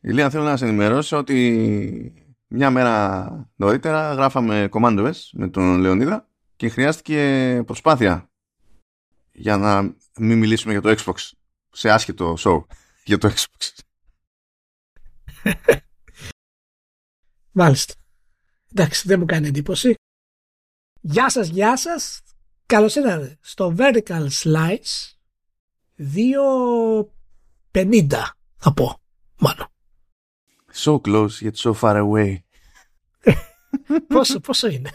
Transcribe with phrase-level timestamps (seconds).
[0.00, 2.12] Ηλία, θέλω να σε ενημερώσω ότι
[2.46, 8.30] μια μέρα νωρίτερα γράφαμε Commando S με τον Λεωνίδα και χρειάστηκε προσπάθεια
[9.32, 9.82] για να
[10.18, 11.30] μην μιλήσουμε για το Xbox
[11.70, 12.64] σε άσχετο show
[13.08, 13.78] για το Xbox.
[17.52, 17.94] Μάλιστα.
[18.72, 19.94] Εντάξει, δεν μου κάνει εντύπωση.
[21.00, 22.22] Γεια σας, γεια σας.
[22.66, 25.12] Καλώς ήρθατε στο Vertical Slice
[27.72, 28.08] 2.50
[28.56, 29.00] θα πω,
[29.38, 29.66] μάλλον.
[30.84, 32.32] So close yet so far away.
[34.06, 34.90] πόσο, πόσο είναι;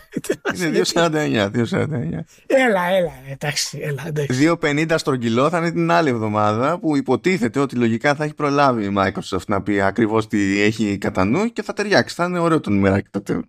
[0.55, 2.19] Είναι 2.49, 2.49.
[2.45, 4.55] Έλα, έλα, εντάξει, έλα, εντάξει.
[4.61, 8.93] 2.50 στρογγυλό θα είναι την άλλη εβδομάδα που υποτίθεται ότι λογικά θα έχει προλάβει η
[8.97, 12.15] Microsoft να πει ακριβώς τι έχει κατά νου και θα ταιριάξει.
[12.15, 13.41] Θα είναι ωραίο το νούμεράκι τότε.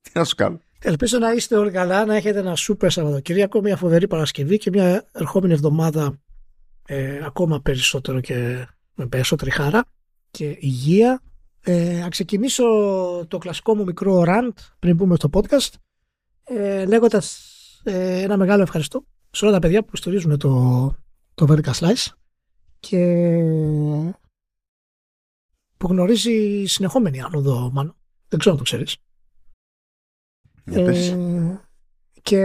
[0.00, 0.60] Τι να σου κάνω.
[0.82, 5.08] Ελπίζω να είστε όλοι καλά, να έχετε ένα σούπερ Σαββατοκύριακο, μια φοβερή Παρασκευή και μια
[5.12, 6.18] ερχόμενη εβδομάδα
[6.86, 9.84] ε, ακόμα περισσότερο και με περισσότερη χάρα
[10.30, 11.22] και υγεία.
[11.62, 12.64] Ε, ξεκινήσω
[13.28, 15.72] το κλασικό μου μικρό rant πριν πούμε στο podcast
[16.44, 17.50] ε, λέγοντας
[17.84, 20.94] ε, ένα μεγάλο ευχαριστώ σε όλα τα παιδιά που στηρίζουν το,
[21.34, 22.06] το Vertical Slice
[22.80, 22.96] και
[25.76, 27.96] που γνωρίζει συνεχόμενη άνοδο μάλλον.
[28.28, 28.96] Δεν ξέρω αν το ξέρεις.
[30.64, 31.60] Ε,
[32.22, 32.38] και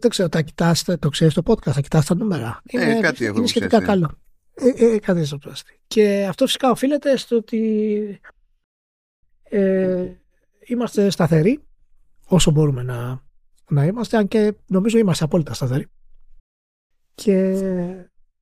[0.00, 2.60] δεν ξέρω, τα κοιτάστε, το ξέρεις το podcast, θα κοιτάστε τα νούμερα.
[2.64, 3.84] Ε, Είναι, κάτι έχω είναι σχετικά ξέρει.
[3.84, 4.10] καλό.
[4.54, 5.38] Ε, ε, κάτι στο
[5.86, 8.20] Και αυτό φυσικά οφείλεται στο ότι
[9.42, 10.12] ε,
[10.66, 11.64] είμαστε σταθεροί
[12.26, 13.22] όσο μπορούμε να,
[13.68, 15.86] να είμαστε, αν και νομίζω είμαστε απόλυτα σταθεροί.
[17.14, 17.54] Και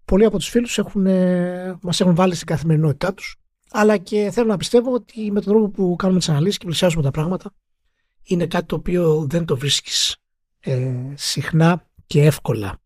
[0.05, 3.37] πολλοί από τους φίλους έχουν, ε, μας έχουν βάλει στην καθημερινότητά τους,
[3.71, 7.03] αλλά και θέλω να πιστεύω ότι με τον τρόπο που κάνουμε τις αναλύσεις και πλησιάζουμε
[7.03, 7.55] τα πράγματα,
[8.23, 10.17] είναι κάτι το οποίο δεν το βρίσκεις
[10.61, 12.79] ε, συχνά και εύκολα.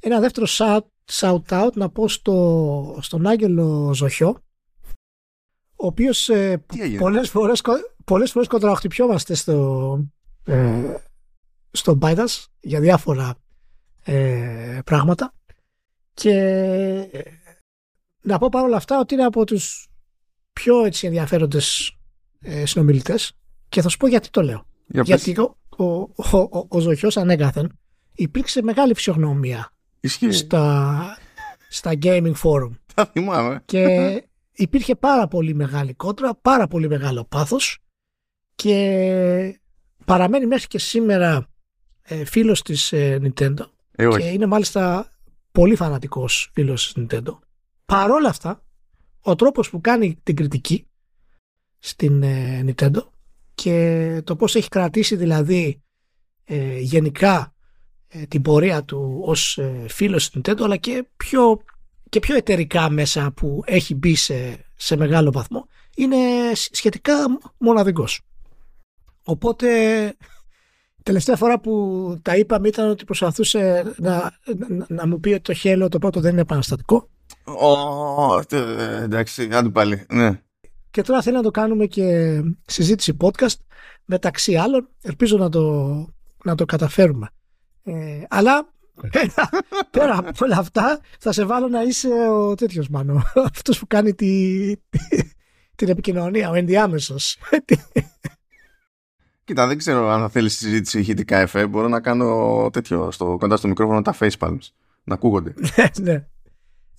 [0.00, 0.80] Ένα δεύτερο shout,
[1.12, 4.36] shout out να πω στο, στον Άγγελο Ζοχιό
[5.76, 9.98] ο οποίος ε, Τι έγινε; πολλές φορές, κο- πολλές φορές κοντραχτυπιόμαστε στο,
[10.44, 10.94] ε,
[11.70, 13.34] στο Bydas για διάφορα
[14.04, 15.34] ε, πράγματα
[16.14, 16.30] και
[17.12, 17.22] ε,
[18.22, 19.88] να πω παρόλα αυτά ότι είναι από τους
[20.52, 21.96] πιο έτσι ενδιαφέροντες
[22.40, 23.32] ε, συνομιλητές
[23.68, 24.66] και θα σου πω γιατί το λέω.
[24.86, 25.24] Για πες.
[25.24, 27.78] Γιατί ο, ο, ο, ο, ο Ζοχιός ανέκαθεν
[28.12, 29.70] υπήρξε μεγάλη φυσιογνωμία
[30.04, 30.32] Ισχύει.
[30.32, 31.16] στα,
[31.68, 33.62] στα gaming forum Τα θυμάμαι.
[33.64, 33.84] και
[34.52, 37.78] υπήρχε πάρα πολύ μεγάλη κόντρα, πάρα πολύ μεγάλο πάθος
[38.54, 39.60] και
[40.04, 41.46] παραμένει μέχρι και σήμερα
[42.02, 43.58] ε, φίλος της ε, Nintendo
[43.90, 44.32] Ε, και όχι.
[44.34, 45.12] είναι μάλιστα
[45.52, 47.38] πολύ φανατικός φίλος της Nintendo.
[47.84, 48.62] Παρόλα αυτά,
[49.20, 50.86] ο τρόπος που κάνει την κριτική
[51.78, 53.06] στην ε, Nintendo
[53.54, 55.82] και το πώς έχει κρατήσει δηλαδή
[56.44, 57.53] ε, γενικά ε,
[58.28, 61.60] την πορεία του ως ε, φίλος της Nintendo αλλά και πιο,
[62.08, 65.66] και πιο εταιρικά μέσα που έχει μπει σε, σε μεγάλο βαθμό
[65.96, 66.16] είναι
[66.54, 67.14] σ- σχετικά
[67.58, 68.20] μοναδικός.
[69.24, 69.68] Οπότε
[71.02, 74.32] τελευταία φορά που τα είπαμε ήταν ότι προσπαθούσε να,
[74.68, 77.08] να, να μου πει ότι το χέλο το πρώτο δεν είναι επαναστατικό
[77.44, 80.06] Ω, τε- εντάξει, άντε πάλι.
[80.12, 80.40] Ναι.
[80.90, 83.54] και τώρα θέλει να το κάνουμε και συζήτηση podcast
[84.04, 84.88] μεταξύ άλλων.
[85.00, 85.84] Ελπίζω να το,
[86.44, 87.28] να το καταφέρουμε.
[87.84, 88.68] Ε, αλλά
[89.10, 89.48] πέρα,
[89.90, 93.22] πέρα από όλα αυτά θα σε βάλω να είσαι ο τέτοιος μάνο.
[93.54, 95.30] Αυτός που κάνει τη, τη-
[95.76, 97.36] την επικοινωνία, ο ενδιάμεσος.
[99.44, 101.66] Κοίτα, δεν ξέρω αν θα θέλεις συζήτηση ηχητικά εφέ.
[101.66, 104.58] Μπορώ να κάνω τέτοιο στο, κοντά στο μικρόφωνο τα facepalms.
[105.04, 105.54] Να ακούγονται.
[106.00, 106.26] ναι.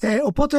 [0.07, 0.57] Ε, οπότε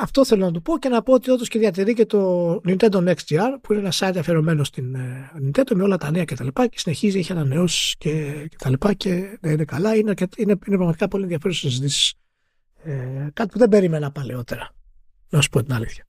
[0.00, 3.08] αυτό θέλω να του πω και να πω ότι όντως και διατηρεί και το Nintendo
[3.08, 6.46] Next GR που είναι ένα site αφιερωμένο στην ε, Nintendo με όλα τα νέα κτλ.
[6.46, 8.10] Και, και συνεχίζει, έχει ανανεώσεις και,
[8.48, 9.94] και τα λοιπά και ναι, είναι καλά.
[9.94, 12.16] Είναι, αρκετ- είναι, είναι πραγματικά πολύ ενδιαφέρουσε συζητήσει.
[12.82, 14.70] Ε, κάτι που δεν περίμενα παλαιότερα.
[15.28, 16.04] Να σου πω την αλήθεια.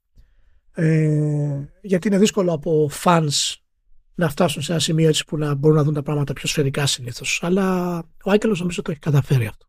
[0.74, 3.56] Ε, γιατί είναι δύσκολο από fans
[4.16, 6.86] να φτάσουν σε ένα σημείο έτσι που να μπορούν να δουν τα πράγματα πιο σφαιρικά
[6.86, 7.40] συνήθως.
[7.44, 9.69] Αλλά ο Άγγελο νομίζω το έχει καταφέρει αυτό.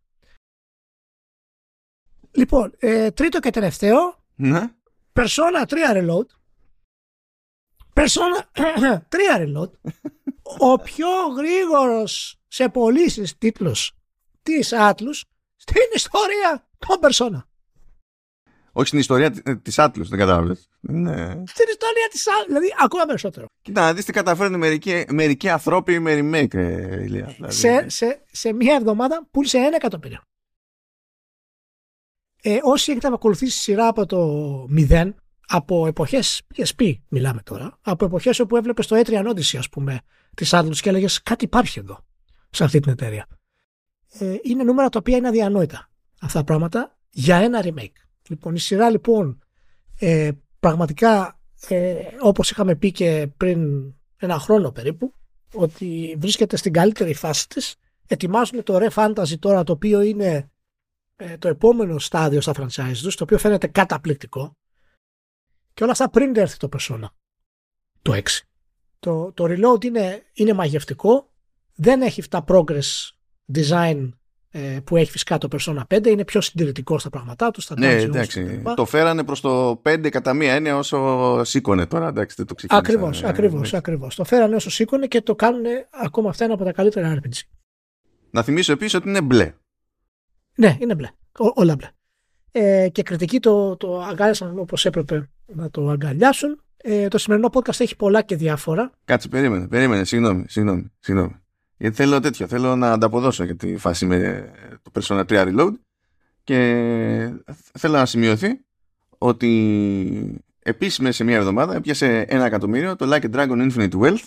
[2.33, 4.71] Λοιπόν, ε, τρίτο και τελευταίο, Ναι.
[5.13, 6.27] Persona 3 Reload.
[7.95, 8.41] Persona
[9.09, 9.71] 3 Reload.
[10.59, 13.93] ο πιο γρήγορος σε πωλήσεις τίτλος
[14.43, 15.21] της Atlus
[15.57, 17.43] στην ιστορία των Persona.
[18.73, 19.31] Όχι στην ιστορία
[19.63, 20.69] της Atlas, δεν κατάλαβες.
[20.81, 21.27] Ναι.
[21.47, 23.47] Στην ιστορία της Atlus, δηλαδή ακόμα περισσότερο.
[23.63, 27.27] Κοίτα, να δεις τι καταφέρνουν μερικοί, μερικοί ανθρώποι με remake, ε, Ηλία.
[27.37, 30.21] Δηλαδή, σε, σε, σε μία εβδομάδα πούλησε ένα εκατομμύριο.
[32.43, 35.11] Ε, όσοι έχετε ακολουθήσει σειρά από το 0,
[35.47, 40.01] από εποχές PSP μιλάμε τώρα, από εποχές όπου έβλεπες το Etrian Odyssey ας πούμε
[40.35, 42.05] της Atlus και έλεγες κάτι υπάρχει εδώ
[42.51, 43.27] σε αυτή την εταιρεία.
[44.19, 45.91] Ε, είναι νούμερα τα οποία είναι αδιανόητα
[46.21, 47.93] αυτά τα πράγματα για ένα remake.
[48.29, 49.39] Λοιπόν, η σειρά λοιπόν
[49.99, 55.15] ε, πραγματικά ε, όπως είχαμε πει και πριν ένα χρόνο περίπου
[55.55, 57.77] ότι βρίσκεται στην καλύτερη φάση της
[58.07, 60.51] ετοιμάζουν το Re Fantasy τώρα το οποίο είναι ε,
[61.39, 64.53] το επόμενο στάδιο στα franchise τους το οποίο φαίνεται καταπληκτικό
[65.75, 67.09] και όλα αυτά πριν έρθει το Persona
[68.03, 68.23] το 6
[68.99, 71.31] το, το Reload είναι, είναι μαγευτικό
[71.75, 73.11] δεν έχει αυτά progress
[73.55, 74.11] design
[74.53, 77.65] ε, που έχει φυσικά το Persona 5 είναι πιο συντηρητικό στα πράγματά τους.
[77.65, 78.63] Στα ναι, εντάξει.
[78.77, 82.09] Το φέρανε προς το 5 κατά μία έννοια όσο σήκωνε τώρα.
[82.09, 82.89] Εντάξει, δεν το ξεκίνησα.
[82.89, 84.15] Ακριβώς, ακριβώς, ακριβώς.
[84.15, 87.41] Το φέρανε όσο σήκωνε και το κάνουν ακόμα αυτά ένα από τα καλύτερα RPG.
[88.31, 89.55] Να θυμίσω επίσης ότι είναι μπλε.
[90.61, 91.09] Ναι, είναι μπλε.
[91.39, 91.89] Ό, όλα μπλε.
[92.53, 96.63] Ε, και κριτικοί το, το αγκάλιασαν όπως έπρεπε να το αγκαλιάσουν.
[96.77, 98.91] Ε, το σημερινό podcast έχει πολλά και διάφορα.
[99.05, 100.05] Κάτσε, περίμενε, περίμενε.
[100.05, 100.93] Συγγνώμη, συγγνώμη.
[100.99, 101.35] συγγνώμη.
[101.77, 104.51] Γιατί θέλω τέτοιο, θέλω να ανταποδώσω για τη φάση με
[104.83, 105.73] το Persona 3 Reload
[106.45, 106.57] και
[107.79, 108.65] θέλω να σημειωθεί
[109.19, 114.25] ότι επίσης μέσα σε μια εβδομάδα έπιασε ένα εκατομμύριο το Like a Dragon Infinite Wealth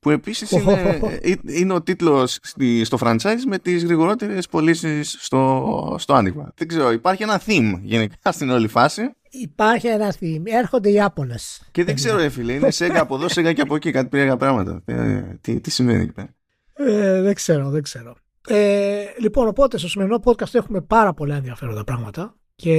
[0.00, 1.00] που επίσης είναι,
[1.60, 2.38] είναι ο τίτλος
[2.82, 6.52] στο franchise με τις γρηγορότερες πωλήσεις στο, στο άνοιγμα.
[6.54, 9.02] Δεν ξέρω, υπάρχει ένα theme γενικά στην όλη φάση.
[9.30, 10.42] Υπάρχει ένα theme.
[10.44, 11.68] Έρχονται οι Ιάπωνες.
[11.70, 14.36] Και δεν ξέρω, ρε φίλε, είναι σέγγα από εδώ, σέγγα και από εκεί, κάτι περίεργα
[14.36, 14.82] πράγματα.
[14.84, 16.34] Ε, τι, τι σημαίνει εκεί πέρα;
[16.74, 18.16] Ε, δεν ξέρω, δεν ξέρω.
[18.48, 22.74] Ε, λοιπόν, οπότε στο σημερινό podcast έχουμε πάρα πολλά ενδιαφέροντα πράγματα και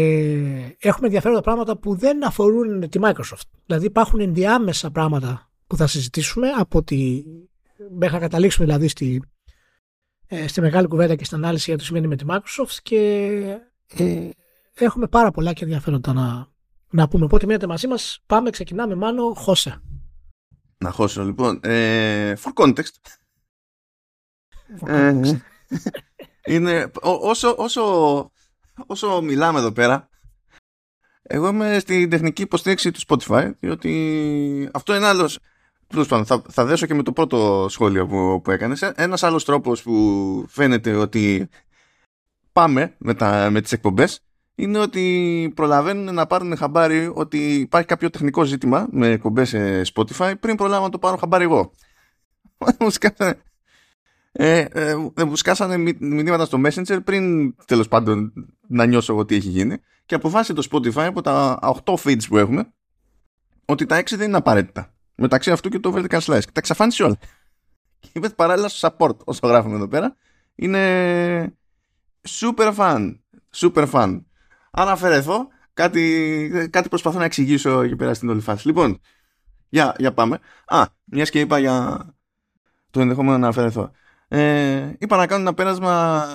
[0.80, 3.50] έχουμε ενδιαφέροντα πράγματα που δεν αφορούν τη Microsoft.
[3.66, 7.24] Δηλαδή υπάρχουν ενδιάμεσα πράγματα που θα συζητήσουμε από τη...
[7.98, 9.21] μέχρι να καταλήξουμε δηλαδή στη,
[10.27, 12.95] ε, στη μεγάλη κουβέντα και στην ανάλυση για το σημαίνει με τη Microsoft και
[13.98, 14.30] ε,
[14.74, 16.48] έχουμε πάρα πολλά και ενδιαφέροντα να,
[16.89, 17.25] να πούμε.
[17.25, 19.81] Οπότε μείνετε μαζί μας, πάμε, ξεκινάμε μάνο, χώσε.
[20.77, 21.60] Να χώσω λοιπόν.
[21.63, 22.94] Ε, for context,
[24.88, 25.21] ε,
[26.54, 27.83] είναι, όσο, όσο,
[28.88, 30.10] όσο μιλάμε εδώ πέρα,
[31.21, 35.07] εγώ είμαι στην τεχνική υποστήριξη του Spotify, διότι αυτό είναι
[35.94, 36.26] άλλο.
[36.26, 38.82] Θα, θα δέσω και με το πρώτο σχόλιο που, που έκανες.
[38.82, 41.50] Ένας άλλος τρόπος που φαίνεται ότι
[42.54, 44.24] πάμε με, τα, με τις εκπομπές
[44.56, 50.34] είναι ότι προλαβαίνουν να πάρουν χαμπάρι ότι υπάρχει κάποιο τεχνικό ζήτημα με εκπομπές σε Spotify
[50.40, 51.72] πριν προλάβω να το πάρω χαμπάρι εγώ.
[52.80, 52.90] Μου
[54.32, 54.96] ε, ε,
[55.26, 58.34] μου σκάσανε μηνύματα στο Messenger πριν τέλος πάντων
[58.68, 62.38] να νιώσω εγώ τι έχει γίνει και αποφάσισε το Spotify από τα 8 feeds που
[62.38, 62.74] έχουμε
[63.66, 64.94] ότι τα 6 δεν είναι απαραίτητα.
[65.19, 66.39] Μεταξύ αυτού και το vertical slice.
[66.39, 67.18] Και τα εξαφάνισε όλα.
[68.00, 70.16] Και είπες παράλληλα στο support όσο γράφουμε εδώ πέρα.
[70.56, 71.54] Είναι
[72.27, 73.19] super fun.
[73.56, 74.21] Super fun.
[74.71, 78.68] Αν αφαιρεθώ, κάτι, κάτι προσπαθώ να εξηγήσω εκεί πέρα στην όλη φάση.
[78.68, 79.00] Λοιπόν,
[79.69, 80.39] για, για πάμε.
[80.66, 82.06] Α, μιας και είπα για
[82.92, 83.92] το ενδεχόμενο να αφαιρεθώ
[84.31, 86.25] ε, είπα να κάνω ένα πέρασμα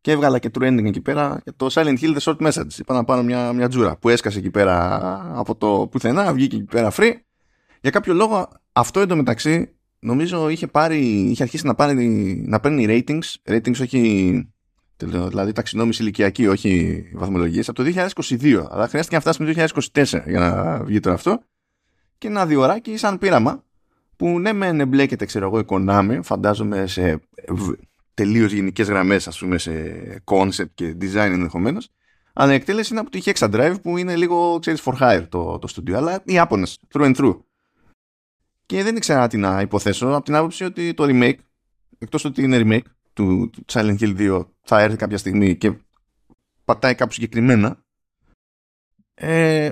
[0.00, 2.78] και έβγαλα και trending εκεί πέρα για το Silent Hill The Short Message.
[2.78, 5.00] Είπα να πάρω μια, μια τζούρα που έσκασε εκεί πέρα
[5.34, 7.12] από το πουθενά, βγήκε εκεί πέρα free.
[7.84, 12.06] Για κάποιο λόγο αυτό εντωμεταξύ νομίζω είχε, πάρει, είχε αρχίσει να, πάρει,
[12.46, 14.52] να παίρνει ratings, ratings όχι
[14.96, 18.64] δηλαδή ταξινόμηση ηλικιακή, όχι βαθμολογίες, από το 2022.
[18.70, 21.42] Αλλά χρειάστηκε να φτάσουμε το 2024 για να βγει το αυτό.
[22.18, 23.64] Και ένα διοράκι σαν πείραμα
[24.16, 27.20] που ναι μεν εμπλέκεται ξέρω εγώ η Konami φαντάζομαι σε
[28.14, 29.72] τελείως γενικές γραμμές ας πούμε σε
[30.24, 31.90] concept και design ενδεχομένως.
[32.32, 35.58] αλλά η εκτέλεση είναι από το Hexa Drive που είναι λίγο ξέρεις for hire το,
[35.58, 37.38] το studio αλλά οι Άπωνες through and through
[38.66, 41.38] και δεν ήξερα τι να υποθέσω από την άποψη ότι το remake
[41.98, 45.78] εκτός ότι είναι remake του, του Silent Hill 2 θα έρθει κάποια στιγμή και
[46.64, 47.84] πατάει κάπου συγκεκριμένα
[49.14, 49.70] ε,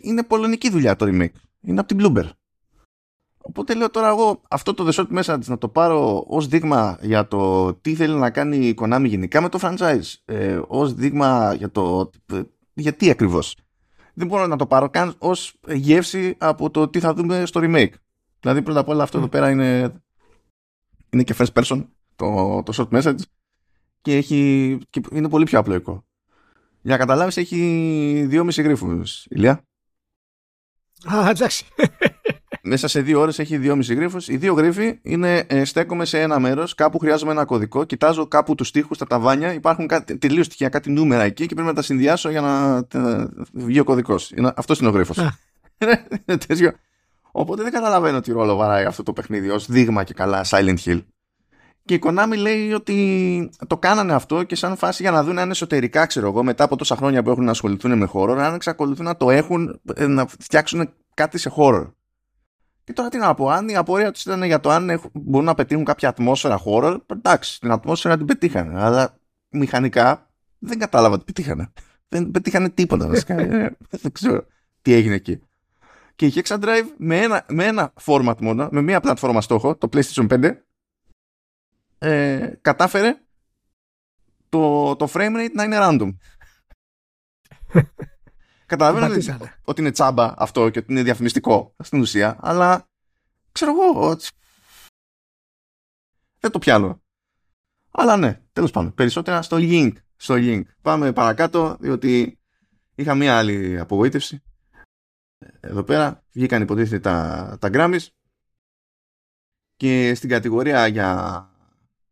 [0.00, 2.30] είναι πολωνική δουλειά το remake είναι από την Bloomberg
[3.44, 7.28] Οπότε λέω τώρα εγώ αυτό το The Short Message να το πάρω ως δείγμα για
[7.28, 10.14] το τι θέλει να κάνει η Konami γενικά με το franchise.
[10.24, 12.10] Ε, ως δείγμα για το
[12.74, 13.56] γιατί ακριβώς.
[14.14, 17.92] Δεν μπορώ να το πάρω καν ως γεύση από το τι θα δούμε στο remake.
[18.40, 19.94] Δηλαδή πρώτα απ' όλα αυτό εδώ πέρα είναι,
[21.10, 23.18] είναι και first person το, το short message
[24.00, 26.04] και, έχει, και είναι πολύ πιο απλοϊκό.
[26.82, 29.64] Για να καταλάβεις έχει δύο μισή γρίφους, Ηλία.
[31.04, 31.64] Α, εντάξει
[32.62, 34.18] μέσα σε δύο ώρες έχει δυόμιση γρήφου.
[34.26, 38.54] Οι δύο γρίφοι είναι ε, στέκομαι σε ένα μέρος, κάπου χρειάζομαι ένα κωδικό, κοιτάζω κάπου
[38.54, 39.88] τους τοίχου, τα ταβάνια, υπάρχουν
[40.18, 42.82] τελείως στοιχεία, κάτι νούμερα εκεί και πρέπει να τα συνδυάσω για να
[43.52, 44.32] βγει ο κωδικός.
[44.56, 45.18] Αυτός είναι ο γρίφος.
[47.32, 51.00] Οπότε δεν καταλαβαίνω τι ρόλο βαράει αυτό το παιχνίδι ως δείγμα και καλά Silent Hill.
[51.84, 55.50] Και η Konami λέει ότι το κάνανε αυτό και σαν φάση για να δουν αν
[55.50, 59.04] εσωτερικά, ξέρω εγώ, μετά από τόσα χρόνια που έχουν να ασχοληθούν με χώρο, αν εξακολουθούν
[59.04, 61.94] να το έχουν, ε, να φτιάξουν κάτι σε χώρο.
[62.92, 65.54] Και τώρα τι να πω, αν η απορία τους ήταν για το αν μπορούν να
[65.54, 68.82] πετύχουν κάποια ατμόσφαιρα χώρο, εντάξει, την ατμόσφαιρα την πετύχανε.
[68.82, 69.18] Αλλά
[69.48, 71.72] μηχανικά δεν κατάλαβα τι πετύχανε.
[72.08, 73.38] Δεν πετύχανε τίποτα βασικά.
[73.38, 74.46] Ε, δεν ξέρω.
[74.82, 75.40] τι έγινε εκεί.
[76.16, 79.88] Και η Hexa Drive με ένα, με ένα format μόνο, με μία πλατφόρμα στόχο, το
[79.92, 80.52] PlayStation 5,
[81.98, 83.16] ε, κατάφερε
[84.48, 86.14] το, το frame rate να είναι random.
[88.72, 92.88] Καταλαβαίνω ότι, ότι είναι τσάμπα αυτό και ότι είναι διαφημιστικό στην ουσία, αλλά
[93.52, 94.28] ξέρω εγώ ότι
[96.38, 97.02] δεν το πιάνω.
[97.90, 99.92] Αλλά ναι, τέλος πάντων, περισσότερα στο link.
[100.16, 100.62] Στο link.
[100.82, 102.38] Πάμε παρακάτω, διότι
[102.94, 104.42] είχα μία άλλη απογοήτευση.
[105.60, 108.06] Εδώ πέρα βγήκαν υποτίθεται τα, τα Grammys
[109.76, 111.50] και στην κατηγορία για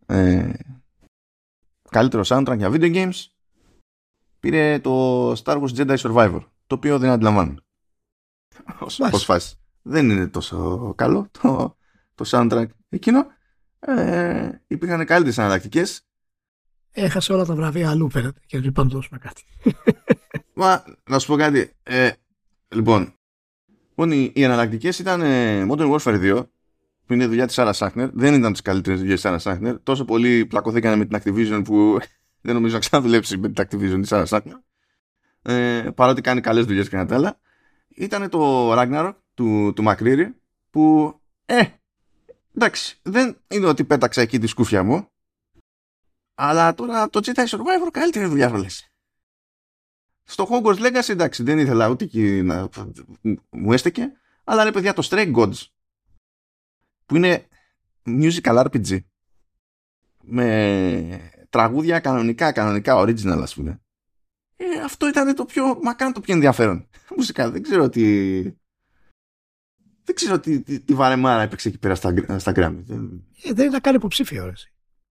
[0.07, 0.53] ε,
[1.91, 3.25] καλύτερο soundtrack για video games
[4.41, 7.55] πήρε το Star Wars Jedi Survivor το οποίο δεν αντιλαμβάνω
[9.11, 11.77] ως, φάση δεν είναι τόσο καλό το,
[12.15, 13.27] το soundtrack εκείνο
[13.81, 15.83] ε, υπήρχαν καλύτερες αναλλακτικέ.
[16.91, 19.45] έχασε όλα τα βραβεία αλλού φαίνεται και λοιπόν δώσουμε κάτι
[20.55, 22.11] Μα, να σου πω κάτι ε,
[22.69, 23.15] λοιπόν
[24.01, 26.43] Λοιπόν, οι, οι εναλλακτικές ήταν ε, Modern Warfare 2
[27.07, 28.11] που είναι δουλειά της Sarah Sackner.
[28.13, 29.75] Δεν ήταν τις καλύτερες δουλειές της Sarah Sackner.
[29.83, 31.99] Τόσο πολύ πλακωθήκανε με την Activision που
[32.41, 34.61] δεν νομίζω να ξαναδουλέψεις με την Activision τη Sarah Sackner.
[35.43, 37.41] Ε, παρότι κάνει καλές δουλειές και τα άλλα.
[37.89, 40.31] Ήταν το Ragnarok του, του McCreary
[40.71, 41.15] που
[41.47, 41.63] ε,
[42.55, 45.09] εντάξει, δεν είναι ότι πέταξα εκεί τη σκούφια μου.
[46.35, 48.91] Αλλά τώρα το Jedi Survivor καλύτερη δουλειά λες.
[50.23, 52.69] Στο Hogwarts Legacy εντάξει δεν ήθελα ούτε εκεί να
[53.51, 54.13] μου έστεκε.
[54.45, 55.67] Αλλά ρε παιδιά το Stray Gods
[57.07, 57.49] που είναι
[58.05, 58.99] musical RPG
[60.23, 63.81] με τραγούδια κανονικά, κανονικά original ας πούμε.
[64.57, 66.89] Ε, αυτό ήταν το πιο, μακράν το πιο ενδιαφέρον.
[67.17, 68.43] Μουσικά, δεν ξέρω τι...
[70.05, 72.83] Δεν ξέρω τι, τι, τι βαρεμάρα έπαιξε εκεί πέρα στα, στα Grammy.
[73.43, 74.53] Ε, δεν ήταν καν υποψήφιο, ρε.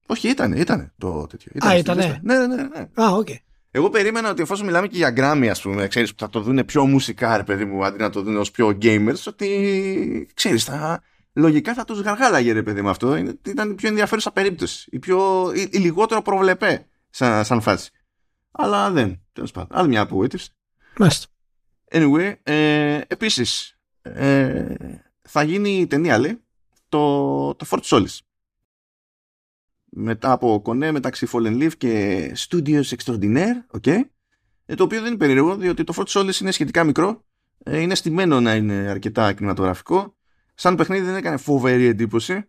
[0.05, 1.51] Όχι, ήταν, ήταν το τέτοιο.
[1.55, 1.98] Ήταν Α, ήταν.
[1.98, 2.55] Ναι, ναι, ναι.
[2.55, 2.88] ναι.
[2.93, 3.28] Α, OK.
[3.29, 3.38] Okay.
[3.72, 6.65] Εγώ περίμενα ότι εφόσον μιλάμε και για Grammy, ας πούμε, ξέρεις, που θα το δουν
[6.65, 11.03] πιο μουσικά, ρε παιδί μου, αντί να το δουν ως πιο gamers, ότι ξέρεις, θα,
[11.34, 13.16] λογικά θα τους γαργάλαγε ρε παιδί με αυτό.
[13.46, 14.90] Ήταν η πιο ενδιαφέρουσα περίπτωση.
[14.92, 17.90] Η, πιο, η, η λιγότερο προβλέψιμη σαν, σαν φάση.
[18.52, 19.22] Αλλά δεν.
[19.34, 19.78] Τέλος πάντων.
[19.78, 20.50] Άλλη μια απογοήτευση.
[20.98, 21.28] Μάλιστα.
[21.92, 24.76] Anyway, ε, επίσης ε,
[25.22, 26.44] θα γίνει η ταινία λέει
[26.90, 28.18] το, το Fort Solis.
[29.92, 34.02] Μετά από κονέ μεταξύ Fallen Leaf και Studios Extraordinaire, okay,
[34.66, 37.26] ε, το οποίο δεν είναι περίεργο διότι το Fort Solis είναι σχετικά μικρό,
[37.64, 40.18] ε, είναι στημένο να είναι αρκετά κινηματογραφικό
[40.62, 42.44] Σαν παιχνίδι δεν έκανε φοβερή εντύπωση.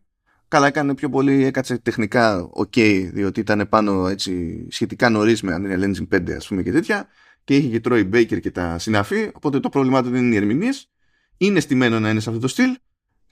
[0.49, 5.83] Καλά έκανε πιο πολύ, έκατσε τεχνικά ok, διότι ήταν πάνω έτσι σχετικά νωρίς με Unreal
[5.85, 7.09] Engine 5 ας πούμε και τέτοια
[7.45, 10.37] και είχε και Troy Baker και τα συναφή, οπότε το πρόβλημά του δεν είναι οι
[10.37, 10.91] ερμηνείες.
[11.37, 12.77] Είναι στημένο να είναι σε αυτό το στυλ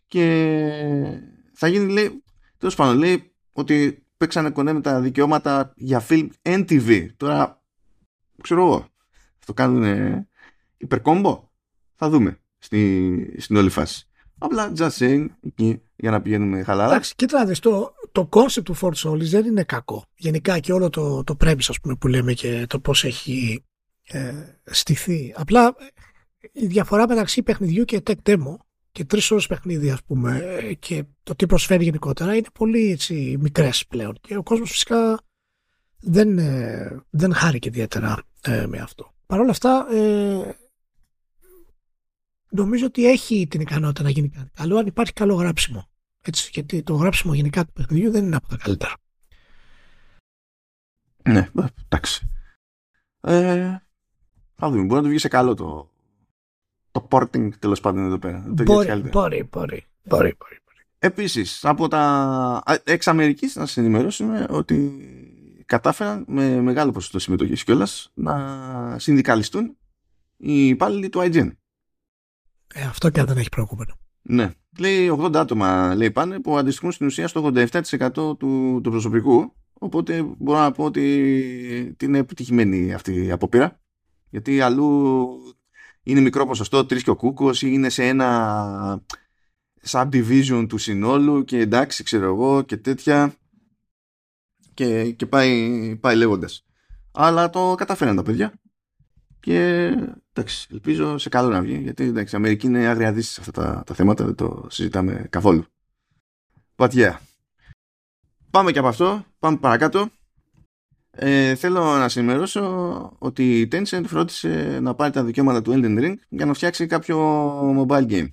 [0.06, 0.50] και
[1.52, 2.22] θα γίνει, λέει,
[2.58, 7.06] τέλος πάντων, λέει ότι παίξανε κονέ με τα δικαιώματα για film NTV.
[7.16, 7.62] Τώρα,
[8.42, 8.88] ξέρω εγώ,
[9.46, 10.26] το κάνουν
[10.76, 11.48] υπερκόμπο.
[11.94, 14.07] Θα δούμε στη, στην όλη φάση.
[14.38, 16.90] Απλά just saying εκεί για να πηγαίνουμε χαλαρά.
[16.90, 20.04] Εντάξει, κοίτα δεις, το, το concept του Fort Solis δεν είναι κακό.
[20.16, 23.64] Γενικά και όλο το, το premise ας πούμε που λέμε και το πώς έχει
[24.02, 24.32] ε,
[24.64, 25.34] στηθεί.
[25.36, 25.74] Απλά
[26.52, 28.56] η διαφορά μεταξύ παιχνιδιού και tech demo
[28.92, 33.86] και τρεις ώρες παιχνίδι, ας πούμε, και το τι προσφέρει γενικότερα είναι πολύ έτσι, μικρές
[33.86, 34.18] πλέον.
[34.20, 35.20] Και ο κόσμος φυσικά
[36.00, 39.12] δεν, ε, δεν χάρηκε ιδιαίτερα ε, με αυτό.
[39.26, 40.56] Παρ' όλα αυτά, ε,
[42.50, 45.88] νομίζω ότι έχει την ικανότητα να γίνει κάτι καλό αν υπάρχει καλό γράψιμο.
[46.22, 48.94] Έτσι, γιατί το γράψιμο γενικά του παιχνιδιού δεν είναι από τα καλύτερα.
[51.22, 51.48] Ναι,
[51.84, 52.28] εντάξει.
[53.20, 53.76] Ε,
[54.54, 54.82] θα δούμε.
[54.82, 55.90] Μπορεί να του βγει σε καλό το,
[56.90, 58.44] το porting τέλος πάντων εδώ πέρα.
[58.46, 60.58] Μπορεί, μπορεί, μπορεί, μπορεί, μπορεί.
[60.98, 64.92] Επίσης, από τα εξ Αμερικής να σας ενημερώσουμε ότι
[65.66, 69.76] κατάφεραν με μεγάλο ποσοστό συμμετοχής κιόλας να συνδικαλιστούν
[70.36, 71.50] οι υπάλληλοι του IGN.
[72.78, 73.98] Ε, αυτό και αν δεν έχει προηγούμενο.
[74.22, 74.50] Ναι.
[74.78, 79.52] Λέει 80 άτομα λέει πάνε που αντιστοιχούν στην ουσία στο 87% του, του προσωπικού.
[79.72, 83.80] Οπότε μπορώ να πω ότι είναι επιτυχημένη αυτή η απόπειρα.
[84.30, 85.28] Γιατί αλλού
[86.02, 89.02] είναι μικρό ποσοστό, τρεις και ο κούκος ή είναι σε ένα
[89.88, 93.34] subdivision του συνόλου και εντάξει ξέρω εγώ και τέτοια
[94.74, 96.66] και, και πάει, πάει λέγοντας.
[97.12, 98.52] Αλλά το καταφέραν τα παιδιά
[99.40, 99.90] και
[100.38, 103.52] εντάξει, ελπίζω σε καλό να βγει, γιατί εντάξει, η Αμερική είναι άγρια δύση σε αυτά
[103.52, 105.64] τα, τα θέματα, δεν το συζητάμε καθόλου.
[106.76, 107.16] But yeah.
[108.50, 110.10] Πάμε και από αυτό, πάμε παρακάτω.
[111.10, 112.62] Ε, θέλω να σε ενημερώσω
[113.18, 117.86] ότι η Tencent φρόντισε να πάρει τα δικαιώματα του Elden Ring για να φτιάξει κάποιο
[117.86, 118.28] mobile game.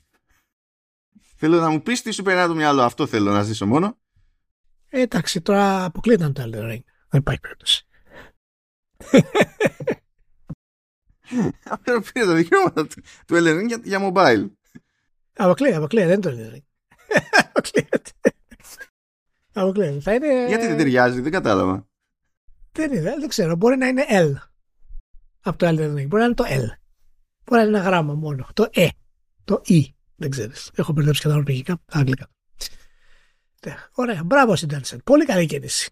[1.35, 3.97] Θέλω να μου πεις τι σου περνάει το μυαλό, αυτό θέλω να ζήσω μόνο.
[4.89, 6.83] Ε, εντάξει, τώρα αποκλείται το Elden Ring.
[7.09, 7.85] Δεν υπάρχει περίπτωση.
[12.13, 14.49] πήρε τα δικαιώματα του, του Elden Ring για, για mobile.
[15.33, 16.63] Αποκλείεται, αποκλείεται, δεν το είναι.
[17.53, 18.11] Αποκλείεται.
[19.53, 19.99] Αποκλείεται.
[19.99, 20.47] Θα είναι...
[20.47, 21.87] Γιατί δεν ταιριάζει, δεν κατάλαβα.
[22.71, 23.55] Δεν είναι, δεν ξέρω.
[23.55, 24.33] Μπορεί να είναι L
[25.41, 26.07] από το Elden Ring.
[26.07, 26.65] Μπορεί να είναι το L.
[27.43, 28.47] Μπορεί να είναι ένα γράμμα μόνο.
[28.53, 28.87] Το E.
[29.43, 29.81] Το E.
[30.15, 30.71] Δεν ξέρεις.
[30.75, 32.29] Έχω μπερδέψει και τα ορπηγικά, τα αγγλικά.
[33.65, 34.23] Ναι, Ωραία.
[34.23, 35.03] Μπράβο στην Tencent.
[35.03, 35.89] Πολύ καλή κίνηση.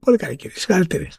[0.00, 0.66] Πολύ καλή κίνηση.
[0.66, 1.10] Καλύτερη.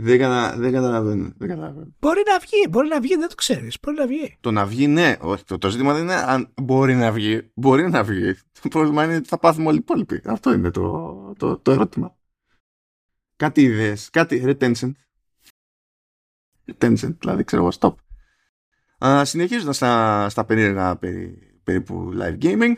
[0.00, 0.56] Δεν, κατα...
[0.58, 1.32] δεν καταλαβαίνω.
[1.36, 1.94] Δεν καταλαβαίνω.
[2.00, 3.78] Μπορεί να βγει, μπορεί να βγει, δεν το ξέρεις.
[3.82, 4.36] Μπορεί να βγει.
[4.40, 5.16] Το να βγει, ναι.
[5.20, 7.50] Όχι, το, το ζήτημα δεν είναι αν μπορεί να βγει.
[7.54, 8.34] Μπορεί να βγει.
[8.60, 10.22] Το πρόβλημα είναι ότι θα πάθουμε όλοι οι υπόλοιποι.
[10.24, 12.16] Αυτό είναι το, το, το ερώτημα.
[13.36, 14.90] Κάτι ιδέες, κάτι retention.
[16.66, 17.94] Retention, δηλαδή ξέρω εγώ, stop.
[19.06, 22.72] Α, συνεχίζοντας στα, στα περίεργα περί, περίπου live gaming,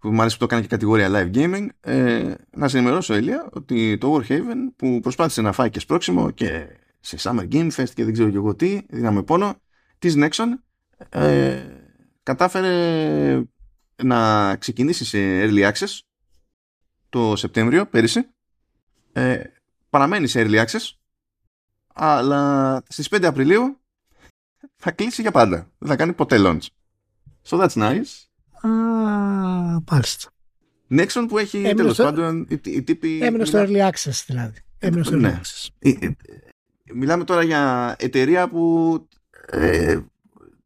[0.00, 3.48] που μου αρέσει που το κάνει και κατηγορία live gaming, ε, να σε ενημερώσω, Ελία,
[3.52, 6.66] ότι το Warhaven που προσπάθησε να φάει και σπρώξιμο και
[7.00, 9.54] σε Summer Game Fest και δεν ξέρω και εγώ τι, δίναμε πόνο,
[9.98, 10.46] της Nexon
[11.08, 11.62] ε,
[12.22, 13.42] κατάφερε
[14.02, 15.98] να ξεκινήσει σε Early Access
[17.08, 18.28] το Σεπτέμβριο, πέρυσι.
[19.12, 19.42] Ε,
[19.90, 20.90] παραμένει σε Early Access,
[21.94, 23.80] αλλά στις 5 Απριλίου
[24.76, 25.70] θα κλείσει για πάντα.
[25.78, 26.66] Δεν θα κάνει ποτέ launch.
[27.48, 28.29] So that's nice.
[28.60, 28.68] Α,
[29.90, 30.30] μάλιστα.
[30.90, 33.18] Nexon που έχει Έμεινε τέλος στο- πάντων οι, οι τύποι...
[33.22, 34.58] Έμεινε στο Early Access δηλαδή.
[34.78, 35.40] Έμεινε στο Early Ναι.
[35.42, 35.68] Access.
[35.78, 36.10] Ε, ε,
[36.94, 38.94] Μιλάμε τώρα για εταιρεία που
[39.46, 39.98] ε,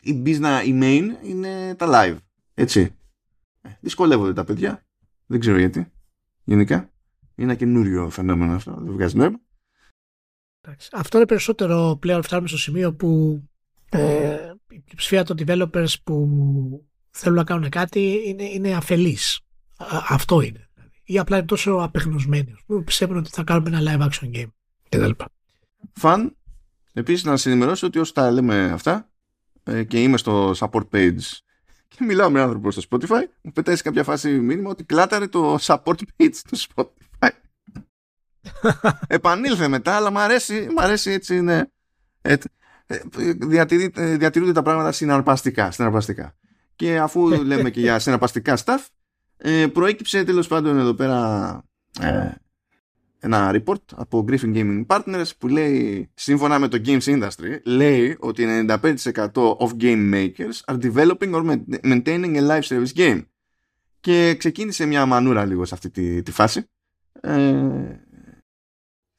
[0.00, 2.16] η business, η main είναι τα live.
[2.54, 2.94] Έτσι.
[3.62, 4.86] Ε, Δυσκολεύονται τα παιδιά.
[5.26, 5.92] Δεν ξέρω γιατί.
[6.44, 6.76] Γενικά.
[7.36, 8.78] Είναι ένα καινούριο φαινόμενο αυτό.
[8.80, 9.40] Δεν βγάζει νόημα.
[10.60, 10.88] Εντάξει.
[10.92, 13.42] Αυτό είναι περισσότερο πλέον φτάνουμε στο σημείο που
[13.88, 14.36] ε,
[14.70, 16.28] η πλειοψηφία των developers που
[17.16, 19.40] θέλουν να κάνουν κάτι είναι, είναι αφελείς.
[19.76, 20.68] Α- αυτό είναι.
[21.04, 22.54] Ή απλά είναι τόσο απεγνωσμένοι.
[22.66, 24.50] που Πιστεύουν ότι θα κάνουμε ένα live action game.
[24.88, 25.10] κτλ.
[25.92, 26.36] Φαν.
[26.92, 29.10] Επίσης να σας ενημερώσω ότι όσο τα λέμε αυτά
[29.62, 31.18] ε, και είμαι στο support page
[31.88, 35.54] και μιλάω με άνθρωπο στο Spotify μου πετάει σε κάποια φάση μήνυμα ότι κλάταρε το
[35.60, 37.28] support page του Spotify.
[39.06, 41.70] Επανήλθε μετά αλλά μου αρέσει, μ' αρέσει έτσι είναι
[42.22, 42.36] ε,
[42.86, 42.98] ε,
[43.32, 46.36] διατηρεί- ε, διατηρούνται τα πράγματα συναρπαστικά, συναρπαστικά.
[46.76, 48.86] Και αφού λέμε και για συναρπαστικά stuff
[49.36, 51.62] ε, προέκυψε τέλος πάντων εδώ πέρα
[52.00, 52.30] ε,
[53.18, 58.66] ένα report από Griffin Gaming Partners που λέει σύμφωνα με το Games Industry λέει ότι
[58.68, 58.86] 95%
[59.34, 63.24] of game makers are developing or maintaining a live service game.
[64.00, 66.68] Και ξεκίνησε μια μανούρα λίγο σε αυτή τη, τη φάση.
[67.20, 68.00] Ε,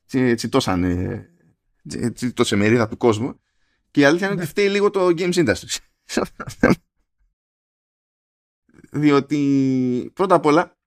[0.05, 1.25] τσι- τσιτώσανε
[1.87, 3.39] τσι- τσιτώσε μερίδα του κόσμου.
[3.91, 5.77] Και η αλήθεια είναι ότι φταίει λίγο το Games Industry
[8.95, 10.77] διότι πρώτα απ' όλα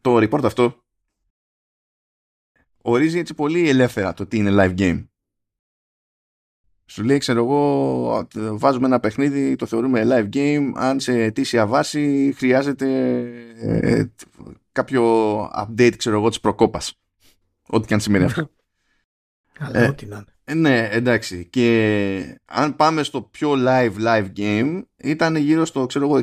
[0.00, 0.84] το report αυτό
[2.82, 5.04] ορίζει έτσι πολύ ελεύθερα το τι είναι live game.
[6.86, 12.32] Σου λέει, ξέρω εγώ, βάζουμε ένα παιχνίδι, το θεωρούμε live game, αν σε αιτήσια βάση
[12.36, 12.88] χρειάζεται
[13.56, 14.04] ε,
[14.72, 17.00] κάποιο update, ξέρω εγώ, της προκόπας.
[17.66, 18.50] Ό,τι και αν σημαίνει αυτό.
[19.58, 20.33] Αλλά Ε, ό,τι να είναι.
[20.44, 21.46] Ε, ναι, εντάξει.
[21.50, 26.22] Και αν πάμε στο πιο live live game, ήταν γύρω στο ξέρω εγώ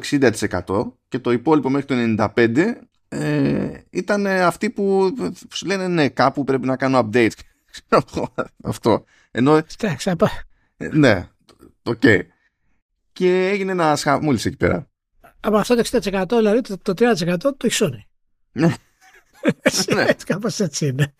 [0.66, 2.74] 60% και το υπόλοιπο μέχρι το 95%
[3.08, 5.16] ε, ήταν αυτοί που
[5.54, 7.30] σου λένε ναι, κάπου πρέπει να κάνω updates.
[7.72, 9.04] Ξέρω εγώ, Αυτό.
[9.32, 10.44] Ενώ, Εντάξει, απα-
[10.78, 11.28] ε, ναι,
[11.84, 12.04] οκ.
[13.14, 14.90] Και έγινε ένα χαμούλης εκεί πέρα.
[15.40, 18.04] από αυτό το 60% δηλαδή το, το 30% το έχει Sony.
[18.52, 18.74] Ναι.
[19.96, 20.02] Ναι.
[20.02, 21.14] Έτσι, κάπως έτσι είναι.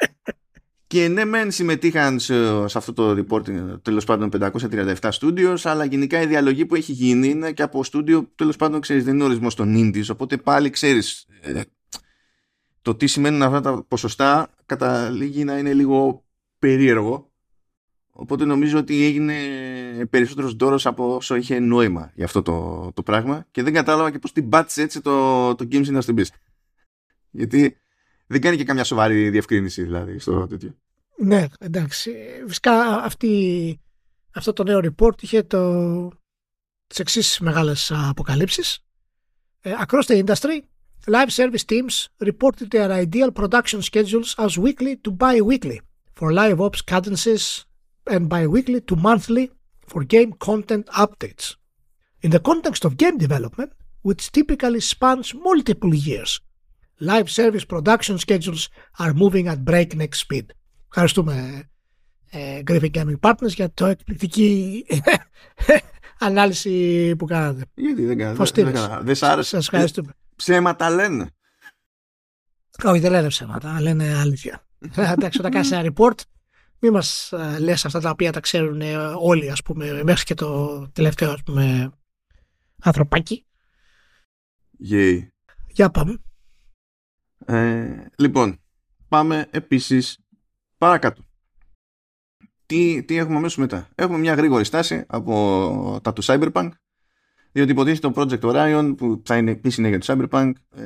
[0.92, 6.22] Και ναι, μεν συμμετείχαν σε, σε αυτό το reporting τέλος πάντων 537 studios, αλλά γενικά
[6.22, 9.56] η διαλογή που έχει γίνει είναι και από στούντιο τέλος πάντων ξέρεις, δεν είναι ορισμός
[9.56, 10.06] των indies.
[10.12, 11.28] Οπότε πάλι ξέρεις
[12.82, 16.26] το τι σημαίνουν αυτά τα ποσοστά καταλήγει να είναι λίγο
[16.60, 17.32] περίεργο.
[18.12, 19.36] Οπότε νομίζω ότι έγινε
[20.10, 24.20] περισσότερος δώρος από όσο είχε νόημα για αυτό το, το πράγμα και δεν κατάλαβα και
[24.20, 26.26] πώς την πάτησε έτσι το, το Games Industry Biz.
[27.30, 27.82] Γιατί
[28.32, 30.76] δεν κάνει και καμιά σοβαρή διευκρίνηση δηλαδή στο τέτοιο.
[31.18, 32.14] Ναι, εντάξει.
[32.48, 33.80] Φυσικά αυτή,
[34.34, 36.08] αυτό το νέο report είχε το,
[36.88, 38.86] τις εξής μεγάλες α, αποκαλύψεις.
[39.62, 40.60] Ε, across the industry,
[41.08, 45.80] live service teams reported their ideal production schedules as weekly to bi-weekly
[46.18, 47.44] for live ops cadences
[48.14, 49.46] and bi-weekly to monthly
[49.92, 51.46] for game content updates.
[52.26, 53.72] In the context of game development,
[54.08, 56.32] which typically spans multiple years,
[57.02, 60.46] live service production schedules are moving at breakneck speed.
[60.90, 61.64] Ευχαριστούμε
[62.30, 64.84] ε, Griffin Gaming Partners για το εκπληκτική
[66.20, 67.66] ανάλυση που κάνατε.
[67.74, 68.36] Γιατί δεν κάνω.
[68.36, 68.80] Πώς Δεν, τίνες.
[68.82, 69.04] δεν, κάνω.
[69.04, 69.50] δεν σ' άρεσε.
[69.50, 70.12] Σας ευχαριστούμε.
[70.36, 71.30] Ψέματα λένε.
[72.84, 74.66] Όχι, δεν λένε ψέματα, λένε αλήθεια.
[74.96, 76.20] Ε, Εντάξει, όταν κάνεις ένα report,
[76.84, 80.34] Μη μας ε, λες αυτά τα οποία τα ξέρουν ε, όλοι, ας πούμε, μέχρι και
[80.34, 81.92] το τελευταίο, ας πούμε,
[82.82, 83.46] ανθρωπάκι.
[84.92, 85.28] Yay.
[85.68, 86.18] Για πάμε.
[87.46, 88.60] Ε, λοιπόν,
[89.08, 90.18] πάμε επίσης
[90.78, 91.24] παρακάτω.
[92.66, 96.70] Τι, τι έχουμε αμέσως μετά; Έχουμε μια γρήγορη στάση από τα του Cyberpunk
[97.52, 100.82] διότι υποτίθεται το Project Orion που θα είναι επίσης για το Cyberpunk ε,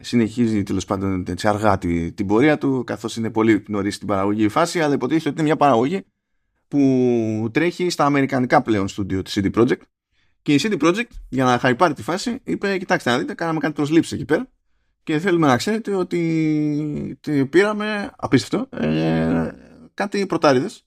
[0.00, 4.48] συνεχίζει τέλος πάντων έτσι, αργά την, την πορεία του καθώς είναι πολύ νωρίς στην παραγωγή
[4.48, 6.06] φάση αλλά υποτίθεται ότι είναι μια παραγωγή
[6.68, 9.80] που τρέχει στα αμερικανικά πλέον στούντιο της CD Projekt
[10.42, 13.72] και η CD Projekt για να χαϊπάρει τη φάση είπε κοιτάξτε να δείτε κάναμε κάτι
[13.72, 14.48] προσλήψεις εκεί πέρα
[15.02, 17.18] και θέλουμε να ξέρετε ότι
[17.50, 19.50] πήραμε απίστευτο ε,
[19.94, 20.84] κάτι πρωτάριδες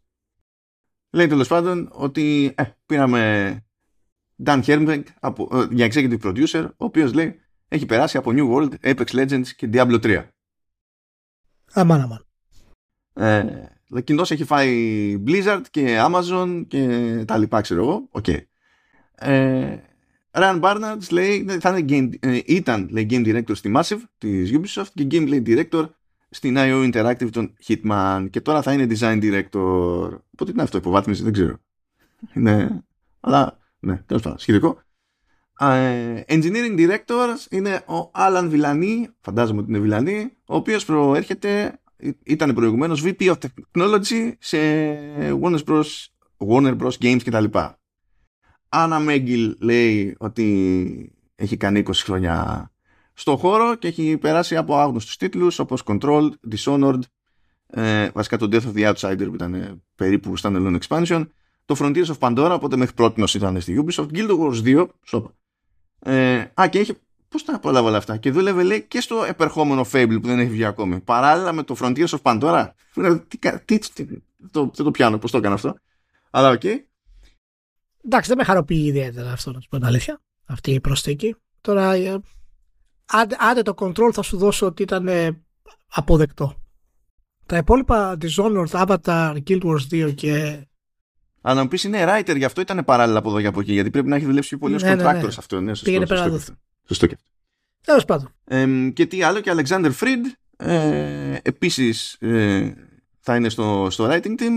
[1.10, 3.63] λέει τέλος πάντων ότι ε, πήραμε
[4.45, 9.06] Dan Hermbeck από, για executive producer, ο οποίος λέει έχει περάσει από New World, Apex
[9.06, 10.26] Legends και Diablo 3.
[11.73, 12.26] Αμάν, αμάν.
[13.13, 18.08] Ε, κοινός έχει φάει Blizzard και Amazon και τα λοιπά, ξέρω εγώ.
[18.12, 18.25] OK.
[18.28, 18.41] Okay.
[19.15, 19.78] Ε,
[20.33, 24.87] Ryan Barnard λέει, θα είναι game, ε, ήταν λέει, game director στη Massive της Ubisoft
[24.93, 25.89] και gameplay director
[26.29, 30.17] στην IO Interactive των Hitman και τώρα θα είναι design director.
[30.31, 31.57] Οπότε είναι αυτό, υποβάθμιση, δεν ξέρω.
[32.33, 32.83] Είναι,
[33.19, 34.81] αλλά ναι, τέλος πάντων, σχετικό.
[35.59, 41.79] Uh, engineering Director είναι ο Alan Villani, φαντάζομαι ότι είναι Villani, ο οποίος προέρχεται,
[42.23, 44.57] ήταν προηγουμένως VP of Technology σε
[45.41, 45.85] Warner Bros.
[46.37, 46.97] Warner Bros.
[46.99, 47.45] Games κτλ.
[48.75, 52.67] Άννα Μέγκυλ λέει ότι έχει κάνει 20 χρόνια
[53.13, 56.99] στο χώρο και έχει περάσει από άγνωστους τίτλους όπως Control, Dishonored,
[57.67, 61.27] ε, βασικά το Death of the Outsider που ήταν περίπου standalone expansion
[61.65, 65.33] το Frontiers of Pandora, οπότε μέχρι πρώτη ήταν στη Ubisoft, Guild Wars 2, σοπα.
[65.99, 66.93] Ε, α, και έχει,
[67.27, 70.49] πώς τα προλαβαίνω όλα αυτά, και δούλευε λέει και στο επερχόμενο Fable που δεν έχει
[70.49, 70.99] βγει ακόμη.
[70.99, 72.67] Παράλληλα με το Frontiers of Pandora.
[73.27, 74.05] Τι, τι, τι,
[74.51, 75.75] το, δεν το πιάνω, πώς το έκανα αυτό.
[76.29, 76.62] Αλλά OK.
[76.63, 76.75] Okay.
[78.05, 80.21] Εντάξει, δεν με χαροποιεί ιδιαίτερα αυτό, να σου πω την αλήθεια.
[80.45, 81.35] Αυτή η προσθήκη.
[81.61, 82.19] Τώρα, ε,
[83.37, 85.43] άντε, το control θα σου δώσω ότι ήταν ε,
[85.87, 86.53] αποδεκτό.
[87.45, 90.65] Τα υπόλοιπα Dishonored, Avatar, Guild Wars 2 και
[91.45, 93.73] αλλά να μου πεις είναι writer, γι' αυτό ήταν παράλληλα από εδώ και από εκεί.
[93.73, 95.09] Γιατί πρέπει να έχει δουλέψει πολύ ως ναι, ναι, ναι.
[95.09, 95.61] αυτό.
[95.61, 96.53] Ναι, σωστό, Πήγαινε πέρα σωστό,
[96.87, 97.29] σωστό και αυτό.
[97.85, 98.33] Τέλος πάντων.
[98.45, 100.25] Ε, και τι άλλο, και Alexander Fried
[100.57, 102.73] ε, επίσης ε,
[103.19, 104.51] θα είναι στο, στο writing team.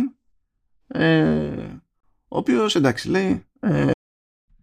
[0.86, 1.50] Ε,
[2.36, 3.46] ο οποίος εντάξει λέει.
[3.60, 3.90] Ε,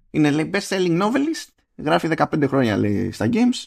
[0.09, 1.47] είναι λέει best selling novelist.
[1.75, 3.63] Γράφει 15 χρόνια λέει στα games.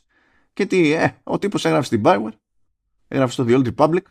[0.52, 2.32] Και τι, ε, ο τύπος έγραψε στην Bioware.
[3.08, 4.02] Έγραψε στο The Old Republic.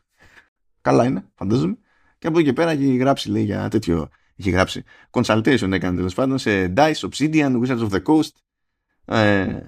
[0.81, 1.77] Καλά είναι, φαντάζομαι.
[2.17, 4.83] Και από εκεί και πέρα έχει γράψει λέει για τέτοιο είχε γράψει.
[5.11, 8.31] Consultation έκανε τέλος πάντων σε Dice, Obsidian, Wizards of the Coast.
[9.05, 9.59] Ε,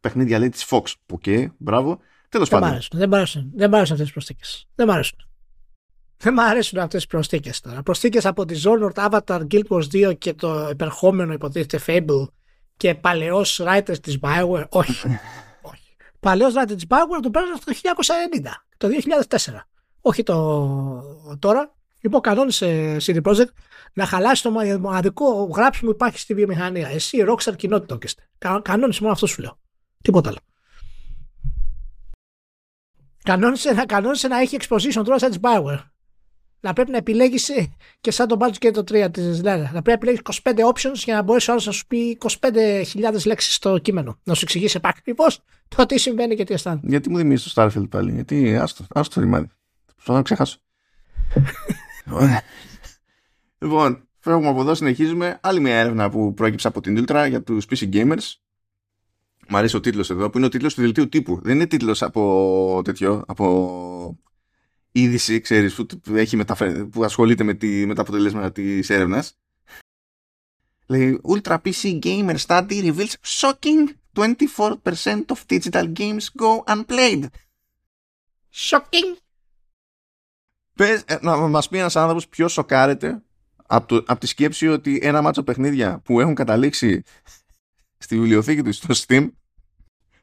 [0.00, 0.92] παιχνίδια λέει της Fox.
[1.10, 1.98] OK, okay, μπράβο.
[2.28, 2.78] Τέλος πάντων.
[2.90, 4.68] δεν μ' αρέσουν, δεν μ' αρέσουν αυτές τις προσθήκες.
[4.74, 5.18] Δεν μ' αρέσουν.
[6.22, 7.82] Δεν μ' αρέσουν αυτές τις προσθήκες τώρα.
[7.82, 12.26] Προσθήκες από Dishonored, Avatar, Guild Wars 2 και το επερχόμενο υποτίθεται Fable
[12.76, 14.68] και παλαιός writer της Bioware.
[14.68, 15.06] Όχι.
[15.72, 15.96] Όχι.
[16.20, 17.72] Παλαιός writer της Bioware το πέρασε το
[18.40, 18.88] 1990, το
[19.28, 19.36] 2004.
[20.00, 21.74] Όχι το τώρα.
[22.00, 23.52] Λοιπόν, κανόνισε CD Projekt
[23.92, 26.88] να χαλάσει το μοναδικό γράψιμο που υπάρχει στη βιομηχανία.
[26.88, 28.08] Εσύ, Rockstar, κοινότητα και
[28.38, 29.58] Κα, κανόνισε μόνο αυτό σου λέω.
[30.02, 30.38] Τίποτα άλλο.
[33.22, 35.91] Κανόνισε, να, κανόνισε να έχει exposition τώρα σαν της Bioware.
[36.64, 37.50] Να πρέπει να επιλέγεις
[38.00, 39.62] και σαν το Baldur's και το 3 της Λέρα.
[39.62, 43.24] Να πρέπει να επιλέγεις 25 options για να μπορέσει ο άλλος να σου πει 25.000
[43.24, 44.18] λέξεις στο κείμενο.
[44.22, 46.86] Να σου εξηγήσει επακριβώς το τι συμβαίνει και τι αισθάνεται.
[46.88, 49.46] Γιατί μου δημιουργείς το Starfield πάλι, Γιατί άστο, άστο ρημάδι.
[49.96, 50.58] Θα να ξεχάσω.
[53.58, 55.38] λοιπόν, φεύγουμε από εδώ, συνεχίζουμε.
[55.42, 58.34] Άλλη μια έρευνα που προέκυψε από την Ultra για τους PC gamers.
[59.48, 61.40] Μ' αρέσει ο τίτλος εδώ, που είναι ο τίτλος του δελτίου τύπου.
[61.42, 64.18] Δεν είναι τίτλος από τέτοιο, από
[64.92, 66.44] είδηση, ξέρεις, που, έχει
[66.90, 67.86] που ασχολείται με, τη...
[67.86, 69.38] με τα αποτελέσματα της έρευνας.
[70.86, 74.76] Λέει, Ultra PC Gamer Study reveals shocking 24%
[75.28, 77.24] of digital games go unplayed.
[78.52, 79.16] Shocking
[80.74, 83.22] Πες, ε, να μας πει ένας άνθρωπος ποιος σοκάρεται
[83.66, 87.02] από, από τη σκέψη ότι ένα μάτσο παιχνίδια που έχουν καταλήξει
[87.98, 89.30] στη βιβλιοθήκη τους στο Steam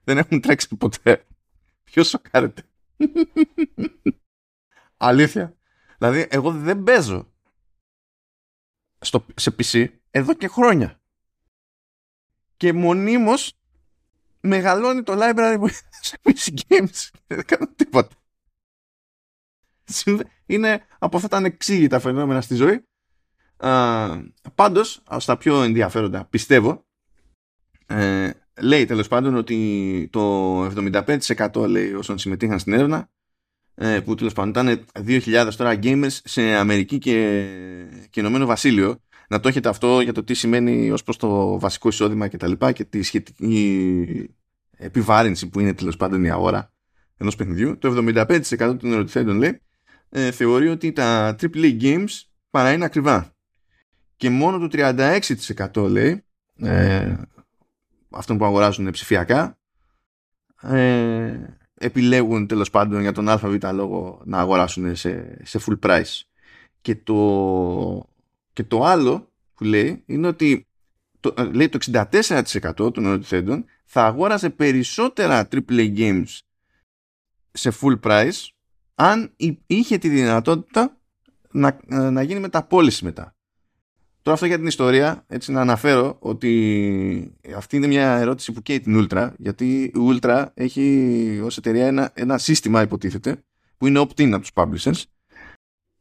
[0.04, 1.26] δεν έχουν τρέξει ποτέ.
[1.84, 2.64] Ποιος σοκάρεται;
[5.00, 5.58] Αλήθεια.
[5.98, 7.32] Δηλαδή, εγώ δεν παίζω
[9.00, 11.02] στο, σε PC εδώ και χρόνια.
[12.58, 13.54] Και μονίμως
[14.40, 15.68] μεγαλώνει το library που
[16.02, 17.10] σε PC games.
[17.28, 18.16] Δεν κάνω τίποτα
[20.46, 22.84] είναι από αυτά τα ανεξήγητα φαινόμενα στη ζωή.
[23.58, 24.08] Α,
[24.56, 26.86] πάντως, στα πιο ενδιαφέροντα, πιστεύω,
[27.86, 28.30] ε,
[28.62, 33.10] λέει τέλος πάντων ότι το 75% λέει όσων συμμετείχαν στην έρευνα ε,
[34.06, 37.46] που τέλος πάντων ήταν 2.000 τώρα gamers σε Αμερική και,
[38.10, 39.00] και Ηνωμένο Βασίλειο.
[39.30, 42.48] Να το έχετε αυτό για το τι σημαίνει ως προς το βασικό εισόδημα και τα
[42.48, 44.30] λοιπά και τη σχετική
[44.78, 46.72] επιβάρυνση που είναι τέλος πάντων η αγορά
[47.18, 47.78] ενός παιχνιδιού.
[47.78, 49.62] Το 75% των ερωτηθέντων λέει
[50.10, 53.34] ε, θεωρεί ότι τα AAA games παρά είναι ακριβά.
[54.16, 54.96] Και μόνο το
[55.74, 56.24] 36% λέει
[56.60, 57.16] ε,
[58.10, 59.58] αυτών που αγοράζουν ψηφιακά
[60.62, 66.22] ε, επιλέγουν τέλος πάντων για τον ΑΒ λόγο να αγοράσουν σε, σε full price.
[66.82, 68.10] Και το,
[68.54, 70.68] και το άλλο που λέει είναι ότι
[71.20, 76.38] το, ε, λέει το 64% των ερωτηθέντων θα αγόρασε περισσότερα AAA games
[77.52, 78.48] σε full price
[78.96, 79.34] αν
[79.68, 80.98] είχε τη δυνατότητα
[81.52, 83.36] να, ε, να γίνει μεταπόληση μετά.
[84.30, 88.80] Τώρα αυτό για την ιστορία, έτσι να αναφέρω ότι αυτή είναι μια ερώτηση που καίει
[88.80, 93.44] την Ultra, γιατί η Ultra έχει ως εταιρεία ένα, ένα σύστημα υποτίθεται,
[93.78, 95.04] που είναι opt-in από τους publishers,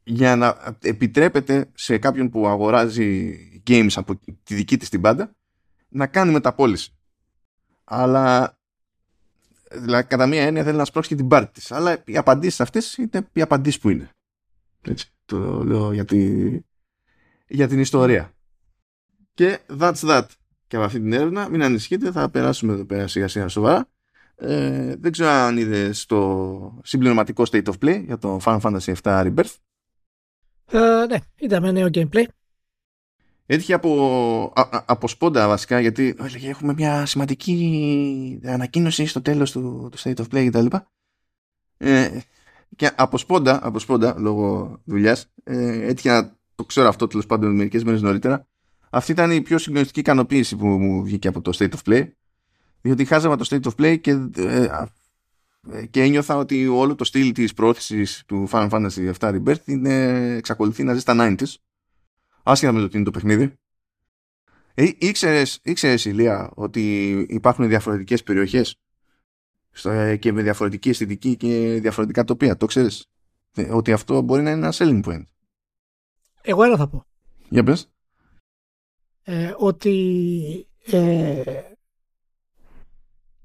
[0.03, 3.37] για να επιτρέπεται σε κάποιον που αγοράζει
[3.67, 5.35] games από τη δική της την πάντα,
[5.89, 6.97] να κάνει μεταπόληση.
[7.83, 8.57] Αλλά
[9.71, 11.71] δηλαδή, κατά μία έννοια θέλει να σπρώξει και την πάρτη της.
[11.71, 14.09] Αλλά οι απαντήσεις αυτές είναι οι απαντήσεις που είναι.
[14.81, 16.63] Έτσι, το λέω γιατί
[17.49, 18.33] για την ιστορία.
[19.33, 20.25] Και that's that.
[20.67, 23.87] Και από αυτή την έρευνα, μην ανησυχείτε, θα περάσουμε εδώ πέρα σιγά σιγά σοβαρά.
[24.35, 29.33] Ε, δεν ξέρω αν είδες το συμπληρωματικό State of Play για το Final Fantasy VII
[29.33, 29.55] Rebirth.
[30.71, 32.23] Ε, ναι, είδαμε νέο gameplay.
[33.45, 34.53] Έτυχε από,
[34.85, 40.25] από σπόντα βασικά γιατί έλεγε, έχουμε μια σημαντική ανακοίνωση στο τέλος του, του State of
[40.33, 40.75] Play κτλ.
[41.77, 42.19] Ε,
[42.75, 47.55] και από σπόντα, από σπόντα λόγω δουλειάς, ε, έτυχε να το ξέρω αυτό τέλος πάντων
[47.55, 48.47] μερικές μέρες νωρίτερα.
[48.89, 52.09] Αυτή ήταν η πιο συγκλονιστική ικανοποίηση που μου βγήκε από το State of Play.
[52.81, 57.53] Διότι χάζαμε το State of Play και, ε, και ένιωθα ότι όλο το στυλ της
[57.53, 59.93] πρόθεση του Final Fantasy VII Rebirth είναι,
[60.35, 61.53] εξακολουθεί να ζει στα 90s.
[62.43, 63.53] Άσχετα με το τι είναι το παιχνίδι.
[64.73, 68.79] Ε, ήξερες, ήξερες Ηλία ότι υπάρχουν διαφορετικές περιοχές
[69.71, 72.57] στο, και με διαφορετική αισθητική και διαφορετικά τοπία.
[72.57, 73.05] Το ξέρεις.
[73.53, 75.23] Ε, ότι αυτό μπορεί να είναι ένα selling point.
[76.41, 77.05] Εγώ ένα θα πω.
[77.49, 77.89] Για πες.
[79.23, 81.43] Ε, ότι ε,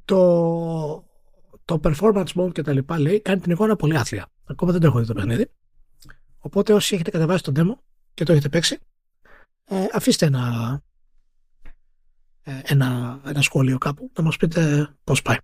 [0.04, 1.04] το,
[1.64, 4.26] το performance mode και τα λοιπά λέει κάνει την εικόνα πολύ άθλια.
[4.44, 5.50] Ακόμα δεν το έχω δει το παιχνίδι.
[6.38, 7.78] Οπότε όσοι έχετε κατεβάσει τον demo
[8.14, 8.78] και το έχετε παίξει,
[9.64, 10.82] ε, αφήστε ένα,
[12.42, 15.36] ε, ένα, ένα σχόλιο κάπου να μας πείτε πώς πάει.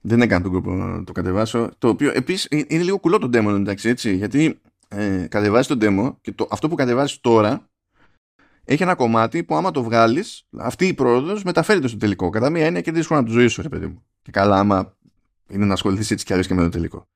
[0.00, 1.70] Δεν έκανα τον κόπο να το κατεβάσω.
[1.78, 6.16] Το οποίο επίσης είναι λίγο κουλό το demo εντάξει έτσι, γιατί ε, κατεβάζει το demo
[6.20, 7.68] και το, αυτό που κατεβάζεις τώρα
[8.64, 12.30] έχει ένα κομμάτι που άμα το βγάλεις, αυτή η πρόοδος μεταφέρεται στο τελικό.
[12.30, 14.04] Κατά μία έννοια και δύσκολο να το ζωή σου, ρε παιδί μου.
[14.22, 14.96] Και καλά, άμα
[15.48, 17.08] είναι να ασχοληθείς έτσι κι αλλιώς και με το τελικό.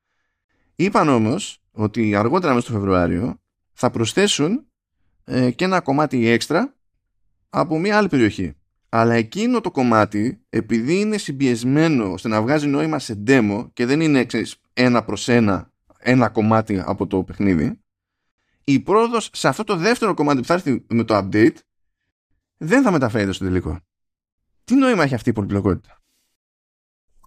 [0.75, 3.39] Είπαν όμως ότι αργότερα μέσα στο Φεβρουάριο
[3.71, 4.65] θα προσθέσουν
[5.23, 6.75] ε, και ένα κομμάτι έξτρα
[7.49, 8.53] από μια άλλη περιοχή.
[8.89, 14.01] Αλλά εκείνο το κομμάτι, επειδή είναι συμπιεσμένο ώστε να βγάζει νόημα σε demo και δεν
[14.01, 15.68] είναι ξέρεις, ένα προς ένα
[15.99, 17.79] ένα κομμάτι από το παιχνίδι,
[18.63, 21.55] η πρόοδος σε αυτό το δεύτερο κομμάτι που θα έρθει με το update
[22.57, 23.79] δεν θα μεταφέρεται στο τελικό.
[24.63, 26.01] Τι νόημα έχει αυτή η πολυπλοκότητα;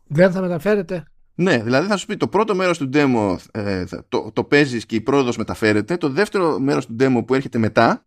[0.04, 1.04] Δεν θα μεταφέρεται.
[1.34, 4.94] Ναι, δηλαδή θα σου πει το πρώτο μέρος του demo ε, το, το παίζεις και
[4.94, 8.04] η πρόοδος μεταφέρεται, το δεύτερο μέρος του demo που έρχεται μετά,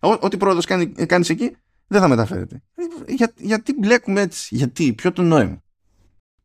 [0.00, 2.62] ό,τι πρόοδος κάνει, κάνεις εκεί, δεν θα μεταφέρεται.
[3.08, 5.62] Για, γιατί μπλέκουμε έτσι, γιατί, ποιο το νόημα;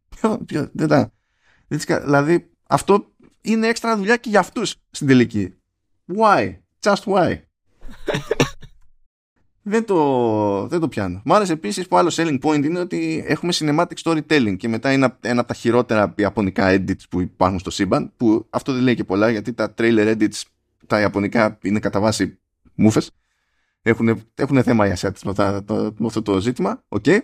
[0.09, 1.13] Ποιο, ποιο, δεν τα,
[1.67, 3.15] δηλαδή αυτό
[3.47, 5.53] είναι έξτρα δουλειά και για αυτούς στην τελική.
[6.17, 6.55] Why?
[6.79, 7.37] Just why?
[9.61, 11.21] δεν, το, δεν το πιάνω.
[11.25, 15.17] Μ' άρεσε επίσης που άλλο selling point είναι ότι έχουμε cinematic storytelling και μετά είναι
[15.21, 18.11] ένα από τα χειρότερα ιαπωνικά edits που υπάρχουν στο σύμπαν.
[18.17, 20.41] Που αυτό δεν λέει και πολλά γιατί τα trailer edits
[20.87, 22.39] τα ιαπωνικά είναι κατά βάση
[22.75, 23.01] μούφε.
[23.81, 25.63] Έχουν, έχουν θέμα οι ασιάτε με,
[25.97, 26.83] με αυτό το ζήτημα.
[26.89, 27.19] Okay.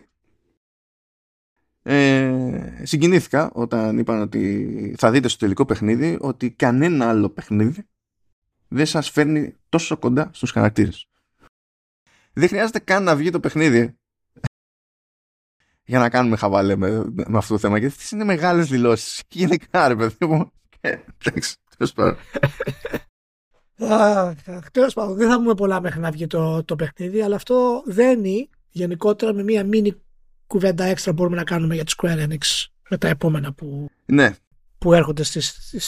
[1.85, 7.87] Ε, συγκινήθηκα όταν είπαν ότι θα δείτε στο τελικό παιχνίδι ότι κανένα άλλο παιχνίδι
[8.67, 11.07] δεν σας φέρνει τόσο κοντά στους χαρακτήρες.
[12.33, 13.97] Δεν χρειάζεται καν να βγει το παιχνίδι
[15.85, 19.23] για να κάνουμε χαβάλε με, με αυτό το θέμα γιατί αυτές είναι μεγάλες δηλώσεις.
[19.29, 20.51] Γενικά ρε παιδί μου.
[20.81, 22.17] Εντάξει, τέλος πάντων.
[24.71, 28.49] Τέλος πάντων, δεν θα πούμε πολλά μέχρι να βγει το, το παιχνίδι, αλλά αυτό δένει
[28.69, 30.01] γενικότερα με μία μίνι
[30.53, 34.35] κουβέντα έξτρα μπορούμε να κάνουμε για τη Square Enix με τα επόμενα που, ναι.
[34.77, 35.41] που έρχονται στη,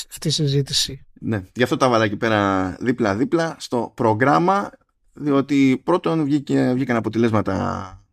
[0.10, 1.06] στη, συζήτηση.
[1.20, 4.72] Ναι, γι' αυτό τα βάλα εκεί πέρα δίπλα-δίπλα στο πρόγραμμα,
[5.14, 8.06] διότι πρώτον βγήκε, βγήκαν αποτελέσματα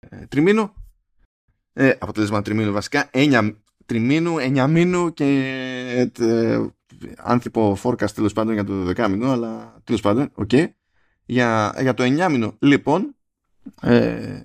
[0.00, 0.72] ε, τριμήνου,
[1.72, 5.26] ε, αποτελέσματα τριμήνου βασικά, έννοια τριμήνου, εννιαμήνου και
[6.18, 6.60] ε,
[7.16, 10.48] άνθρωπο forecast τέλος πάντων για το δεκάμινο, αλλά τέλος πάντων, OK.
[10.52, 10.66] Okay.
[11.24, 13.14] Για, για το εννιάμινο, λοιπόν,
[13.80, 14.40] ε,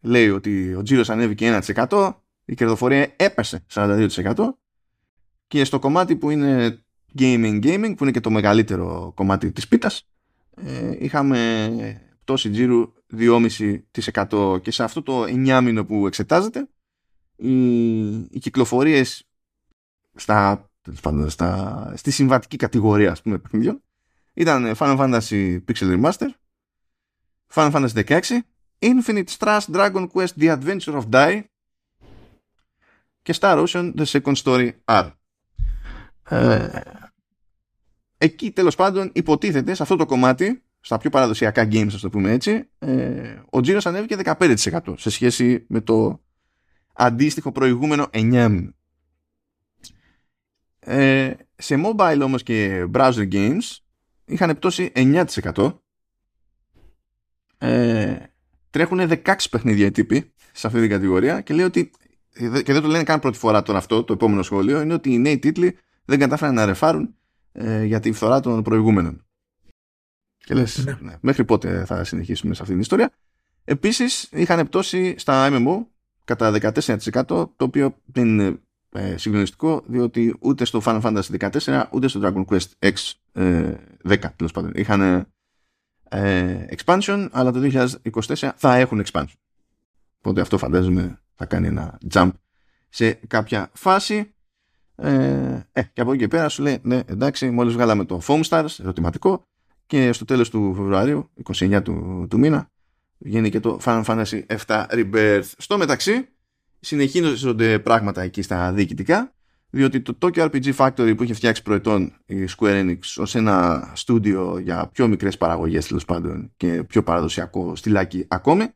[0.00, 2.12] λέει ότι ο τζίρος ανέβηκε 1%,
[2.44, 4.08] η κερδοφορία έπεσε 42%
[5.46, 6.82] και στο κομμάτι που είναι
[7.18, 10.08] gaming gaming, που είναι και το μεγαλύτερο κομμάτι της πίτας,
[10.56, 16.68] ε, είχαμε πτώση τζίρου 2,5% και σε αυτό το 9 μήνο που εξετάζεται
[17.36, 19.28] οι, οι κυκλοφορίες
[20.14, 20.70] στα,
[21.26, 23.82] στα, στη συμβατική κατηγορία ας πούμε παιχνιδιών
[24.34, 26.28] ήταν Final Fantasy Pixel Remaster
[27.54, 28.20] Final Fantasy 16
[28.78, 31.42] Infinite Strash Dragon Quest The Adventure of Die
[33.22, 35.10] και Star Ocean The Second Story R.
[36.28, 36.80] Ε,
[38.18, 42.30] εκεί τέλος πάντων υποτίθεται σε αυτό το κομμάτι στα πιο παραδοσιακά games, ας το πούμε
[42.30, 46.22] έτσι, ε, ο τζίρος ανέβηκε 15% σε σχέση με το
[46.92, 48.68] αντίστοιχο προηγούμενο 9
[50.80, 53.76] ε, σε mobile όμως και browser games
[54.24, 55.78] είχαν πτώσει 9%.
[57.58, 58.16] Ε,
[58.70, 61.90] τρέχουν 16 παιχνίδια οι τύποι σε αυτή την κατηγορία και λέει ότι
[62.38, 65.18] και δεν το λένε καν πρώτη φορά τώρα αυτό, το επόμενο σχόλιο, είναι ότι οι
[65.18, 67.14] νέοι τίτλοι δεν κατάφεραν να ρεφάρουν
[67.52, 69.26] ε, για τη φθορά των προηγούμενων.
[70.36, 70.98] Και λες, ναι.
[71.00, 73.10] Ναι, μέχρι πότε θα συνεχίσουμε σε αυτή την ιστορία.
[73.64, 75.86] Επίσης, είχαν πτώσει στα MMO
[76.24, 78.60] κατά 14% το οποίο δεν είναι
[78.92, 83.74] ε, συγκλονιστικό διότι ούτε στο Final Fantasy 14 ούτε στο Dragon Quest X ε,
[84.08, 85.28] 10 τέλος πάντων είχαν
[86.08, 87.88] ε, expansion αλλά το
[88.34, 89.36] 2024 θα έχουν expansion.
[90.18, 92.30] Οπότε αυτό φαντάζομαι θα κάνει ένα jump
[92.88, 94.32] σε κάποια φάση.
[94.96, 98.42] Ε, ε, και από εκεί και πέρα σου λέει ναι εντάξει μόλις βγάλαμε το Foam
[98.42, 99.44] Stars ερωτηματικό
[99.86, 102.70] και στο τέλος του Φεβρουαρίου 29 του, του μήνα
[103.18, 106.28] βγαίνει και το Final Fantasy 7 Rebirth στο μεταξύ
[106.80, 109.32] συνεχίζονται πράγματα εκεί στα διοικητικά
[109.70, 114.58] διότι το Tokyo RPG Factory που είχε φτιάξει προετών η Square Enix ως ένα στούντιο
[114.58, 118.66] για πιο μικρές παραγωγές τέλος πάντων και πιο παραδοσιακό στυλάκι ακόμη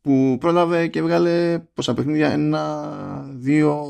[0.00, 2.92] που πρόλαβε και βγάλε πόσα παιχνίδια ένα,
[3.34, 3.84] δύο,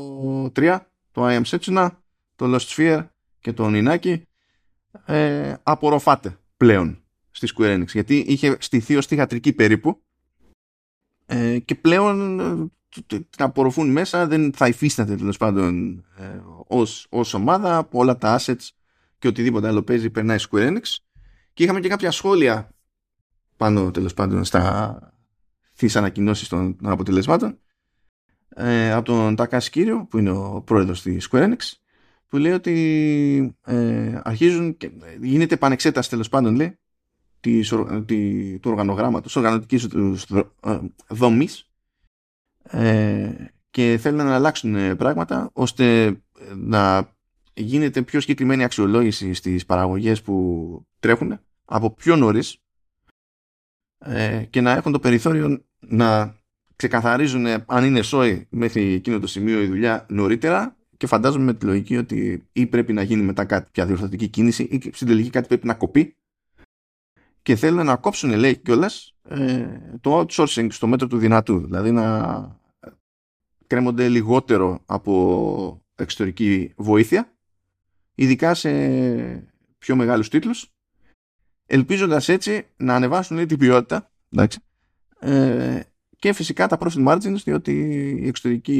[0.53, 1.89] τρία το I Am Setsuna,
[2.35, 3.07] το Lost Sphere
[3.39, 4.21] και το Ninaki
[5.05, 10.01] ε, απορροφάται πλέον στη Square Enix γιατί είχε στηθεί ως θηγατρική περίπου
[11.25, 12.71] ε, και πλέον ε,
[13.07, 18.39] την απορροφούν μέσα δεν θα υφίσταται τέλος πάντων ε, ως, ως ομάδα από όλα τα
[18.39, 18.67] assets
[19.19, 20.83] και οτιδήποτε άλλο παίζει περνάει Square Enix.
[21.53, 22.69] Και είχαμε και κάποια σχόλια
[23.57, 25.13] πάνω τέλος πάντων στα
[25.73, 27.59] στις ανακοινώσεις των, των αποτελεσμάτων
[28.49, 31.57] ε, από τον Τακάς Κύριο που είναι ο πρόεδρος της Square Enix
[32.27, 36.79] που λέει ότι ε, αρχίζουν και γίνεται επανεξέταση τέλος πάντων λέει
[37.39, 37.73] της,
[38.05, 41.68] τη, του οργανογράμματος, οργανωτικής ε, δομής
[42.71, 43.31] ε,
[43.69, 46.15] και θέλουν να αλλάξουν πράγματα ώστε
[46.55, 47.09] να
[47.53, 52.57] γίνεται πιο συγκεκριμένη αξιολόγηση στις παραγωγές που τρέχουν από πιο νωρίς
[53.97, 56.37] ε, και να έχουν το περιθώριο να
[56.75, 61.65] ξεκαθαρίζουν αν είναι σόι μέχρι εκείνο το σημείο η δουλειά νωρίτερα και φαντάζομαι με τη
[61.65, 65.47] λογική ότι ή πρέπει να γίνει μετά κάτι πια διορθωτική κίνηση ή στην τελική κάτι
[65.47, 66.15] πρέπει να κοπεί.
[67.41, 69.67] Και θέλουν να κόψουν λέει κιόλας ε,
[70.01, 72.58] το outsourcing στο μέτρο του δυνατού δηλαδή να
[73.69, 77.37] κρέμονται λιγότερο από εξωτερική βοήθεια
[78.15, 78.69] ειδικά σε
[79.77, 80.73] πιο μεγάλους τίτλους
[81.65, 84.59] ελπίζοντας έτσι να ανεβάσουν λέει, την ποιότητα εντάξει,
[85.19, 85.79] ε,
[86.17, 87.71] και φυσικά τα profit margins διότι
[88.21, 88.79] η εξωτερική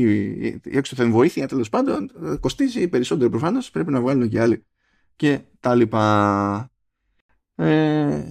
[0.64, 4.64] η εξωτερική βοήθεια τέλος πάντων κοστίζει περισσότερο προφανώς πρέπει να βγάλουν και άλλοι
[5.20, 6.72] και τα λοιπά.
[7.56, 8.24] Ε,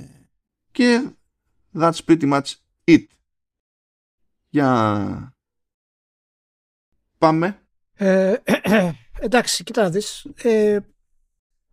[0.71, 1.11] και
[1.75, 3.05] that's pretty much it.
[4.49, 5.38] Για
[7.19, 7.63] πάμε
[7.95, 8.35] ε,
[9.21, 10.79] εντάξει κοίτα να δεις ε,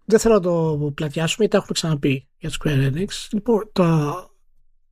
[0.05, 4.29] δεν θέλω να το πλατιάσουμε γιατί τα έχουμε ξαναπεί για το Square Enix λοιπόν τα,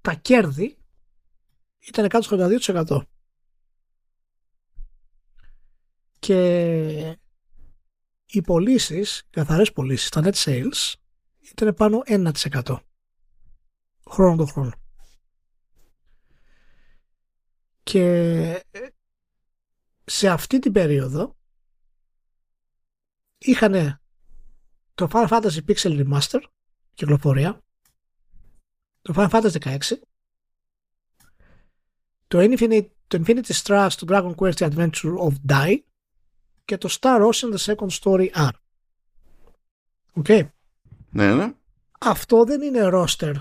[0.02, 0.78] τα κέρδη
[1.88, 3.02] ήταν κάτω στο 82%.
[6.20, 7.18] Και
[8.26, 10.94] οι πωλήσεις, καθαρές πωλήσεις, τα net sales,
[11.40, 12.32] ήταν πάνω 1%
[14.10, 14.72] χρόνο το χρόνο.
[17.84, 18.66] Και
[20.06, 21.38] σε αυτή την περίοδο
[23.38, 24.02] είχαν
[24.94, 26.42] το Final Fantasy Pixel Remaster
[26.94, 27.62] κυκλοφορία,
[29.02, 29.78] το Final Fantasy 16
[32.28, 35.78] το Infinite, το Infinity Strash του Dragon Quest The Adventure of Die
[36.66, 38.50] και το Star Ocean The Second Story R.
[40.14, 40.26] Οκ.
[40.28, 40.48] Okay.
[41.10, 41.54] Ναι, ναι.
[42.00, 43.34] Αυτό δεν είναι roster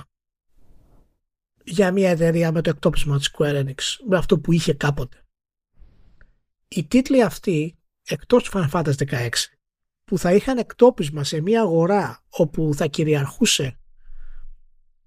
[1.65, 5.22] για μια εταιρεία με το εκτόπισμα της Square Enix, με αυτό που είχε κάποτε.
[6.75, 9.29] Οι τίτλοι αυτοί εκτός του Final Fantasy 16
[10.05, 13.79] που θα είχαν εκτόπισμα σε μια αγορά όπου θα κυριαρχούσε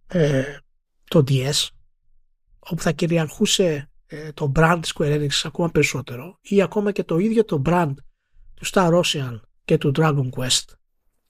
[0.07, 0.57] ε,
[1.03, 1.67] το DS
[2.59, 7.17] όπου θα κυριαρχούσε ε, το brand της Square Enix ακόμα περισσότερο ή ακόμα και το
[7.17, 7.93] ίδιο το brand
[8.53, 10.73] του Star Ocean και του Dragon Quest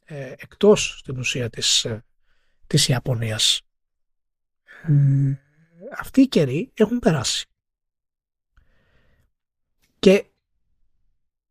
[0.06, 2.06] ε, εκτός στην ουσία της, ε,
[2.68, 3.62] της Ιαπωνίας.
[5.98, 7.46] αυτοί οι καιροί έχουν περάσει.
[10.06, 10.32] Και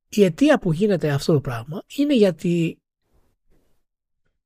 [0.09, 2.83] η αιτία που γίνεται αυτό το πράγμα είναι γιατί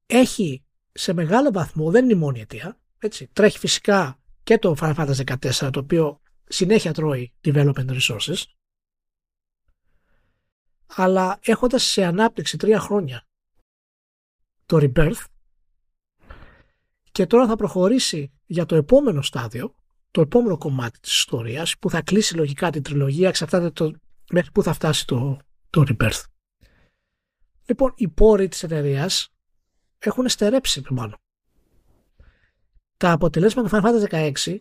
[0.07, 4.95] έχει σε μεγάλο βαθμό, δεν είναι η μόνη αιτία, έτσι, τρέχει φυσικά και το Final
[4.95, 8.43] Fantasy 14 το οποίο συνέχεια τρώει development resources
[10.87, 13.27] αλλά έχοντας σε ανάπτυξη τρία χρόνια
[14.67, 15.25] το Rebirth
[17.13, 19.75] και τώρα θα προχωρήσει για το επόμενο στάδιο,
[20.11, 23.95] το επόμενο κομμάτι της ιστορίας που θα κλείσει λογικά την τριλογία, εξαρτάται το,
[24.31, 25.39] μέχρι που θα φτάσει το,
[25.71, 26.25] το Rebirth.
[27.67, 29.29] Λοιπόν, οι πόροι της εταιρείας
[29.99, 31.17] έχουν στερέψει μάλλον.
[32.97, 34.59] Τα αποτελέσματα του Final Fantasy 16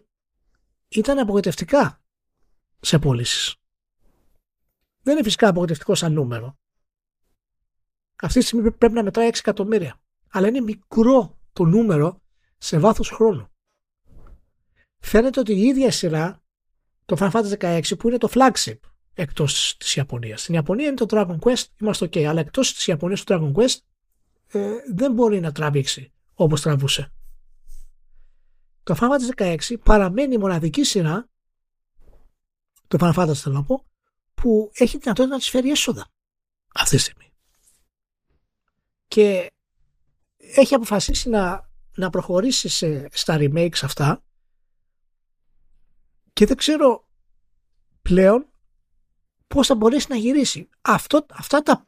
[0.88, 2.02] ήταν απογοητευτικά
[2.80, 3.56] σε πωλήσεις.
[5.02, 6.58] Δεν είναι φυσικά απογοητευτικό σαν νούμερο.
[8.22, 10.02] Αυτή τη στιγμή πρέπει να μετράει 6 εκατομμύρια.
[10.30, 12.22] Αλλά είναι μικρό το νούμερο
[12.58, 13.50] σε βάθος χρόνου.
[15.00, 16.41] Φαίνεται ότι η ίδια σειρά,
[17.06, 18.80] το Final Fantasy 16 που είναι το flagship
[19.14, 20.41] εκτός της Ιαπωνίας.
[20.41, 23.78] Στην Ιαπωνία είναι το Dragon Quest, είμαστε ok, αλλά εκτός της Ιαπωνίας το Dragon Quest
[24.48, 27.12] ε, δεν μπορεί να τραβήξει όπως τραβούσε.
[28.84, 31.30] Το Final Fantasy 16 παραμένει η μοναδική σειρά,
[32.88, 33.86] το Final Fantasy θέλω να πω,
[34.34, 36.08] που έχει δυνατότητα να της φέρει έσοδα
[36.74, 37.32] αυτή τη στιγμή.
[39.08, 39.52] Και
[40.38, 44.24] έχει αποφασίσει να, να προχωρήσει σε, στα remakes αυτά
[46.38, 47.08] και δεν ξέρω
[48.02, 48.46] πλέον
[49.48, 50.70] πώς θα μπορέσει να γυρίσει.
[50.82, 51.84] Αυτό, αυτά τα,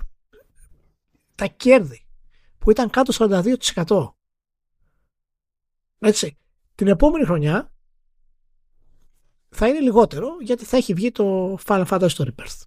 [1.35, 2.05] τα κέρδη
[2.57, 4.09] που ήταν κάτω 42%
[5.99, 6.37] έτσι,
[6.75, 7.73] την επόμενη χρονιά
[9.49, 12.61] θα είναι λιγότερο γιατί θα έχει βγει το Final Fantasy Story Rebirth.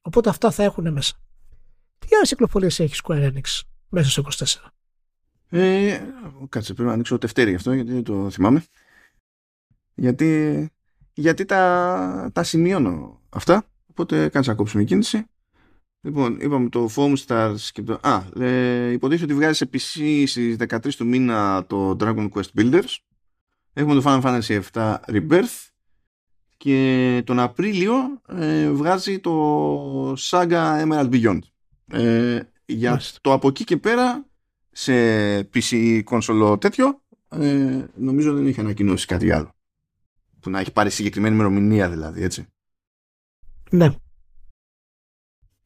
[0.00, 1.16] Οπότε αυτά θα έχουν μέσα.
[1.98, 4.70] Τι άλλες κυκλοφορίες έχει Square Enix μέσα στο 24.
[5.48, 6.00] Ε,
[6.48, 8.64] κάτσε, πρέπει να ανοίξω τευτέρι γι' αυτό γιατί δεν το θυμάμαι.
[9.94, 10.70] Γιατί,
[11.16, 13.64] γιατί τα, τα σημειώνω αυτά.
[13.90, 15.24] Οπότε κάτσε να κόψουμε κίνηση.
[16.00, 17.98] Λοιπόν, είπαμε το Foam Stars και το...
[18.02, 22.96] Α, ε, υποτίθεται ότι βγάζει σε PC στις 13 του μήνα το Dragon Quest Builders.
[23.72, 25.68] Έχουμε το Final Fantasy VII Rebirth
[26.56, 27.94] και τον Απρίλιο
[28.28, 31.38] ε, βγάζει το Saga Emerald Beyond.
[31.90, 34.26] Ε, για το από εκεί και πέρα
[34.70, 34.92] σε
[35.38, 39.55] PC κονσολό τέτοιο ε, νομίζω δεν έχει ανακοινώσει κάτι άλλο.
[40.46, 42.46] Που να έχει πάρει συγκεκριμένη ημερομηνία δηλαδή, έτσι.
[43.70, 43.94] Ναι.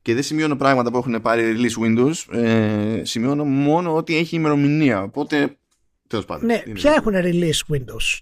[0.02, 2.34] Και δεν σημειώνω πράγματα που έχουν πάρει release Windows.
[2.34, 5.02] Ε, σημειώνω μόνο ότι έχει ημερομηνία.
[5.02, 5.58] Οπότε,
[6.08, 6.46] τέλος πάντων.
[6.46, 8.18] Ναι, ποια έχουν release Windows;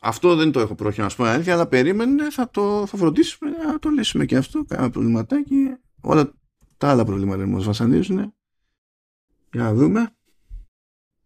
[0.00, 3.50] Αυτό δεν το έχω πρόχειρο να σου πω αλήθεια, αλλά περίμενε, θα το θα φροντίσουμε
[3.50, 4.64] να το λύσουμε και αυτό.
[4.64, 5.76] Κάνα προβληματάκι.
[6.00, 6.32] Όλα
[6.76, 8.34] τα άλλα προβλήματα που μα βασανίζουν.
[9.52, 10.16] Για να δούμε.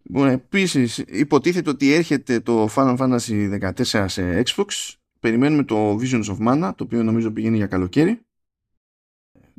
[0.02, 4.94] Λοιπόν, επίσης, υποτίθεται ότι έρχεται το Final Fantasy 14 σε Xbox.
[5.20, 8.20] Περιμένουμε το Visions of Mana, το οποίο νομίζω πηγαίνει για καλοκαίρι.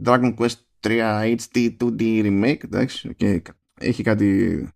[0.04, 3.42] Dragon Quest 3 HD 2D Remake, εντάξει, και
[3.80, 4.68] έχει κάτι...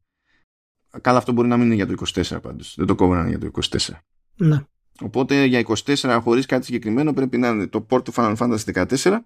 [1.02, 3.50] Καλά αυτό μπορεί να μην είναι για το 24 πάντως, δεν το κόβραν για το
[3.78, 3.94] 24.
[4.36, 4.66] Ναι.
[5.02, 9.20] Οπότε για 24 χωρίς κάτι συγκεκριμένο πρέπει να είναι το port του Final Fantasy 14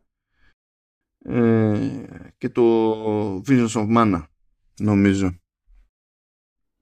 [1.25, 1.79] ε,
[2.37, 4.23] και το Visions of Mana
[4.79, 5.40] νομίζω.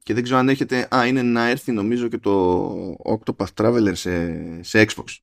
[0.10, 0.88] Και δεν ξέρω αν έχετε...
[0.95, 5.18] Α, είναι να έρθει νομίζω και το Octopath Traveler σε, σε Xbox.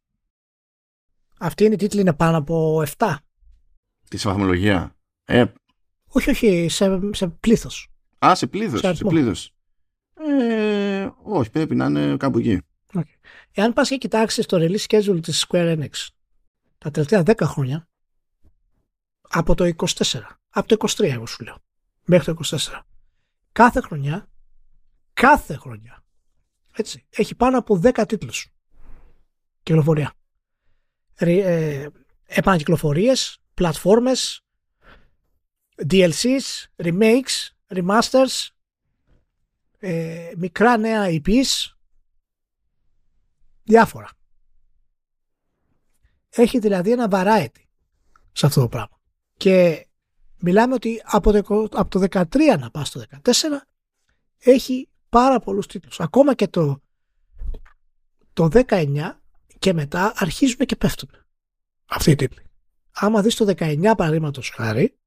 [1.39, 3.17] Αυτή είναι η τίτλη είναι πάνω από 7.
[4.09, 5.45] Τη βαθμολογία; Ε,
[6.09, 7.89] όχι, όχι, σε, σε πλήθος.
[8.27, 8.81] Α, σε πλήθος.
[8.81, 9.55] Σε, σε πλήθος.
[10.15, 12.61] Ε, όχι, πρέπει να είναι κάπου εκεί.
[12.93, 13.03] Okay.
[13.53, 16.07] Εάν πας και κοιτάξεις το release schedule της Square Enix
[16.79, 17.89] τα τελευταία 10 χρόνια
[19.21, 19.87] από το 24,
[20.51, 21.57] από το 23 εγώ σου λέω,
[22.05, 22.81] μέχρι το 24,
[23.53, 24.29] κάθε χρονιά,
[25.21, 26.05] κάθε χρονιά,
[26.73, 28.49] έτσι, έχει πάνω από 10 τίτλους
[29.63, 30.13] κυκλοφορία.
[31.15, 31.87] Ε,
[32.25, 34.45] επανακυκλοφορίες, πλατφόρμες,
[35.91, 36.41] DLCs,
[36.77, 38.49] remakes, remasters,
[39.79, 41.75] ε, μικρά νέα IPs,
[43.63, 44.09] διάφορα.
[46.29, 47.63] Έχει δηλαδή ένα variety
[48.33, 49.01] σε αυτό το πράγμα.
[49.37, 49.87] Και
[50.39, 53.31] μιλάμε ότι από το, από το 13 να πας στο 14
[54.39, 56.01] έχει πάρα πολλούς τίτλους.
[56.01, 56.83] Ακόμα και το,
[58.33, 59.17] το 19
[59.59, 61.11] και μετά αρχίζουν και πέφτουν
[61.87, 62.43] αυτοί οι τίτλοι.
[62.91, 64.99] άμα δεις το 19 παραδείγματος χάρη,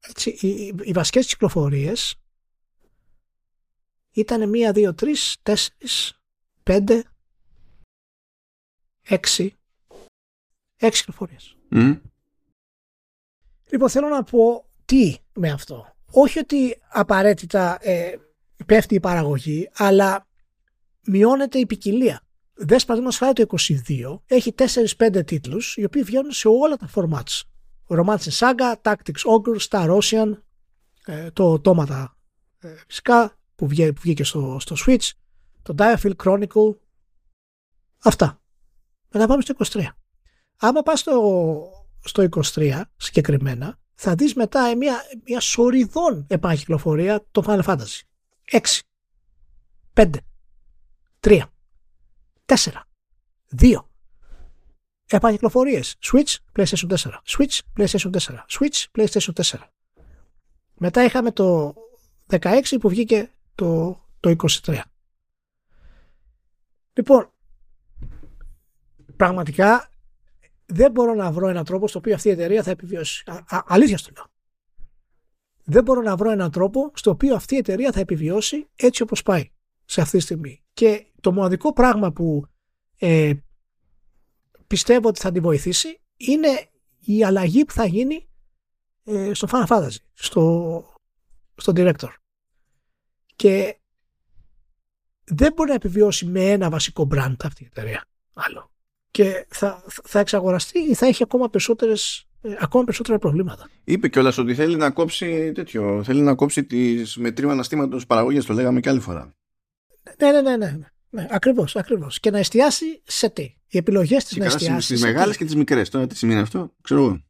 [0.00, 2.16] έτσι, οι, οι, οι βασικές κυκλοφορίες
[4.12, 5.56] ήταν 1, 2, 3, 4,
[6.62, 7.02] 5,
[9.08, 9.48] 6,
[10.78, 11.56] 6 κυκλοφορίες.
[11.70, 12.00] Mm.
[13.70, 15.96] Λοιπόν, θέλω να πω τι με αυτό.
[16.10, 18.16] Όχι ότι απαραίτητα ε,
[18.64, 20.26] πέφτει η παραγωγή, αλλά
[21.06, 22.22] μειώνεται η ποικιλία.
[22.54, 23.56] Δες παραδείγματος χάρη το
[23.86, 24.54] 22, έχει
[24.98, 27.40] 4-5 τίτλους, οι οποίοι βγαίνουν σε όλα τα formats.
[27.88, 30.32] Romance Saga, Tactics Ogre, Star Ocean,
[31.04, 32.06] ε, το Automata
[32.58, 35.10] ε, φυσικά, που, βγήκε, που βγήκε στο, στο Switch,
[35.62, 36.76] το Diafield Chronicle,
[38.02, 38.40] αυτά.
[39.12, 39.82] Μετά πάμε στο 23.
[40.56, 41.62] Άμα πας στο,
[42.04, 48.00] στο 23 συγκεκριμένα, θα δεις μετά μια, μια σοριδόν επανακυκλοφορία το Final Fantasy.
[48.44, 48.80] 6,
[49.94, 50.10] 5,
[51.20, 51.42] 3,
[52.46, 52.54] 4,
[53.60, 53.84] 2.
[55.06, 55.96] Επανακυκλοφορίες.
[56.00, 57.22] Switch, PlayStation 4.
[57.26, 58.44] Switch, PlayStation 4.
[58.48, 59.58] Switch, PlayStation 4.
[60.74, 61.74] Μετά είχαμε το
[62.26, 64.34] 16 που βγήκε το, το
[64.64, 64.80] 23.
[66.92, 67.30] Λοιπόν,
[69.16, 69.90] πραγματικά
[70.66, 73.24] δεν μπορώ να βρω έναν τρόπο στο οποίο αυτή η εταιρεία θα επιβιώσει.
[73.26, 74.31] Α, α, αλήθεια στο λέω.
[75.64, 79.22] Δεν μπορώ να βρω έναν τρόπο στο οποίο αυτή η εταιρεία θα επιβιώσει έτσι όπως
[79.22, 79.50] πάει
[79.84, 80.62] σε αυτή τη στιγμή.
[80.72, 82.44] Και το μοναδικό πράγμα που
[82.98, 83.32] ε,
[84.66, 86.68] πιστεύω ότι θα την βοηθήσει είναι
[87.00, 88.28] η αλλαγή που θα γίνει
[89.04, 90.84] ε, στο Final Fantasy, στο,
[91.54, 92.10] στο director.
[93.36, 93.76] Και
[95.24, 98.04] δεν μπορεί να επιβιώσει με ένα βασικό brand αυτή η εταιρεία.
[98.34, 98.70] Άλλο.
[99.10, 103.68] Και θα, θα εξαγοραστεί ή θα έχει ακόμα περισσότερες ε, ακόμα περισσότερα προβλήματα.
[103.84, 106.02] Είπε κιόλας ότι θέλει να κόψει τέτοιο.
[106.04, 108.44] Θέλει να κόψει τις μετρήμα αναστήματος παραγωγής.
[108.44, 109.34] Το λέγαμε και άλλη φορά.
[110.18, 110.56] Ναι, ναι, ναι.
[110.56, 110.78] ναι.
[111.10, 112.20] ναι ακριβώς, ακριβώς.
[112.20, 114.84] Και να εστιάσει σε τι; Οι επιλογές της να εστιάσει.
[114.84, 115.88] Στις μεγάλες και τις μικρές.
[115.88, 117.22] Τώρα τι σημαίνει αυτό, ξέρω εγώ.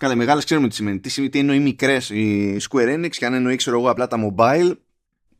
[0.00, 1.00] Καλά, οι μεγάλες ξέρουμε τι σημαίνει.
[1.00, 4.16] Τι, σημαίνει, τι εννοεί μικρές η Square Enix και αν εννοεί, ξέρω εγώ, απλά τα
[4.28, 4.76] mobile.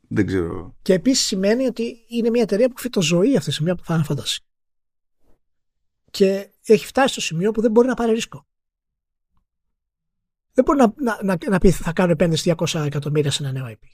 [0.08, 0.76] Δεν ξέρω.
[0.82, 3.94] Και επίσης σημαίνει ότι είναι μια εταιρεία που φύτω ζωή αυτή τη στιγμή από το
[3.94, 4.36] Final Fantasy.
[6.10, 8.46] Και έχει φτάσει στο σημείο που δεν μπορεί να πάρει ρίσκο.
[10.54, 13.66] Δεν μπορεί να, να, να, να πει θα κάνω επένδυση 200 εκατομμύρια σε ένα νέο
[13.68, 13.86] IP.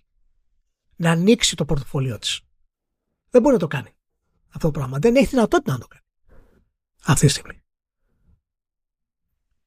[0.96, 2.40] Να ανοίξει το πορτοφόλιό της.
[3.30, 3.94] Δεν μπορεί να το κάνει
[4.48, 4.98] αυτό το πράγμα.
[4.98, 6.04] Δεν έχει δυνατότητα να το κάνει.
[7.04, 7.62] Αυτή τη στιγμή.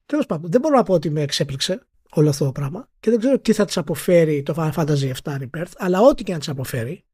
[0.05, 3.19] Τέλος πάντων, δεν μπορώ να πω ότι με εξέπληξε όλο αυτό το πράγμα και δεν
[3.19, 6.49] ξέρω τι θα της αποφέρει το Final Fantasy 7 Rebirth, αλλά ό,τι και να της
[6.49, 7.05] αποφέρει,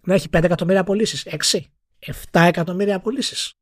[0.00, 1.60] να έχει 5 εκατομμύρια απολύσεις, 6,
[1.98, 3.52] 7 εκατομμύρια απολύσεις.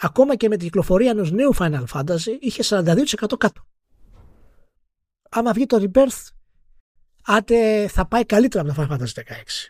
[0.00, 3.66] Ακόμα και με την κυκλοφορία ενός νέου Final Fantasy είχε 42% κάτω.
[5.28, 6.28] Άμα βγει το Rebirth,
[7.24, 9.22] άντε θα πάει καλύτερα από το Final Fantasy 16,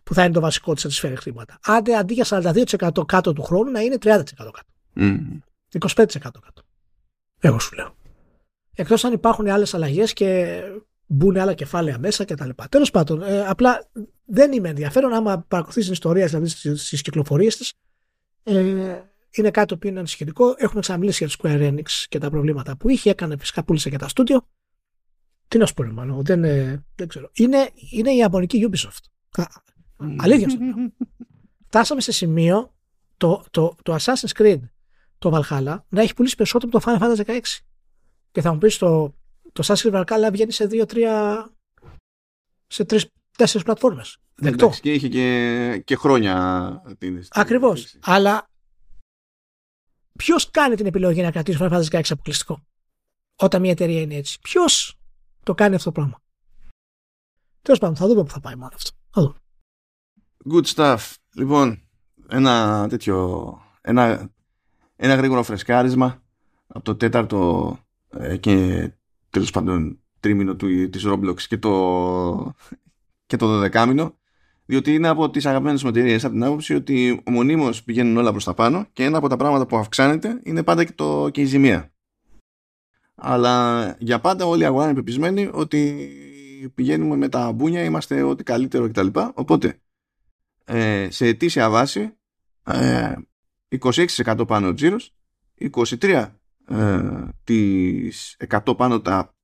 [0.05, 1.59] που θα είναι το βασικό της να τη φέρει χρήματα.
[1.63, 4.61] Άντε αντί για 42% κάτω του χρόνου να είναι 30% κάτω.
[4.97, 5.19] Mm.
[5.79, 6.63] 25% κάτω.
[7.41, 7.97] Εγώ σου λέω.
[8.75, 10.61] Εκτός αν υπάρχουν άλλες αλλαγές και
[11.07, 12.49] μπουν άλλα κεφάλαια μέσα κτλ.
[12.69, 13.89] Τέλος πάντων, ε, απλά
[14.25, 17.73] δεν είμαι ενδιαφέρον άμα παρακολουθείς την ιστορία δηλαδή στις κυκλοφορίες της.
[18.43, 20.55] Ε, είναι κάτι το οποίο είναι ανησυχητικό.
[20.57, 23.11] Έχουμε ξαναμιλήσει για το Square Enix και τα προβλήματα που είχε.
[23.11, 24.47] Έκανε φυσικά πούλησε και τα στούντιο.
[25.49, 27.31] Τι να σου πω, μάλλον, δεν, ε, δεν ξέρω.
[27.33, 29.43] Είναι, είναι η Ιαπωνική Ubisoft.
[30.17, 30.59] Αλήθεια σου
[31.69, 32.75] Φτάσαμε σε σημείο
[33.17, 34.61] το, το, το Assassin's Creed,
[35.19, 37.41] το Valhalla, να έχει πουλήσει περισσότερο από το Final Fantasy 16.
[38.33, 39.15] Και θα μου πεις το,
[39.53, 41.45] το Assassin's Creed Valhalla βγαίνει σε 2-3
[42.67, 42.87] σε
[43.37, 44.19] 3-4 πλατφόρμες.
[44.35, 44.73] Δεκτό.
[44.81, 46.83] και είχε και, και χρόνια.
[47.29, 47.97] Ακριβώς.
[48.01, 48.51] Αλλά
[50.17, 52.67] ποιος κάνει την επιλογή να κρατήσει το Final Fantasy 16 αποκλειστικό,
[53.37, 54.98] όταν μια εταιρεία είναι έτσι; Ποιος
[55.49, 56.21] το κάνει αυτό το πράγμα.
[57.63, 58.91] Τέλος πάντων, θα δούμε πού θα πάει μόνο αυτό.
[59.11, 59.39] Θα δούμε.
[60.51, 61.15] Good stuff.
[61.35, 61.83] Λοιπόν,
[62.29, 63.59] ένα τέτοιο.
[63.81, 64.31] Ένα,
[64.97, 66.23] ένα γρήγορο φρεσκάρισμα
[66.67, 67.79] από το τέταρτο
[68.11, 68.89] ε, και
[69.31, 72.55] τέλος πάντων τρίμηνο του, της Roblox και το,
[73.27, 74.15] και το δωδεκάμινο
[74.65, 78.45] διότι είναι από τις αγαπημένες μου εταιρείες από την άποψη ότι μονίμως πηγαίνουν όλα προς
[78.45, 81.45] τα πάνω και ένα από τα πράγματα που αυξάνεται είναι πάντα και, το, και η
[81.45, 81.93] ζημία.
[83.21, 86.11] Αλλά για πάντα όλοι οι αγορά είναι πεπισμένοι ότι
[86.75, 89.07] πηγαίνουμε με τα μπούνια, είμαστε ό,τι καλύτερο κτλ.
[89.35, 89.81] Οπότε
[90.65, 92.13] ε, σε ετήσια βάση
[92.65, 93.15] ε,
[93.79, 95.15] 26% πάνω ο τζίρος,
[95.59, 96.29] 23%
[96.69, 97.01] ε,
[97.45, 99.35] τις 100 πάνω τα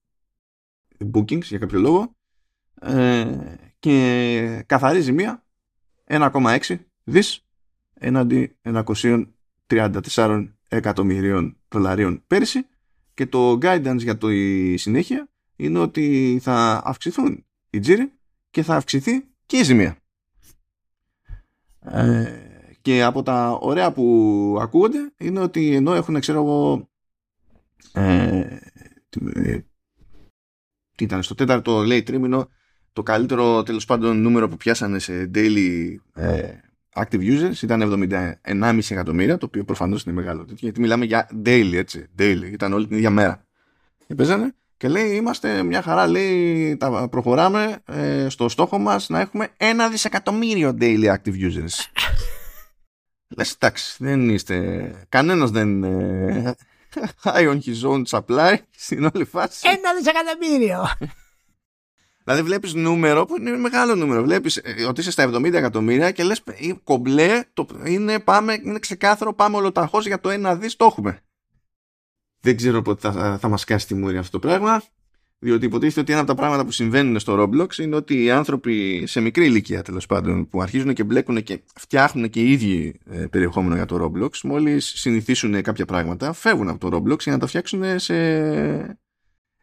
[1.12, 2.16] bookings για κάποιο λόγο
[2.81, 5.45] ε, και καθαρή ζημία
[6.07, 7.47] 1,6 δις
[7.95, 8.57] έναντι
[9.66, 12.66] 134 εκατομμυρίων δολαρίων πέρυσι
[13.14, 18.12] και το guidance για το η συνέχεια είναι ότι θα αυξηθούν οι τζίροι
[18.50, 19.96] και θα αυξηθεί και η ζημία.
[21.80, 22.44] Ε,
[22.82, 26.88] και από τα ωραία που ακούγονται είναι ότι ενώ έχουν ξέρω εγώ
[27.92, 28.58] ε,
[29.34, 29.58] ε,
[30.96, 32.48] τι ήταν, στο τέταρτο λέει τρίμηνο
[32.92, 36.52] το καλύτερο τέλος πάντων νούμερο που πιάσανε σε daily ε,
[36.95, 38.07] active users ήταν
[38.45, 42.07] 71,5 εκατομμύρια, το οποίο προφανώς είναι μεγάλο γιατί μιλάμε για daily, έτσι.
[42.18, 43.47] Daily, ήταν όλη την ίδια μέρα.
[44.07, 49.20] Και παίζανε και λέει είμαστε μια χαρά, λέει τα προχωράμε ε, στο στόχο μας να
[49.20, 51.74] έχουμε ένα δισεκατομμύριο daily active users.
[53.36, 56.55] Λες εντάξει, δεν είστε, κανένας δεν είναι
[57.24, 59.68] high on his own supply στην όλη φάση.
[59.68, 60.86] Ένα δισεκατομμύριο.
[62.25, 64.22] Δηλαδή βλέπεις νούμερο που είναι μεγάλο νούμερο.
[64.22, 66.43] Βλέπεις ε, ότι είσαι στα 70 εκατομμύρια και λες
[66.85, 71.20] κομπλέ, το, είναι, πάμε, είναι ξεκάθαρο, πάμε ολοταχώ για το ένα δις, το έχουμε.
[72.41, 74.83] Δεν ξέρω πότε θα, θα μας κάσει τη μούρη αυτό το πράγμα.
[75.39, 79.05] Διότι υποτίθεται ότι ένα από τα πράγματα που συμβαίνουν στο Roblox είναι ότι οι άνθρωποι
[79.07, 83.27] σε μικρή ηλικία τέλος πάντων που αρχίζουν και μπλέκουν και φτιάχνουν και οι ίδιοι ε,
[83.27, 87.47] περιεχόμενο για το Roblox, μόλις συνηθίσουν κάποια πράγματα, φεύγουν από το Roblox για να τα
[87.47, 88.99] φτιάξουν σε,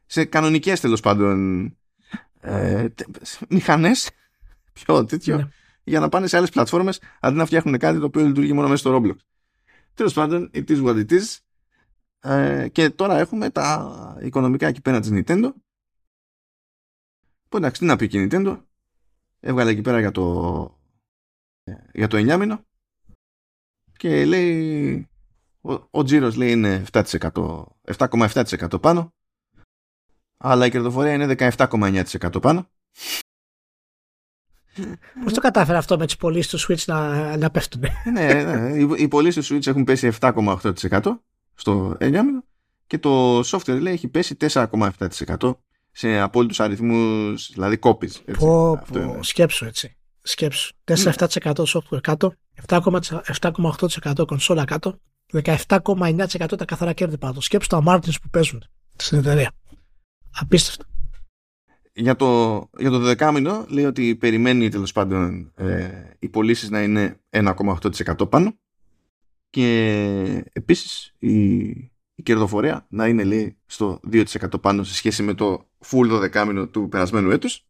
[0.05, 1.65] σε κανονικές τέλος πάντων
[2.41, 2.87] ε,
[3.49, 4.09] μηχανές
[4.73, 5.47] πιο τέτοιο ναι.
[5.83, 8.79] για να πάνε σε άλλες πλατφόρμες αντί να φτιάχνουν κάτι το οποίο λειτουργεί μόνο μέσα
[8.79, 9.15] στο Roblox.
[9.93, 11.37] Τέλος πάντων, it is what it is.
[12.19, 15.51] Ε, και τώρα έχουμε τα οικονομικά εκεί πέρα της Nintendo
[17.49, 18.61] που εντάξει τι να πει και η Nintendo
[19.39, 20.79] έβγαλε εκεί πέρα για το
[21.93, 22.65] για το 9 μήνο
[23.97, 25.09] και λέει
[25.61, 26.83] ο, ο τζίρος λέει είναι
[27.97, 29.13] 7,7% πάνω
[30.41, 32.69] αλλά η κερδοφορία είναι 17,9% πάνω.
[35.23, 37.83] Πώς το κατάφερε αυτό με τις πωλήσεις του Switch να, να πέφτουν.
[38.13, 38.77] ναι, ναι.
[38.77, 41.01] Οι, οι πωλήσεις του Switch έχουν πέσει 7,8%
[41.55, 42.15] στο 9
[42.87, 45.55] και το software λέει έχει πέσει 4,7%
[45.91, 48.35] σε απόλυτους αριθμούς, δηλαδή copies.
[48.37, 49.97] Πω, πω, σκέψου έτσι.
[50.21, 50.73] Σκέψου.
[50.83, 52.33] 4-7% software κάτω,
[52.67, 54.99] 7,8% κονσόλα κάτω,
[55.33, 57.41] 17,9% τα καθαρά κέρδη πάνω.
[57.41, 58.63] Σκέψου τα margins που παίζουν
[58.95, 59.51] στην εταιρεία.
[60.33, 60.85] Απίστευτο.
[61.93, 67.19] Για το, για το δεκάμινο λέει ότι περιμένει τέλος πάντων ε, οι πωλήσεις να είναι
[67.29, 68.57] 1,8% πάνω
[69.49, 71.61] και επίσης η,
[72.15, 76.67] η κερδοφορία να είναι λέει στο 2% πάνω σε σχέση με το full το δεκάμινο
[76.67, 77.65] του περασμένου έτους.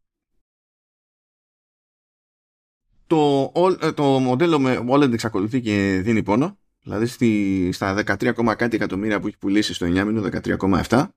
[3.07, 3.51] Το,
[3.81, 9.19] ε, το μοντέλο με OLED εξακολουθεί και δίνει πόνο δηλαδή στη, στα 13, κάτι εκατομμύρια
[9.19, 11.07] που έχει πουλήσει στο 9 μήνο 13,7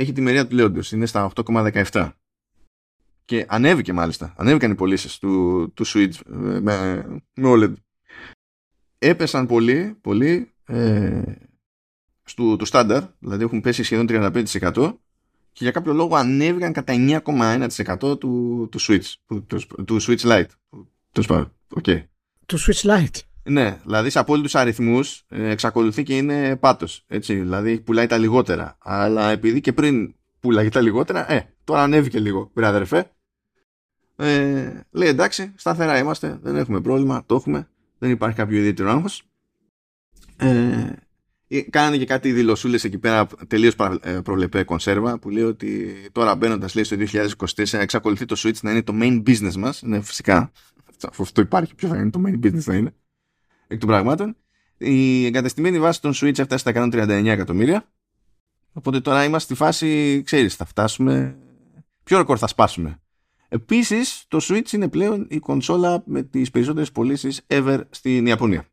[0.00, 2.10] έχει τη μερία του λέοντος, είναι στα 8,17.
[3.24, 7.72] Και ανέβηκε μάλιστα, ανέβηκαν οι πωλήσεις του, του Switch ε, με, με OLED.
[8.98, 11.22] Έπεσαν πολύ, πολύ ε,
[12.24, 14.94] στο, το στάνταρ, δηλαδή έχουν πέσει σχεδόν 35%
[15.52, 16.94] και για κάποιο λόγο ανέβηκαν κατά
[17.24, 19.46] 9,1% του, του Switch, του,
[19.84, 20.50] του, Switch Lite.
[21.12, 21.48] Του,
[21.80, 22.02] okay.
[22.46, 23.29] του Switch Lite.
[23.42, 27.04] Ναι, δηλαδή σε απόλυτους αριθμούς ε, εξακολουθεί και είναι πάτος.
[27.08, 28.76] Δηλαδή πουλάει τα λιγότερα.
[28.78, 33.10] Αλλά επειδή και πριν πουλάει τα λιγότερα, ε, τώρα ανέβηκε λίγο, βρε αδερφέ.
[34.16, 37.68] Ε, λέει εντάξει, σταθερά είμαστε, δεν έχουμε πρόβλημα, το έχουμε,
[37.98, 39.22] δεν υπάρχει κάποιο ιδιαίτερο άγχος.
[40.36, 40.92] Ε,
[41.48, 46.36] ε, κάνανε και κάτι δηλωσούλες εκεί πέρα τελείως ε, προβλεπέ κονσέρβα που λέει ότι τώρα
[46.36, 46.96] μπαίνοντας λέει στο
[47.56, 49.82] 2024 εξακολουθεί το Switch να είναι το main business μας.
[49.82, 50.52] Ναι, φυσικά.
[51.18, 52.94] Αυτό υπάρχει, ποιο θα είναι το main business θα είναι
[53.70, 54.36] εκ των πραγμάτων.
[54.78, 57.88] Η εγκαταστημένη βάση των Switch έφτασε στα 139 εκατομμύρια.
[58.72, 61.38] Οπότε τώρα είμαστε στη φάση, ξέρεις, θα φτάσουμε...
[62.04, 63.00] Ποιο ρεκόρ θα σπάσουμε.
[63.48, 68.68] Επίσης, το Switch είναι πλέον η κονσόλα με τις περισσότερες πωλήσεις ever στην Ιαπωνία.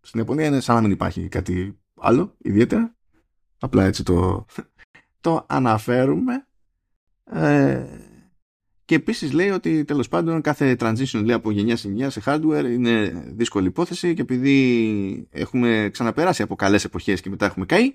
[0.00, 2.94] Στην Ιαπωνία είναι σαν να μην υπάρχει κάτι άλλο, ιδιαίτερα.
[3.58, 4.44] Απλά έτσι το,
[5.20, 6.46] το αναφέρουμε.
[7.24, 7.86] Ε,
[8.84, 12.64] και επίσης λέει ότι τέλος πάντων κάθε transition λέει, από γενιά σε γενιά σε hardware
[12.70, 17.94] είναι δύσκολη υπόθεση και επειδή έχουμε ξαναπεράσει από καλές εποχές και μετά έχουμε καεί,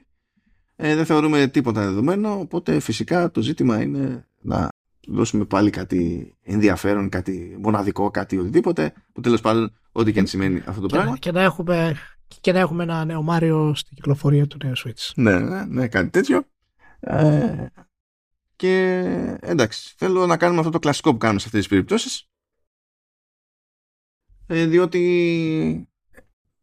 [0.76, 2.40] ε, δεν θεωρούμε τίποτα δεδομένο.
[2.40, 4.68] Οπότε φυσικά το ζήτημα είναι να
[5.08, 8.94] δώσουμε πάλι κάτι ενδιαφέρον, κάτι μοναδικό, κάτι οτιδήποτε.
[9.14, 11.18] Που τέλος πάντων, ό,τι και αν σημαίνει αυτό το και πράγμα.
[11.18, 11.96] Και να, έχουμε,
[12.42, 15.12] και να έχουμε ένα νέο Μάριο στην κυκλοφορία του νέου Switch.
[15.16, 16.44] Ναι, ναι, ναι κάτι τέτοιο.
[17.00, 17.66] Ε,
[18.60, 18.99] και
[19.41, 22.30] εντάξει, θέλω να κάνουμε αυτό το κλασικό που κάνουμε σε αυτές τις περιπτώσεις.
[24.47, 25.89] Ε, διότι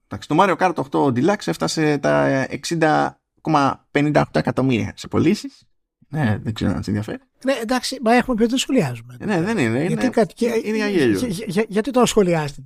[0.04, 5.66] εντάξει, το Mario Kart 8 Deluxe έφτασε τα 60,58 εκατομμύρια σε πωλήσεις.
[6.08, 7.22] Ναι, δεν ξέρω αν σε ενδιαφέρει.
[7.44, 9.16] Ναι, εντάξει, μα έχουμε πει το σχολιάζουμε.
[9.20, 9.78] Ναι, δεν είναι.
[9.78, 10.34] Γιατί, είναι, κάτι,
[10.64, 11.18] είναι για γέλιο.
[11.18, 12.64] Για, για, γιατί το σχολιάζετε;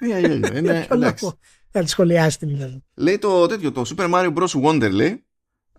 [0.00, 0.56] Είναι για γέλιο.
[0.58, 1.32] Είναι, εντάξει.
[1.72, 2.80] Να τη σχολιάσετε.
[2.94, 4.62] Λέει το τέτοιο, το Super Mario Bros.
[4.62, 5.24] Wonder, λέει,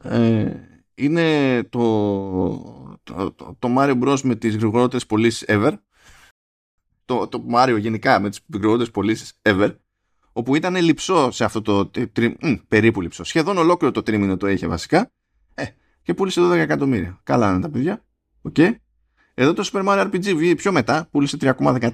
[0.03, 0.51] ε,
[0.95, 5.73] είναι το, το, το, Mario Bros με τις γρηγορότερες πωλήσεις ever
[7.05, 9.75] το, το Mario γενικά με τις γρηγορότερες πωλήσεις ever
[10.33, 12.37] όπου ήταν λυψό σε αυτό το τρι...
[12.41, 13.23] μ, περίπου λυψό.
[13.23, 15.11] Σχεδόν ολόκληρο το τρίμηνο το είχε βασικά.
[15.53, 15.65] Ε,
[16.01, 17.19] και πούλησε 12 εκατομμύρια.
[17.23, 18.05] Καλά είναι τα παιδιά.
[18.51, 18.75] Okay.
[19.33, 21.91] Εδώ το Super Mario RPG πιο μετά πούλησε 3,14.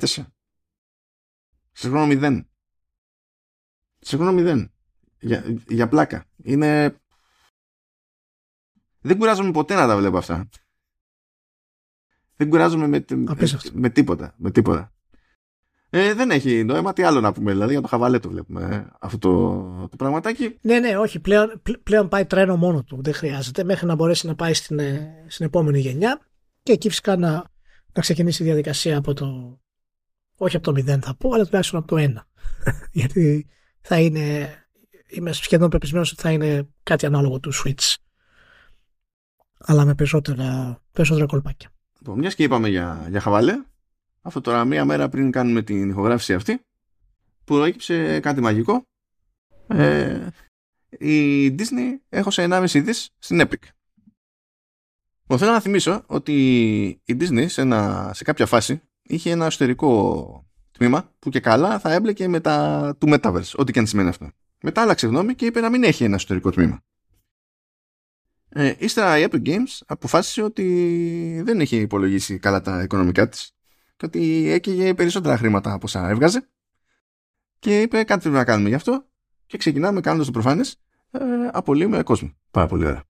[1.72, 2.42] Σε χρόνο 0.
[4.00, 4.70] Σε χρόνο 0.
[5.20, 6.26] Για, για πλάκα.
[6.44, 7.00] Είναι...
[9.02, 10.50] Δεν κουράζομαι ποτέ να τα βλέπω αυτά.
[12.38, 13.06] Δεν κουράζομαι με,
[13.74, 14.34] με, τίποτα.
[14.38, 14.92] Με τίποτα.
[15.90, 16.94] Ε, δεν έχει νόημα.
[16.94, 20.58] Τι άλλο να πούμε, δηλαδή για το χαβαλέ το βλέπουμε ε, αυτό το, το πραγματάκι.
[20.62, 21.20] Ναι, ναι, όχι.
[21.20, 23.00] Πλέον, πλέον πάει τρένο μόνο του.
[23.02, 26.20] Δεν χρειάζεται μέχρι να μπορέσει να πάει στην, ε, στην επόμενη γενιά
[26.64, 27.32] και εκεί φυσικά να,
[27.94, 29.60] να ξεκινήσει η διαδικασία από το.
[30.38, 32.14] Όχι από το 0 θα πω, αλλά τουλάχιστον από το 1.
[32.92, 33.48] Γιατί
[33.82, 34.50] θα είναι.
[35.10, 37.96] Είμαι σχεδόν πεπισμένος ότι θα είναι κάτι ανάλογο του Switch.
[39.58, 41.70] Αλλά με περισσότερα, περισσότερα κολπάκια.
[42.00, 43.64] Λοιπόν, μιας και είπαμε για, για χαβαλέ,
[44.22, 46.60] αυτό τώρα μία μέρα πριν κάνουμε την ηχογράφηση αυτή,
[47.44, 48.84] που έκυψε κάτι μαγικό.
[49.68, 50.28] Ε,
[50.90, 53.68] η Disney έχωσε 1,5 δις στην Epic.
[55.28, 56.34] Μου θέλω να θυμίσω ότι
[57.04, 61.94] η Disney σε, ένα, σε κάποια φάση είχε ένα εσωτερικό τμήμα που και καλά θα
[61.94, 64.30] έμπλεκε με τα του Metaverse, ό,τι και αν σημαίνει αυτό.
[64.62, 66.82] Μετά άλλαξε γνώμη και είπε να μην έχει ένα εσωτερικό τμήμα.
[68.50, 73.52] Ε, ύστερα η Epic Games αποφάσισε ότι δεν είχε υπολογίσει καλά τα οικονομικά της
[73.98, 76.48] και ότι έκαιγε περισσότερα χρήματα από όσα έβγαζε
[77.60, 79.06] και είπε κάτι πρέπει να κάνουμε γι' αυτό
[79.46, 80.80] και ξεκινάμε κάνοντας το προφανές
[81.12, 81.20] ε,
[81.52, 82.34] απολύουμε κόσμο.
[82.52, 83.04] Πάρα πολύ ωραία.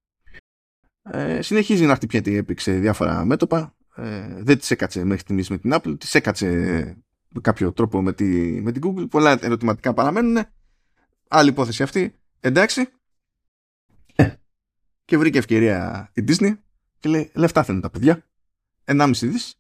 [1.02, 3.76] Ε, συνεχίζει να χτυπιέται η Epic σε διάφορα μέτωπα.
[3.96, 6.48] Ε, δεν της έκατσε μέχρι στιγμής με την Apple, της έκατσε
[7.30, 8.26] με κάποιο τρόπο με, τη,
[8.62, 9.10] με την Google.
[9.10, 10.46] Πολλά ερωτηματικά παραμένουν.
[11.28, 12.16] Άλλη υπόθεση αυτή.
[12.40, 12.90] Εντάξει.
[15.08, 16.58] Ε, και βρήκε ευκαιρία η Disney
[17.00, 18.24] και λέει λεφτά θέλουν τα παιδιά.
[18.86, 19.56] 1,5 δις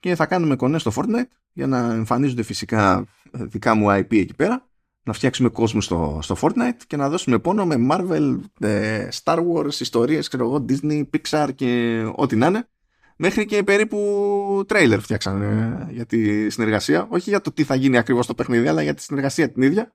[0.00, 4.68] και θα κάνουμε κονέ στο Fortnite για να εμφανίζονται φυσικά δικά μου IP εκεί πέρα
[5.02, 9.80] να φτιάξουμε κόσμο στο, στο Fortnite και να δώσουμε πόνο με Marvel, ε, Star Wars,
[9.80, 12.68] ιστορίες, ξέρω εγώ, Disney, Pixar και ό,τι να είναι.
[13.16, 17.06] Μέχρι και περίπου τρέιλερ φτιάξανε για τη συνεργασία.
[17.10, 19.94] Όχι για το τι θα γίνει ακριβώς το παιχνίδι, αλλά για τη συνεργασία την ίδια.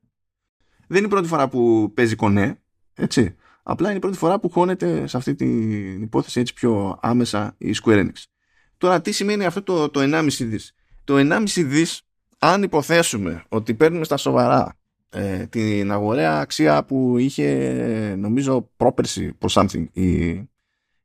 [0.87, 2.59] Δεν είναι η πρώτη φορά που παίζει κονέ,
[2.93, 3.35] έτσι.
[3.71, 7.75] Απλά είναι η πρώτη φορά που χώνεται σε αυτή την υπόθεση έτσι πιο άμεσα η
[7.83, 8.23] Square Enix.
[8.77, 12.01] Τώρα τι σημαίνει αυτό το, το 1,5 δις; Το 1,5 δις
[12.39, 14.77] αν υποθέσουμε ότι παίρνουμε στα σοβαρά
[15.09, 20.27] ε, την αγοραία αξία που είχε νομίζω πρόπερση προς something η,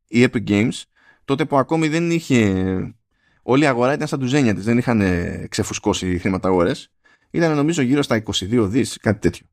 [0.06, 0.82] η Epic Games
[1.24, 2.94] τότε που ακόμη δεν είχε
[3.42, 5.02] όλη η αγορά ήταν στα τουζένια της δεν είχαν
[5.48, 6.88] ξεφουσκώσει χρήματα αγορές
[7.30, 9.46] ήταν νομίζω γύρω στα 22 δις κάτι τέτοιο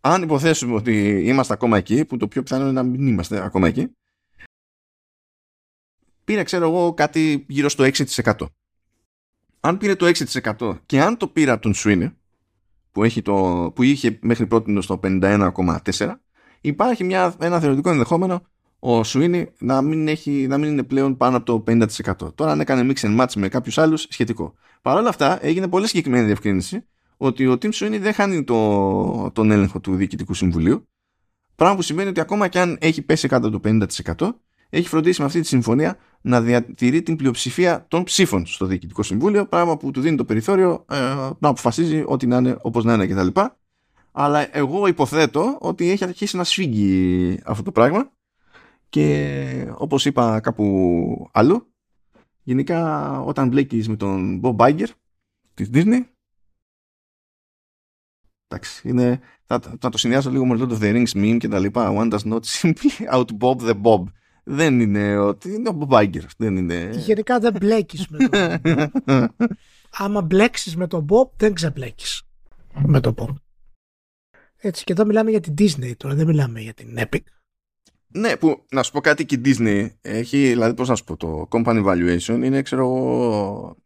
[0.00, 3.68] αν υποθέσουμε ότι είμαστε ακόμα εκεί που το πιο πιθανό είναι να μην είμαστε ακόμα
[3.68, 3.96] εκεί
[6.24, 8.32] πήρε ξέρω εγώ κάτι γύρω στο 6%
[9.60, 10.10] αν πήρε το
[10.58, 12.12] 6% και αν το πήρα από τον Sweeney
[12.92, 16.14] που, έχει το, που είχε μέχρι πρώτη στο 51,4
[16.60, 18.42] υπάρχει μια, ένα θεωρητικό ενδεχόμενο
[18.80, 22.34] ο Σουίνι να μην, έχει, να μην είναι πλέον πάνω από το 50%.
[22.34, 24.54] Τώρα αν έκανε mix and match με κάποιους άλλους, σχετικό.
[24.82, 26.84] Παρ' όλα αυτά έγινε πολύ συγκεκριμένη διευκρίνηση
[27.22, 30.88] ότι ο Tim Sweeney δεν χάνει το, τον έλεγχο του Διοικητικού Συμβουλίου.
[31.54, 34.30] Πράγμα που σημαίνει ότι ακόμα και αν έχει πέσει κάτω το 50%,
[34.70, 39.46] έχει φροντίσει με αυτή τη συμφωνία να διατηρεί την πλειοψηφία των ψήφων στο Διοικητικό Συμβούλιο,
[39.46, 40.96] πράγμα που του δίνει το περιθώριο ε,
[41.38, 43.40] να αποφασίζει ό,τι να είναι, όπως να είναι κτλ.
[44.12, 48.10] Αλλά εγώ υποθέτω ότι έχει αρχίσει να σφίγγει αυτό το πράγμα
[48.88, 51.72] και όπως είπα κάπου αλλού,
[52.42, 54.88] γενικά όταν μπλέκεις με τον Bob Iger
[55.54, 56.00] της Disney,
[58.50, 61.58] εντάξει, είναι, θα, θα το συνδυάσω λίγο με Lord of the Rings meme και τα
[61.58, 61.94] λοιπά.
[61.96, 64.04] One does not simply out Bob the Bob
[64.44, 66.22] δεν είναι ότι είναι ο Μπομπάγκερ.
[66.36, 66.90] Δεν είναι...
[66.96, 68.60] Γενικά δεν μπλέκεις με τον
[69.98, 72.22] Άμα μπλέξεις με τον Μπομπ δεν ξεμπλέκεις
[72.86, 73.36] με τον Μπομπ.
[74.56, 77.22] Έτσι και εδώ μιλάμε για την Disney τώρα, δεν μιλάμε για την Epic.
[78.08, 81.16] Ναι, που να σου πω κάτι και η Disney έχει, δηλαδή πώς να σου πω,
[81.16, 83.76] το company valuation είναι ξέρω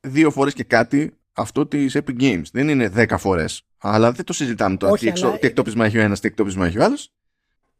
[0.00, 2.44] δύο φορές και κάτι αυτό της Epic Games.
[2.52, 3.62] Δεν είναι δέκα φορές.
[3.78, 4.92] Αλλά δεν το συζητάμε τώρα.
[4.92, 5.38] Όχι, τι, αλλά...
[5.38, 7.12] τι εκτόπισμα έχει ο ένας, τι εκτόπισμα έχει ο άλλος.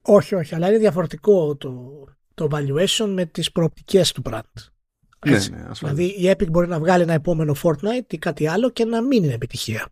[0.03, 4.41] Όχι, όχι, αλλά είναι διαφορετικό το, το valuation με τις προοπτικές του brand.
[5.27, 8.85] Ναι, ναι, δηλαδή η Epic μπορεί να βγάλει ένα επόμενο Fortnite ή κάτι άλλο και
[8.85, 9.89] να μην είναι επιτυχία.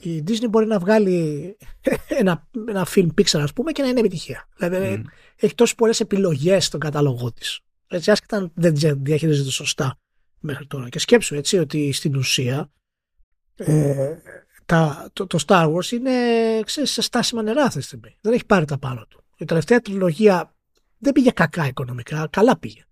[0.00, 1.56] Η Disney μπορεί να βγάλει
[2.20, 4.48] ένα, ένα film Pixar ας πούμε και να είναι επιτυχία.
[4.56, 5.04] Δηλαδή
[5.36, 7.60] έχει τόσες πολλές επιλογές στον κατάλογό της.
[7.86, 9.98] Έτσι άσχετα αν δεν διαχειρίζεται σωστά
[10.40, 10.88] μέχρι τώρα.
[10.88, 12.70] Και σκέψου έτσι ότι στην ουσία
[13.56, 14.16] ε,
[14.66, 16.12] τα, το, το Star Wars είναι
[16.64, 18.16] ξέρεις, σε στάσιμα νερά αυτή τη στιγμή.
[18.20, 19.24] Δεν έχει πάρει τα πάνω του.
[19.36, 20.54] Η τελευταία τριλογία
[20.98, 22.84] δεν πήγε κακά οικονομικά, καλά πήγε.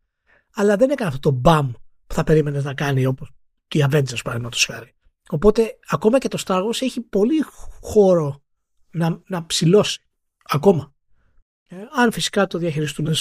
[0.54, 1.72] Αλλά δεν έκανε αυτό το μπαμ
[2.06, 3.30] που θα περίμενες να κάνει όπως
[3.68, 4.94] οι Avengers παραδείγματος χάρη.
[5.30, 7.44] Οπότε ακόμα και το Star Wars έχει πολύ
[7.80, 8.42] χώρο
[8.90, 10.04] να, να ψηλώσει.
[10.44, 10.94] Ακόμα.
[11.66, 13.14] Ε, αν φυσικά το διαχειριστούν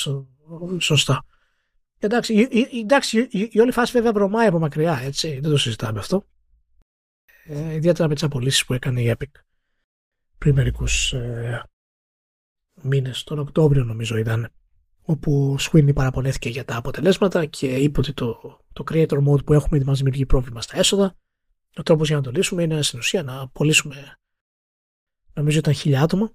[0.80, 1.26] σωστά.
[2.00, 5.40] Εντάξει, η, εντάξει, η, η όλη φάση βέβαια βρωμάει από μακριά, έτσι.
[5.42, 6.26] Δεν το συζητάμε αυτό.
[7.52, 9.40] Ε, ιδιαίτερα με τις απολύσεις που έκανε η Epic
[10.38, 11.64] πριν μερικούς ε,
[12.82, 14.50] μήνες, τον Οκτώβριο νομίζω ήταν,
[15.02, 19.54] όπου ο Sweeney παραπονέθηκε για τα αποτελέσματα και είπε ότι το, το creator mode που
[19.54, 21.16] έχουμε ήδη μας δημιουργεί πρόβλημα στα έσοδα.
[21.76, 24.20] Ο τρόπος για να το λύσουμε είναι στην ουσία να απολύσουμε,
[25.34, 26.32] νομίζω ήταν χιλιά άτομα,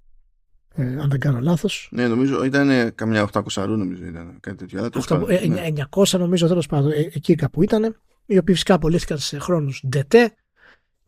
[0.74, 1.88] ε, αν δεν κάνω λάθος.
[1.90, 4.78] Ναι, νομίζω ήταν καμιά 800 νομίζω ήταν κάτι τέτοιο.
[4.78, 5.86] Αλλά 800, ε, ναι.
[5.90, 7.96] 900 νομίζω τέλος πάντων, ε, εκεί κάπου ήταν,
[8.26, 10.34] οι οποίοι φυσικά απολύθηκαν σε χρόνους ντετέ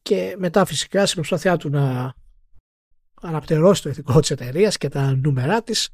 [0.07, 2.15] και μετά φυσικά στην προσπάθειά του να
[3.15, 5.89] αναπτερώσει το ηθικό της εταιρείας και τα νούμερά της,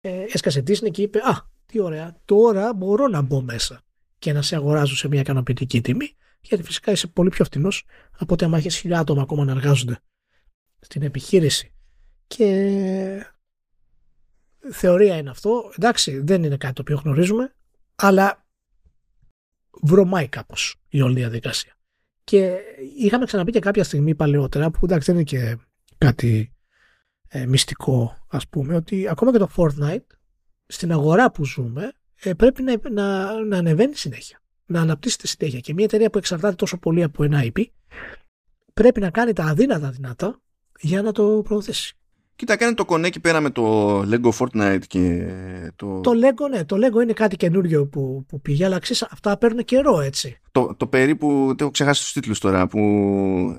[0.00, 3.82] ε, έσκασε Disney και είπε Α, τι ωραία, τώρα μπορώ να μπω μέσα
[4.18, 7.84] και να σε αγοράζω σε μια ικανοποιητική τιμή, γιατί φυσικά είσαι πολύ πιο φτηνός
[8.18, 9.98] από ότι άμα έχει χιλιά άτομα ακόμα να εργάζονται
[10.80, 11.72] στην επιχείρηση.
[12.26, 13.26] Και
[14.72, 15.72] θεωρία είναι αυτό.
[15.78, 17.54] Εντάξει, δεν είναι κάτι το οποίο γνωρίζουμε,
[17.94, 18.46] αλλά
[19.70, 21.73] βρωμάει κάπως η όλη διαδικασία.
[22.24, 22.58] Και
[22.96, 25.56] είχαμε ξαναπεί και κάποια στιγμή παλαιότερα, που εντάξει δεν είναι και
[25.98, 26.52] κάτι
[27.28, 30.06] ε, μυστικό ας πούμε, ότι ακόμα και το Fortnite
[30.66, 35.60] στην αγορά που ζούμε ε, πρέπει να, να, να ανεβαίνει συνέχεια, να αναπτύσσεται συνέχεια.
[35.60, 37.64] Και μια εταιρεία που εξαρτάται τόσο πολύ από ένα IP
[38.74, 40.40] πρέπει να κάνει τα αδύνατα δυνατά
[40.80, 41.96] για να το προωθήσει.
[42.36, 45.26] Κοίτα, κάνει το κονέ εκεί πέρα με το Lego Fortnite και
[45.76, 46.00] το.
[46.00, 49.64] Το Lego, ναι, το Lego είναι κάτι καινούριο που, που πήγε, αλλά ξέρεις, αυτά παίρνουν
[49.64, 50.38] καιρό έτσι.
[50.52, 52.78] Το, το περίπου, το έχω ξεχάσει τους τίτλους τώρα, που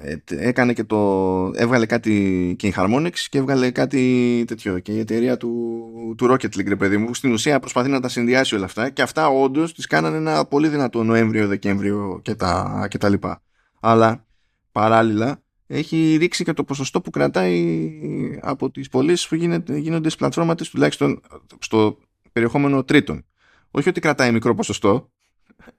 [0.02, 1.52] ε, έκανε και το.
[1.56, 4.80] έβγαλε κάτι και η Harmonix και έβγαλε κάτι τέτοιο.
[4.80, 5.84] Και η εταιρεία του,
[6.18, 9.02] του Rocket League, ρε παιδί μου, στην ουσία προσπαθεί να τα συνδυάσει όλα αυτά και
[9.02, 13.42] αυτά όντως τις κάνανε ένα πολύ δυνατό Νοέμβριο-Δεκέμβριο και τα, και τα λοιπά.
[13.80, 14.26] Αλλά
[14.72, 20.16] παράλληλα έχει ρίξει και το ποσοστό που κρατάει από τις πωλήσεις που γίνεται, γίνονται στις
[20.16, 21.22] πλατφόρμα της τουλάχιστον
[21.60, 21.98] στο
[22.32, 23.26] περιεχόμενο τρίτων.
[23.72, 25.12] Όχι ότι κρατάει μικρό ποσοστό,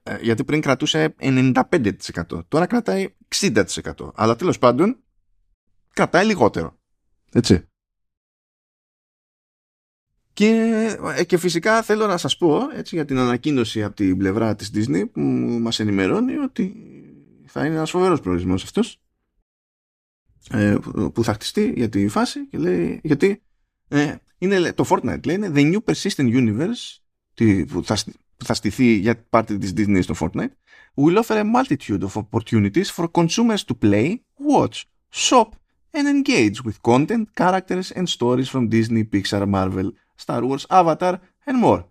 [0.02, 2.44] ε, γιατί πριν κρατούσε 95%.
[2.48, 4.12] Τώρα κρατάει 60%.
[4.14, 4.96] Αλλά τέλος πάντων
[5.92, 6.78] κρατάει λιγότερο.
[7.32, 7.68] Έτσι.
[10.32, 10.48] Και,
[11.16, 14.70] ε, και φυσικά θέλω να σας πω έτσι, για την ανακοίνωση από την πλευρά της
[14.74, 15.20] Disney που
[15.60, 16.74] μας ενημερώνει ότι
[17.46, 19.00] θα είναι ένας φοβερός προορισμός αυτός
[20.50, 20.76] ε,
[21.14, 23.42] που θα χτιστεί για τη φάση και λέει γιατί
[23.88, 26.98] ε, είναι το Fortnite λέει είναι the new persistent universe
[27.68, 27.96] που θα,
[28.36, 30.52] που θα στηθεί για πάρτι της Disney στο Fortnite
[30.96, 35.48] will offer a multitude of opportunities for consumers to play, watch, shop
[35.92, 41.14] and engage with content, characters and stories from Disney, Pixar, Marvel, Star Wars, Avatar
[41.46, 41.84] and more.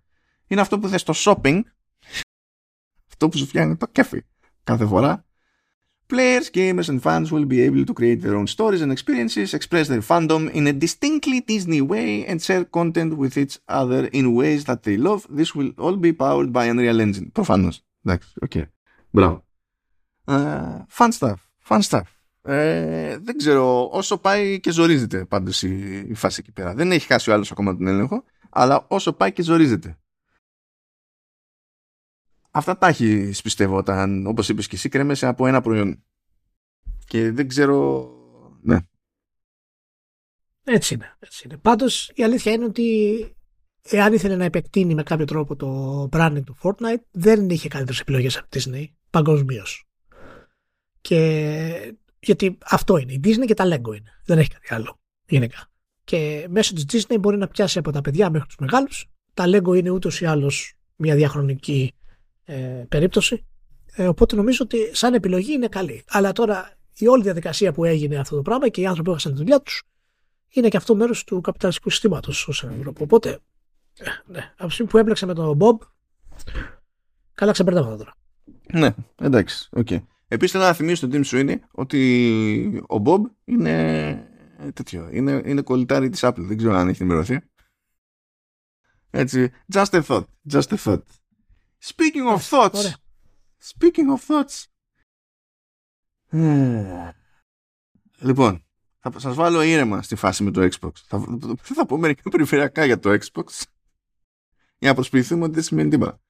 [0.47, 1.61] Είναι αυτό που θες στο shopping
[3.07, 4.21] αυτό που σου φτιάχνει το κέφι
[4.63, 5.24] κάθε φορά
[6.07, 9.87] Players, gamers, and fans will be able to create their own stories and experiences, express
[9.87, 14.65] their fandom in a distinctly Disney way, and share content with each other in ways
[14.65, 15.25] that they love.
[15.29, 17.31] This will all be powered by Unreal Engine.
[17.31, 17.69] Προφανώ.
[18.03, 18.51] Εντάξει, οκ.
[18.55, 18.63] Okay.
[19.11, 19.43] Μπράβο.
[20.27, 21.35] Uh, fun stuff.
[21.67, 22.01] Fun stuff.
[22.47, 26.73] Ε, δεν ξέρω, όσο πάει και ζορίζεται πάντω η, η φάση εκεί πέρα.
[26.73, 29.97] Δεν έχει χάσει ο άλλο ακόμα τον έλεγχο, αλλά όσο πάει και ζορίζεται.
[32.57, 36.03] Αυτά τα έχει πιστεύω όταν, όπως είπες και εσύ, κρέμεσαι από ένα προϊόν.
[37.05, 38.09] Και δεν ξέρω...
[38.61, 38.77] Ναι.
[40.63, 41.15] Έτσι είναι.
[41.19, 41.57] Έτσι είναι.
[41.57, 43.35] Πάντως η αλήθεια είναι ότι
[43.81, 48.37] εάν ήθελε να επεκτείνει με κάποιο τρόπο το branding του Fortnite, δεν είχε καλύτερες επιλογές
[48.37, 49.85] από τη Disney παγκοσμίως.
[51.01, 53.13] Και γιατί αυτό είναι.
[53.13, 54.21] Η Disney και τα Lego είναι.
[54.25, 55.71] Δεν έχει κάτι άλλο γενικά.
[56.03, 59.05] Και μέσω της Disney μπορεί να πιάσει από τα παιδιά μέχρι τους μεγάλους.
[59.33, 61.93] Τα Lego είναι ούτως ή άλλως μια διαχρονική
[62.45, 63.45] ε, περίπτωση.
[63.95, 66.03] Ε, οπότε νομίζω ότι σαν επιλογή είναι καλή.
[66.07, 69.31] Αλλά τώρα η όλη διαδικασία που έγινε αυτό το πράγμα και οι άνθρωποι που έχασαν
[69.31, 69.83] τη δουλειά τους
[70.49, 73.03] είναι και αυτό μέρος του καπιταλιστικού συστήματος ως Ευρώπη.
[73.03, 73.39] Οπότε,
[73.97, 75.81] ε, ναι, από τη στιγμή που έμπλεξε με τον Μπομπ,
[77.33, 78.15] καλά ξεπερνάμε τώρα.
[78.73, 79.87] Ναι, εντάξει, OK.
[79.89, 79.99] Okay.
[80.27, 84.27] Επίσης θέλω να θυμίσω στον Tim Sweeney ότι ο Μπομπ είναι
[84.73, 85.09] τέτοιο.
[85.11, 86.33] Είναι, είναι κολλητάρι της Apple.
[86.37, 87.39] Δεν ξέρω αν έχει ενημερωθεί.
[89.09, 90.23] Έτσι, just a thought.
[90.51, 91.01] Just a thought.
[91.93, 92.95] Speaking of thoughts.
[93.73, 94.65] Speaking of thoughts.
[96.29, 97.11] Ε.
[98.19, 98.65] Λοιπόν,
[98.99, 100.91] θα σας βάλω ήρεμα στη φάση με το Xbox.
[101.07, 101.25] Θα,
[101.61, 103.45] θα πω μερικά περιφερειακά για το Xbox.
[104.77, 106.21] Για να προσποιηθούμε ότι δεν σημαίνει τίποτα.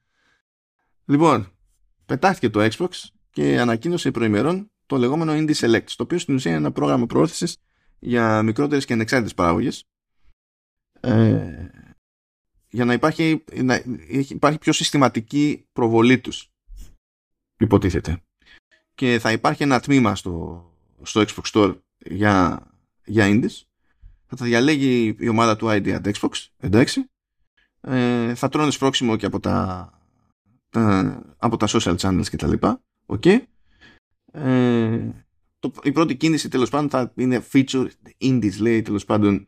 [1.06, 1.52] Λοιπόν,
[2.06, 2.90] πετάχτηκε το Xbox
[3.32, 7.58] και ανακοίνωσε προημερών το λεγόμενο Indie Select, το οποίο στην ουσία είναι ένα πρόγραμμα προώθησης
[8.00, 9.88] για μικρότερες και ανεξάρτητες παράγωγες.
[11.00, 11.68] Ε,
[12.76, 13.84] για να υπάρχει, να
[14.30, 16.50] υπάρχει πιο συστηματική προβολή τους
[17.58, 18.22] υποτίθεται.
[18.96, 20.66] Και θα υπάρχει ένα τμήμα στο,
[21.02, 22.68] στο Xbox Store για,
[23.06, 23.62] για indies.
[24.26, 27.10] Θα τα διαλέγει η ομάδα του ID at Xbox εντάξει.
[27.82, 29.90] Ε, θα τρώνε σπρόξιμο και από τα,
[30.70, 33.40] τα, από τα social channels και τα λοιπά okay.
[34.32, 35.10] ε,
[35.60, 37.88] το, η πρώτη κίνηση τέλος πάντων θα είναι feature
[38.22, 39.48] indies λέει τέλος πάντων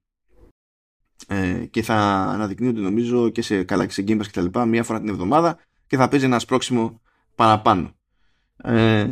[1.27, 1.95] ε, και θα
[2.33, 5.09] αναδεικνύονται νομίζω και σε, καλά και σε Game Pass και τα λοιπά μία φορά την
[5.09, 5.57] εβδομάδα
[5.87, 7.01] και θα παίζει ένα σπρόξιμο
[7.35, 7.95] παραπάνω.
[8.63, 9.09] Ε,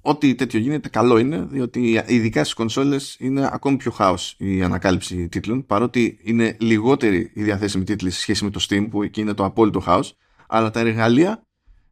[0.00, 5.28] ό,τι τέτοιο γίνεται καλό είναι διότι ειδικά στις κονσόλες είναι ακόμη πιο χάος η ανακάλυψη
[5.28, 9.34] τίτλων παρότι είναι λιγότερη η διαθέσιμη τίτλη σε σχέση με το Steam που εκεί είναι
[9.34, 10.16] το απόλυτο χάος
[10.48, 11.46] αλλά τα εργαλεία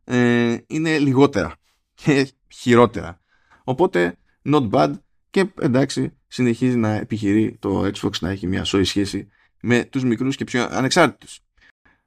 [0.04, 1.54] ε, είναι λιγότερα
[1.94, 3.20] και χειρότερα.
[3.64, 4.92] Οπότε not bad
[5.38, 9.28] και εντάξει συνεχίζει να επιχειρεί το Xbox να έχει μια σόη σχέση
[9.62, 11.40] με τους μικρούς και πιο ανεξάρτητους.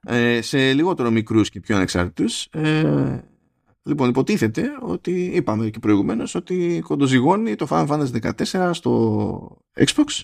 [0.05, 3.23] Ε, σε λιγότερο μικρούς και πιο ανεξάρτητους ε,
[3.84, 10.21] λοιπόν υποτίθεται ότι είπαμε και προηγουμένως ότι κοντοζυγώνει το Final Fantasy 14 στο Xbox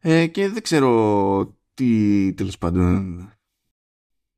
[0.00, 3.32] ε, και δεν ξέρω τι τέλος πάντων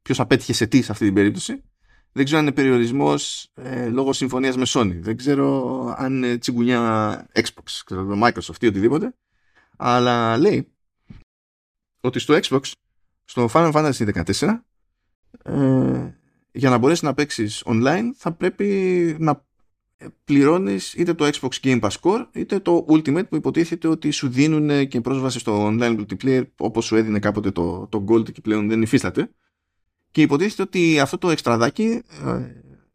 [0.02, 1.62] ποιος απέτυχε σε τι σε αυτή την περίπτωση
[2.18, 4.98] δεν ξέρω αν είναι περιορισμός ε, λόγω συμφωνίας με Sony.
[5.00, 9.14] Δεν ξέρω αν είναι τσιγκουνιά Xbox, ξέρω, Microsoft ή οτιδήποτε.
[9.76, 10.72] Αλλά λέει
[12.00, 12.60] ότι στο Xbox,
[13.24, 14.60] στο Final Fantasy 14,
[15.42, 16.14] ε,
[16.52, 19.44] για να μπορέσεις να παίξεις online θα πρέπει να
[20.24, 24.88] πληρώνεις είτε το Xbox Game Pass Core είτε το Ultimate που υποτίθεται ότι σου δίνουν
[24.88, 28.82] και πρόσβαση στο online multiplayer όπως σου έδινε κάποτε το, το Gold και πλέον δεν
[28.82, 29.30] υφίσταται
[30.18, 32.46] και υποτίθεται ότι αυτό το εξτραδάκι ε,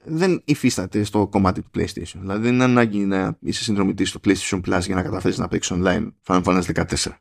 [0.04, 2.18] δεν υφίσταται στο κομμάτι του PlayStation.
[2.20, 5.78] Δηλαδή δεν είναι ανάγκη να είσαι συνδρομητής στο PlayStation Plus για να καταφέρει να παίξεις
[5.80, 7.12] online Final Fantasy 14.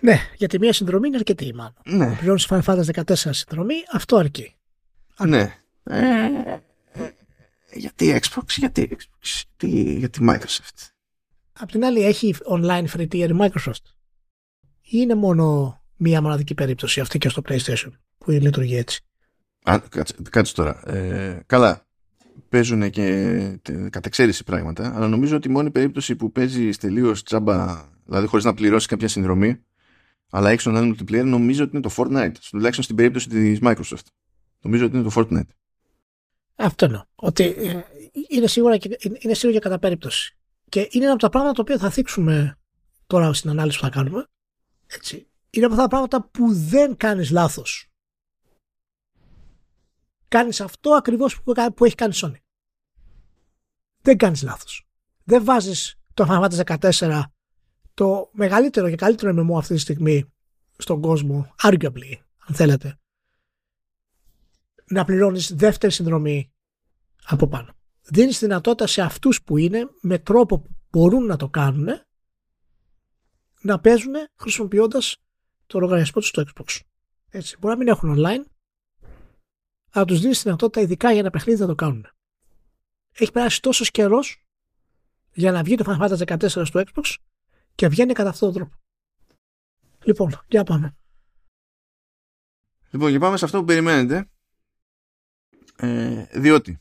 [0.00, 1.74] Ναι, γιατί μία συνδρομή είναι αρκετή, μάλλον.
[1.84, 2.16] Ναι.
[2.18, 4.54] Πληρώνεις Final Fantasy 14 συνδρομή, αυτό αρκεί.
[5.26, 5.54] Ναι.
[5.84, 6.58] Ε,
[7.72, 10.88] γιατί Xbox, γιατί Xbox, γιατί, γιατί Microsoft.
[11.52, 13.84] Απ' την άλλη, έχει online free tier η Microsoft.
[14.82, 17.90] Ή είναι μόνο μία μοναδική περίπτωση αυτή και στο PlayStation
[18.28, 19.00] που λειτουργεί έτσι.
[19.62, 20.82] Α, κάτσε, κάτσε τώρα.
[20.86, 21.86] Ε, καλά,
[22.48, 23.60] παίζουν και
[23.90, 28.54] κατεξαίρεση πράγματα, αλλά νομίζω ότι η μόνη περίπτωση που παίζει τελείως τσάμπα, δηλαδή χωρίς να
[28.54, 29.64] πληρώσει κάποια συνδρομή,
[30.30, 32.34] αλλά έχει online multiplayer, νομίζω ότι είναι το Fortnite.
[32.50, 34.06] Τουλάχιστον στην περίπτωση της Microsoft.
[34.60, 35.50] Νομίζω ότι είναι το Fortnite.
[36.56, 37.02] Αυτό εννοώ.
[37.14, 37.80] Ότι ε,
[38.28, 40.36] είναι σίγουρα και, είναι σίγουρα και κατά περίπτωση.
[40.68, 42.58] Και είναι ένα από τα πράγματα τα οποία θα θίξουμε
[43.06, 44.26] τώρα στην ανάλυση που θα κάνουμε.
[44.86, 45.26] Έτσι.
[45.50, 47.87] Είναι από αυτά τα πράγματα που δεν κάνεις λάθος
[50.28, 52.40] Κάνεις αυτό ακριβώς που έχει κάνει η Sony.
[54.02, 54.88] Δεν κάνεις λάθος.
[55.24, 57.22] Δεν βάζεις το Final Fantasy 14
[57.94, 60.32] το μεγαλύτερο και καλύτερο MMO αυτή τη στιγμή
[60.78, 62.14] στον κόσμο, arguably,
[62.46, 62.98] αν θέλετε,
[64.84, 66.52] να πληρώνεις δεύτερη συνδρομή
[67.24, 67.72] από πάνω.
[68.02, 71.88] Δίνεις δυνατότητα σε αυτούς που είναι με τρόπο που μπορούν να το κάνουν
[73.60, 75.16] να παίζουν χρησιμοποιώντας
[75.66, 76.80] το λογαριασμό τους στο Xbox.
[77.28, 77.56] Έτσι.
[77.58, 78.44] Μπορεί να μην έχουν online,
[79.90, 82.06] αλλά τους δίνεις τη δυνατότητα ειδικά για ένα παιχνίδι να το κάνουν.
[83.14, 84.46] Έχει περάσει τόσος καιρός
[85.32, 87.14] για να βγει το Final Fantasy 14 στο Xbox
[87.74, 88.76] και βγαίνει κατά αυτόν τον τρόπο.
[90.04, 90.96] Λοιπόν, για πάμε.
[92.90, 94.30] Λοιπόν, για πάμε σε αυτό που περιμένετε.
[95.76, 96.80] Ε, διότι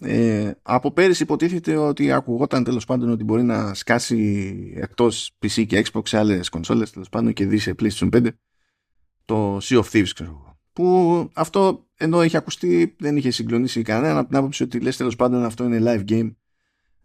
[0.00, 5.86] ε, από πέρυσι υποτίθεται ότι ακουγόταν τέλος πάντων ότι μπορεί να σκάσει εκτός PC και
[5.92, 8.28] Xbox σε άλλες κονσόλες τέλος πάντων και δει σε PlayStation 5
[9.24, 14.28] το Sea of Thieves ξέρω που αυτό ενώ είχε ακουστεί δεν είχε συγκλονίσει κανέναν από
[14.28, 16.34] την άποψη ότι λες τέλος πάντων αυτό είναι live game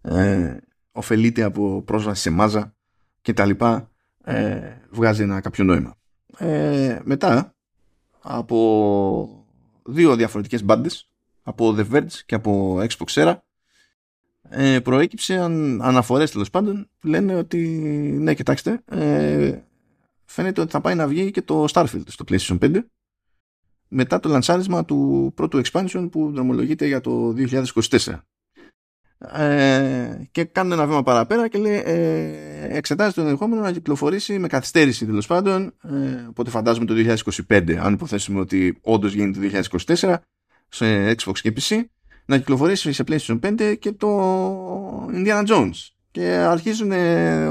[0.01, 0.57] ε,
[0.91, 2.75] ωφελείται από πρόσβαση σε μάζα
[3.21, 3.91] και τα λοιπά
[4.23, 5.95] ε, βγάζει ένα κάποιο νόημα.
[6.37, 7.55] Ε, μετά
[8.21, 9.45] από
[9.85, 11.09] δύο διαφορετικές μπάντες,
[11.41, 13.35] από The Verge και από Xbox Era
[14.49, 17.57] ε, προέκυψε αν, αναφορές τέλος πάντων που λένε ότι
[18.19, 19.59] ναι κοιτάξτε ε,
[20.25, 22.83] φαίνεται ότι θα πάει να βγει και το Starfield στο PlayStation 5
[23.87, 28.19] μετά το λανσάρισμα του πρώτου expansion που δρομολογείται για το 2024.
[29.33, 34.47] Ε, και κάνουν ένα βήμα παραπέρα και λέει ε, εξετάζει το ενδεχόμενο να κυκλοφορήσει με
[34.47, 36.93] καθυστέρηση τέλος πάντων ε, οπότε φαντάζομαι το
[37.47, 39.61] 2025 αν υποθέσουμε ότι όντως γίνει το
[39.97, 40.15] 2024
[40.69, 41.83] σε Xbox και PC
[42.25, 46.91] να κυκλοφορήσει σε PlayStation 5 και το Indiana Jones και αρχίζουν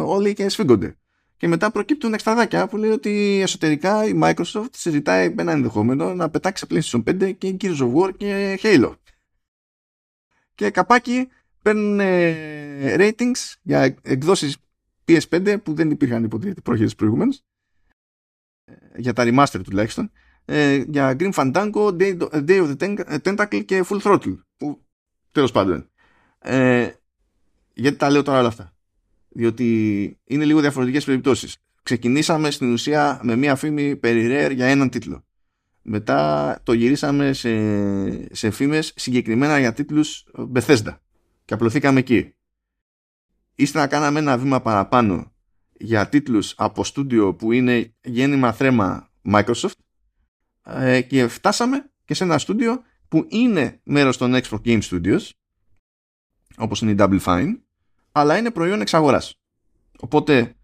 [0.04, 0.96] όλοι και σφίγγονται
[1.44, 6.30] και μετά προκύπτουν εξτραδάκια που λέει ότι εσωτερικά η Microsoft συζητάει με ένα ενδεχόμενο να
[6.30, 8.94] πετάξει σε PlayStation 5 και Gears of War και Halo.
[10.54, 11.28] Και καπάκι
[11.62, 14.56] παίρνουν ε, ratings για εκδόσεις
[15.04, 17.44] PS5 που δεν υπήρχαν υποτίθεται πρόχειρες προηγουμένως
[18.96, 20.10] για τα remaster τουλάχιστον
[20.44, 24.84] ε, για Green Fandango, Day, of the Tentacle και Full Throttle που
[25.32, 25.90] τέλος πάντων.
[26.38, 26.92] Ε,
[27.74, 28.73] γιατί τα λέω τώρα όλα αυτά.
[29.34, 31.56] Διότι είναι λίγο διαφορετικές περιπτώσεις.
[31.82, 35.24] Ξεκινήσαμε στην ουσία με μία φήμη περί Rare για έναν τίτλο.
[35.82, 40.98] Μετά το γυρίσαμε σε, σε φήμες συγκεκριμένα για τίτλους Bethesda.
[41.44, 42.34] Και απλωθήκαμε εκεί.
[43.54, 45.32] Ύστερα κάναμε ένα βήμα παραπάνω
[45.72, 49.78] για τίτλους από στούντιο που είναι γέννημα θρέμα Microsoft
[50.64, 55.28] ε, και φτάσαμε και σε ένα στούντιο που είναι μέρος των Xbox Game Studios
[56.56, 57.52] όπως είναι η Double Fine
[58.16, 59.40] αλλά είναι προϊόν εξαγοράς.
[60.00, 60.54] Οπότε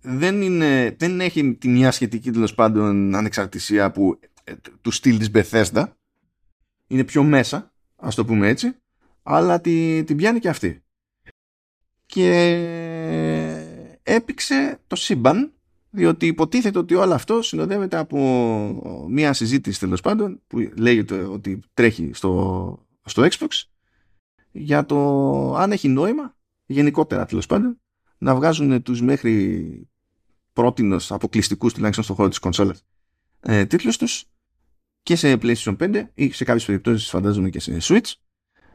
[0.00, 5.30] δεν, είναι, δεν έχει τη μια σχετική τέλος πάντων ανεξαρτησία που, ε, του στυλ της
[5.34, 5.84] Bethesda.
[6.86, 8.76] Είναι πιο μέσα, ας το πούμε έτσι,
[9.22, 10.82] αλλά την τη πιάνει και αυτή.
[12.06, 12.30] Και
[14.02, 15.52] έπηξε το σύμπαν,
[15.90, 18.18] διότι υποτίθεται ότι όλο αυτό συνοδεύεται από
[19.08, 23.62] μια συζήτηση τέλος πάντων που λέγεται ότι τρέχει στο, στο Xbox
[24.50, 26.36] για το αν έχει νόημα
[26.68, 27.80] γενικότερα τέλος πάντων
[28.18, 29.88] να βγάζουν τους μέχρι
[30.52, 32.84] πρότινος αποκλειστικούς τουλάχιστον στον χώρο της κονσόλας
[33.40, 34.24] ε, τίτλους τους
[35.02, 38.12] και σε PlayStation 5 ή σε κάποιες περιπτώσεις φαντάζομαι και σε Switch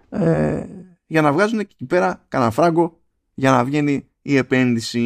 [0.10, 0.68] ε,
[1.06, 3.02] για να βγάζουν εκεί πέρα κανένα φράγκο
[3.34, 5.02] για να βγαίνει η επένδυση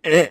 [0.00, 0.28] ε,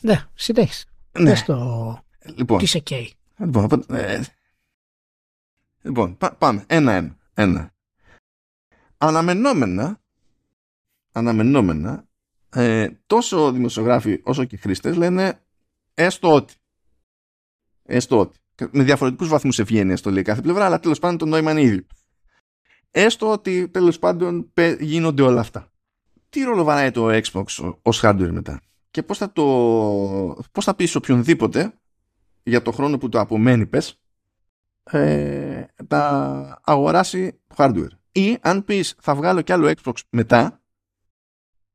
[0.00, 0.84] ναι, συνέχισε.
[1.18, 1.42] Ναι.
[1.46, 2.04] το...
[2.34, 3.14] Λοιπόν, τι σε καίει.
[3.38, 4.22] Λοιπόν, ε,
[5.82, 6.64] λοιπόν πάμε.
[6.66, 7.16] Ένα-ένα.
[7.34, 7.74] Ένα.
[8.98, 10.00] Αναμενόμενα
[11.12, 12.06] αναμενόμενα
[12.50, 15.42] ε, τόσο δημοσιογράφοι όσο και χρήστες λένε
[15.94, 16.54] έστω ότι.
[17.82, 18.38] Έστω ότι.
[18.70, 21.86] Με διαφορετικούς βαθμούς ευγένειας το λέει κάθε πλευρά, αλλά τέλος πάντων το νόημα είναι ίδιο.
[22.90, 25.72] Έστω ότι τέλος πάντων γίνονται όλα αυτά.
[26.28, 29.44] Τι ρόλο βαράει το Xbox ως hardware μετά και πώς θα, το,
[30.52, 31.72] πώς θα πεις οποιονδήποτε
[32.42, 34.00] για το χρόνο που το απομένει πες
[34.82, 37.88] ε, τα αγοράσει hardware.
[38.18, 40.62] Ή αν πεις θα βγάλω κι άλλο Xbox μετά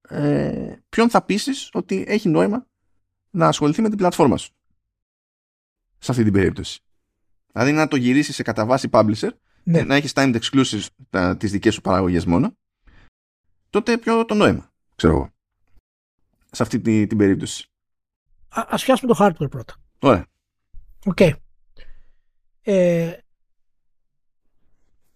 [0.02, 2.68] ε, ποιον θα πείσεις ότι έχει νόημα
[3.30, 4.54] να ασχοληθεί με την πλατφόρμα σου.
[5.98, 6.82] Σε αυτή την περίπτωση.
[7.52, 9.30] Δηλαδή να το γυρίσεις σε κατά βάση publisher,
[9.64, 9.82] ναι.
[9.82, 12.58] να έχεις timed exclusives τι τις δικές σου παραγωγές μόνο,
[13.70, 15.30] τότε ποιο το νόημα, ξέρω εγώ.
[16.52, 17.68] Σε αυτή την, την περίπτωση.
[18.50, 19.76] Α ας πιάσουμε το hardware πρώτα.
[20.00, 20.26] Ωραία.
[21.06, 21.20] Οκ.
[22.62, 23.18] Ε,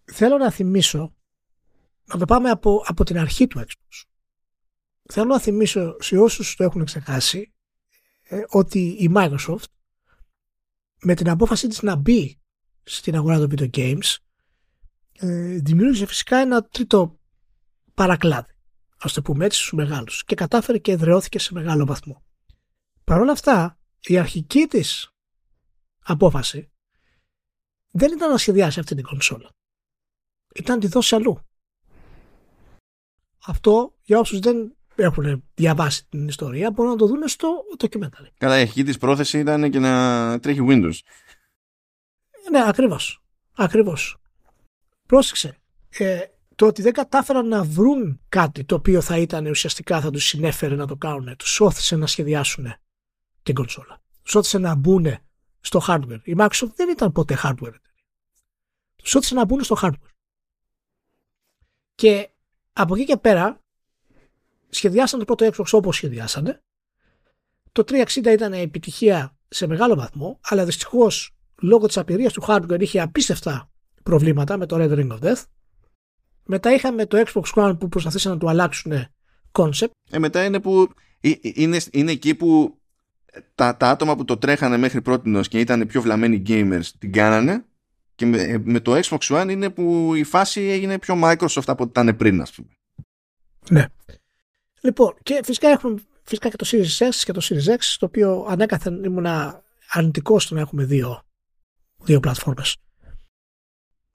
[0.05, 1.16] θέλω να θυμίσω
[2.08, 4.03] να το πάμε από, από την αρχή του Xbox
[5.10, 7.53] θέλω να θυμίσω σε όσους το έχουν ξεχάσει
[8.24, 9.66] ε, ότι η Microsoft
[11.01, 12.39] με την απόφαση της να μπει
[12.84, 14.16] στην αγορά των video games
[15.14, 17.20] ε, δημιούργησε φυσικά ένα τρίτο
[17.93, 18.51] παρακλάδι
[18.97, 22.24] ας το πούμε έτσι στους μεγάλους και κατάφερε και εδραιώθηκε σε μεγάλο βαθμό.
[23.03, 25.10] Παρ' όλα αυτά η αρχική της
[25.99, 26.72] απόφαση
[27.91, 29.49] δεν ήταν να σχεδιάσει αυτή την κονσόλα.
[30.55, 31.47] Ήταν να τη δώσει αλλού.
[33.48, 38.28] Αυτό για όσους δεν έχουν διαβάσει την ιστορία μπορούν να το δουν στο documentary.
[38.38, 41.00] Καλά, η αρχή της πρόθεση ήταν και να τρέχει Windows.
[42.52, 43.24] Ναι, ακριβώς.
[43.56, 44.18] Ακριβώς.
[45.06, 45.58] Πρόσεξε.
[45.89, 46.20] Ε,
[46.56, 50.76] το ότι δεν κατάφεραν να βρουν κάτι το οποίο θα ήταν ουσιαστικά θα τους συνέφερε
[50.76, 51.36] να το κάνουν.
[51.36, 52.74] Τους όθησε να σχεδιάσουν
[53.43, 54.02] την κονσόλα.
[54.24, 55.18] Τους όθησε να μπουν
[55.60, 56.20] στο hardware.
[56.24, 57.76] Η Microsoft δεν ήταν ποτέ hardware.
[58.95, 60.12] Τους όθησε να μπουν στο hardware.
[61.95, 62.30] Και
[62.78, 63.61] από εκεί και πέρα
[64.69, 66.62] σχεδιάσαν το πρώτο Xbox όπως σχεδιάσανε.
[67.71, 73.01] Το 360 ήταν επιτυχία σε μεγάλο βαθμό, αλλά δυστυχώς λόγω της απειρίας του hardware είχε
[73.01, 73.71] απίστευτα
[74.04, 75.43] προβλήματα με το Red Ring of Death.
[76.45, 78.93] Μετά είχαμε το Xbox One που προσπαθήσαν να του αλλάξουν
[79.51, 79.91] concept.
[80.09, 80.89] Ε, μετά είναι που
[81.20, 82.79] ε, ε, είναι, είναι εκεί που
[83.55, 87.66] τα, τα άτομα που το τρέχανε μέχρι πρώτη και ήταν πιο βλαμμένοι gamers την κάνανε
[88.18, 92.02] και με, με το Xbox One είναι που η φάση έγινε πιο Microsoft από ό,τι
[92.02, 92.68] ήταν πριν ας πούμε.
[93.70, 93.86] Ναι.
[94.82, 98.46] Λοιπόν, και φυσικά έχουμε φυσικά και το Series S και το Series X, το οποίο
[98.50, 99.26] ανέκαθεν ήμουν
[99.89, 101.24] αρνητικό στο να έχουμε δύο,
[101.98, 102.78] δύο πλατφόρμες.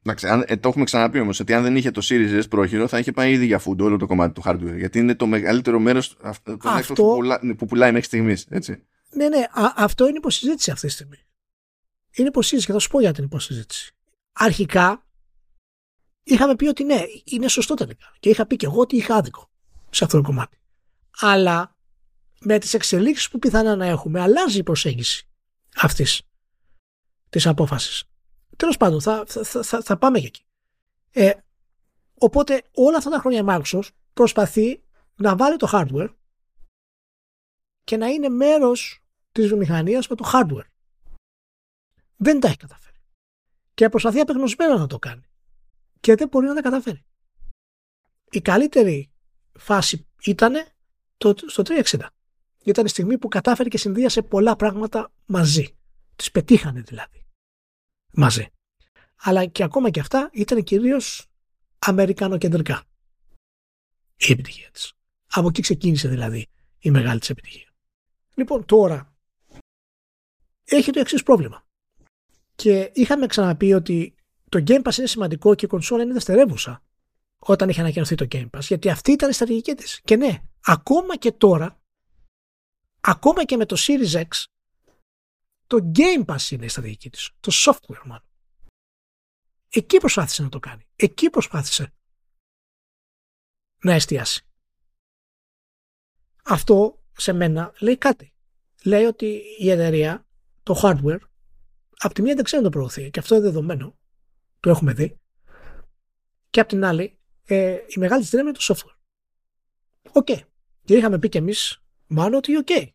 [0.04, 2.88] Εντάξει, αν, ε, το έχουμε ξαναπεί όμως ότι αν δεν είχε το Series S πρόχειρο
[2.88, 4.76] θα είχε πάει ήδη για food όλο το κομμάτι του hardware.
[4.76, 6.56] Γιατί είναι το μεγαλύτερο μέρος αυτό...
[6.94, 8.46] που, πουλά, που πουλάει μέχρι στιγμής.
[9.14, 11.16] Ναι, ναι, α, αυτό είναι υποσυζήτηση αυτή τη στιγμή.
[12.16, 13.94] Είναι υποσυζήτηση και θα σου πω για την υποσυζήτηση.
[14.32, 15.06] Αρχικά
[16.22, 18.14] είχαμε πει ότι ναι, είναι σωστό τελικά.
[18.20, 19.50] Και είχα πει και εγώ ότι είχα άδικο
[19.90, 20.60] σε αυτό το κομμάτι.
[21.20, 21.76] Αλλά
[22.38, 25.28] με τις εξελίξεις που πιθανά να έχουμε αλλάζει η προσέγγιση
[25.76, 26.22] αυτής
[27.28, 28.04] της απόφασης.
[28.56, 30.44] Τέλος πάντων θα, θα, θα, θα πάμε και εκεί.
[31.10, 31.32] Ε,
[32.14, 34.82] οπότε όλα αυτά τα χρόνια η Microsoft προσπαθεί
[35.16, 36.14] να βάλει το hardware
[37.84, 39.00] και να είναι μέρος
[39.32, 40.71] της βιομηχανίας με το hardware.
[42.22, 42.96] Δεν τα έχει καταφέρει.
[43.74, 45.22] Και προσπαθεί απεγνωσμένα να το κάνει.
[46.00, 47.04] Και δεν μπορεί να τα καταφέρει.
[48.30, 49.12] Η καλύτερη
[49.58, 50.54] φάση ήταν
[51.16, 52.06] το, στο 360.
[52.64, 55.76] Ήταν η στιγμή που κατάφερε και συνδύασε πολλά πράγματα μαζί.
[56.16, 57.26] Τις πετύχανε δηλαδή.
[58.12, 58.48] Μαζί.
[59.16, 61.26] Αλλά και ακόμα και αυτά ήταν κυρίως
[61.78, 62.84] αμερικανοκεντρικά.
[64.16, 64.92] Η επιτυχία της.
[65.26, 67.72] Από εκεί ξεκίνησε δηλαδή η μεγάλη της επιτυχία.
[68.34, 69.14] Λοιπόν τώρα
[70.64, 71.66] έχει το εξής πρόβλημα.
[72.62, 74.14] Και είχαμε ξαναπεί ότι
[74.48, 76.82] το Game Pass είναι σημαντικό και η κονσόλα είναι δευτερεύουσα
[77.38, 78.60] όταν είχε ανακοινωθεί το Game Pass.
[78.60, 80.00] Γιατί αυτή ήταν η στρατηγική της.
[80.04, 81.80] Και ναι, ακόμα και τώρα,
[83.00, 84.44] ακόμα και με το Series X,
[85.66, 87.30] το Game Pass είναι η στρατηγική της.
[87.40, 88.28] Το software μάλλον.
[89.68, 90.86] Εκεί προσπάθησε να το κάνει.
[90.96, 91.92] Εκεί προσπάθησε
[93.82, 94.46] να εστιάσει.
[96.44, 98.32] Αυτό σε μένα λέει κάτι.
[98.84, 100.26] Λέει ότι η εταιρεία,
[100.62, 101.20] το hardware,
[102.02, 103.98] από τη μία δεν ξέρει να το προωθεί και αυτό είναι δεδομένο.
[104.60, 105.20] Το έχουμε δει.
[106.50, 108.96] Και από την άλλη, ε, η μεγάλη δύναμη είναι το software.
[110.12, 110.26] OK.
[110.30, 110.40] Okay.
[110.84, 112.66] Και είχαμε πει κι εμείς, μάλλον ότι OK.
[112.70, 112.86] Okay.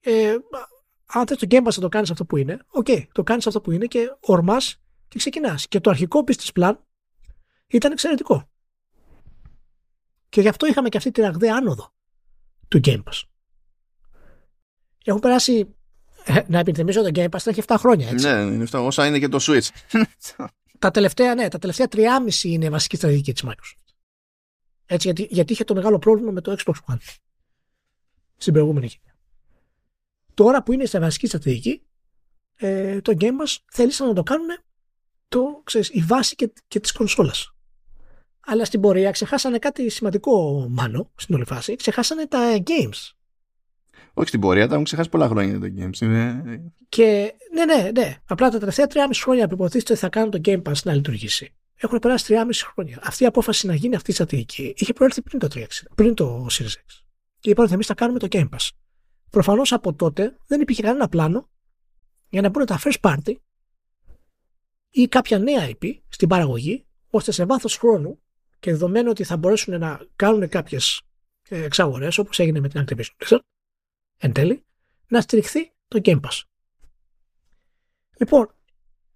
[0.00, 0.36] Ε,
[1.06, 3.46] αν θες το Game Pass να το κάνεις αυτό που είναι, OK, okay, το κάνεις
[3.46, 5.68] αυτό που είναι και ορμάς και ξεκινάς.
[5.68, 6.76] Και το αρχικό business plan
[7.66, 8.50] ήταν εξαιρετικό.
[10.28, 11.94] Και γι' αυτό είχαμε και αυτή τη ραγδαία άνοδο
[12.68, 13.22] του Game Pass.
[15.04, 15.77] Έχουν περάσει,
[16.28, 18.26] ε, να επιθυμίσω το Game Pass, έχει 7 χρόνια, έτσι.
[18.26, 19.68] Ναι, είναι 7, όσα είναι και το Switch.
[20.78, 23.92] τα τελευταία, ναι, τα τελευταία 3,5 είναι η βασική στρατηγική της Microsoft.
[24.86, 26.96] Έτσι, γιατί, γιατί είχε το μεγάλο πρόβλημα με το Xbox One
[28.36, 29.16] στην προηγούμενη γενιά.
[30.34, 31.82] Τώρα που είναι στη βασική στρατηγική,
[32.54, 34.48] ε, το Game Pass θέλησαν να το κάνουν
[35.28, 37.52] το, ξέρεις, η βάση και, και της κονσόλας.
[38.46, 41.76] Αλλά στην πορεία ξεχάσανε κάτι σημαντικό μάνο στην όλη φάση.
[41.76, 43.12] Ξεχάσανε τα games.
[44.18, 46.00] Όχι στην πορεία, τα έχουν ξεχάσει πολλά χρόνια τα games.
[46.00, 46.42] Είναι...
[46.88, 48.16] Και ναι, ναι, ναι.
[48.26, 51.54] Απλά τα τελευταία 3,5 χρόνια που υποτίθεται ότι θα κάνουν το Game Pass να λειτουργήσει.
[51.74, 52.98] Έχουν περάσει 3,5 χρόνια.
[53.02, 55.64] Αυτή η απόφαση να γίνει αυτή η στρατηγική είχε προέρθει πριν το 360,
[55.94, 57.02] πριν το Series X.
[57.38, 58.68] Και είπαν ότι εμείς θα κάνουμε το Game Pass.
[59.30, 61.48] Προφανώς από τότε δεν υπήρχε κανένα πλάνο
[62.28, 63.34] για να μπουν τα first party
[64.90, 68.20] ή κάποια νέα IP στην παραγωγή, ώστε σε βάθος χρόνου
[68.58, 71.02] και δεδομένου ότι θα μπορέσουν να κάνουν κάποιες
[71.48, 73.38] εξαγορές, όπως έγινε με την Activision Blizzard,
[74.18, 74.64] εν τέλει,
[75.08, 76.42] να στηριχθεί το Game Pass.
[78.18, 78.54] Λοιπόν,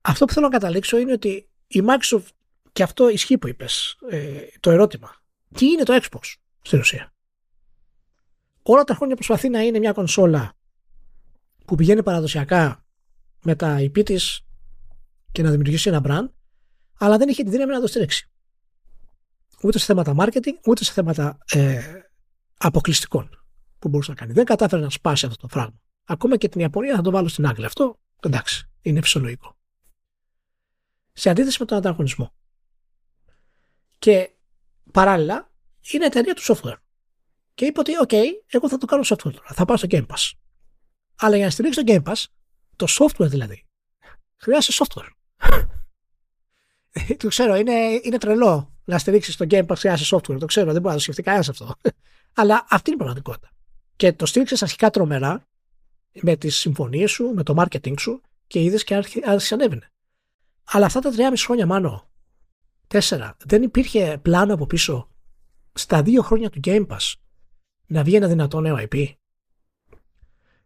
[0.01, 2.29] αυτό που θέλω να καταλήξω είναι ότι η Microsoft,
[2.73, 5.17] και αυτό ισχύει που είπες, ε, το ερώτημα,
[5.55, 7.15] τι είναι το Xbox στην ουσία;
[8.63, 10.57] Όλα τα χρόνια προσπαθεί να είναι μια κονσόλα
[11.65, 12.85] που πηγαίνει παραδοσιακά
[13.43, 14.47] με τα IP της
[15.33, 16.31] και να δημιουργήσει ένα brand,
[16.99, 18.31] αλλά δεν είχε τη δύναμη να το στηρίξει.
[19.63, 21.81] Ούτε σε θέματα marketing, ούτε σε θέματα ε,
[22.59, 23.42] αποκλειστικών
[23.83, 24.33] που μπορούσε να κάνει.
[24.33, 25.81] Δεν κατάφερε να σπάσει αυτό το πράγμα.
[26.05, 27.65] Ακόμα και την Ιαπωνία θα το βάλω στην άκρη.
[27.65, 29.57] Αυτό εντάξει, είναι φυσιολογικό.
[31.13, 32.35] Σε αντίθεση με τον ανταγωνισμό.
[33.99, 34.31] Και
[34.93, 35.51] παράλληλα
[35.91, 36.77] είναι εταιρεία του software.
[37.55, 38.15] Και είπε ότι, OK,
[38.47, 39.49] εγώ θα το κάνω software τώρα.
[39.53, 40.31] Θα πάω στο Game Pass.
[41.17, 42.25] Αλλά για να στηρίξει το Game Pass,
[42.77, 43.67] το software δηλαδή,
[44.37, 45.11] χρειάζεται software.
[47.17, 50.39] το ξέρω, είναι, είναι τρελό να στηρίξεις το Game Pass χρειάζεται software.
[50.39, 51.75] Το ξέρω, δεν μπορεί να το σκεφτεί κανένας αυτό.
[52.41, 53.52] Αλλά αυτή είναι η πραγματικότητα.
[54.03, 55.49] Και το στήριξες αρχικά τρομερά
[56.21, 59.93] με τις συμφωνίες σου, με το marketing σου και είδες και άρχισε ανέβαινε.
[60.65, 62.11] Αλλά αυτά τα τρία χρόνια μάνο,
[62.87, 65.11] τέσσερα, δεν υπήρχε πλάνο από πίσω
[65.73, 67.13] στα δύο χρόνια του Game Pass
[67.87, 69.13] να βγει ένα δυνατό νέο IP.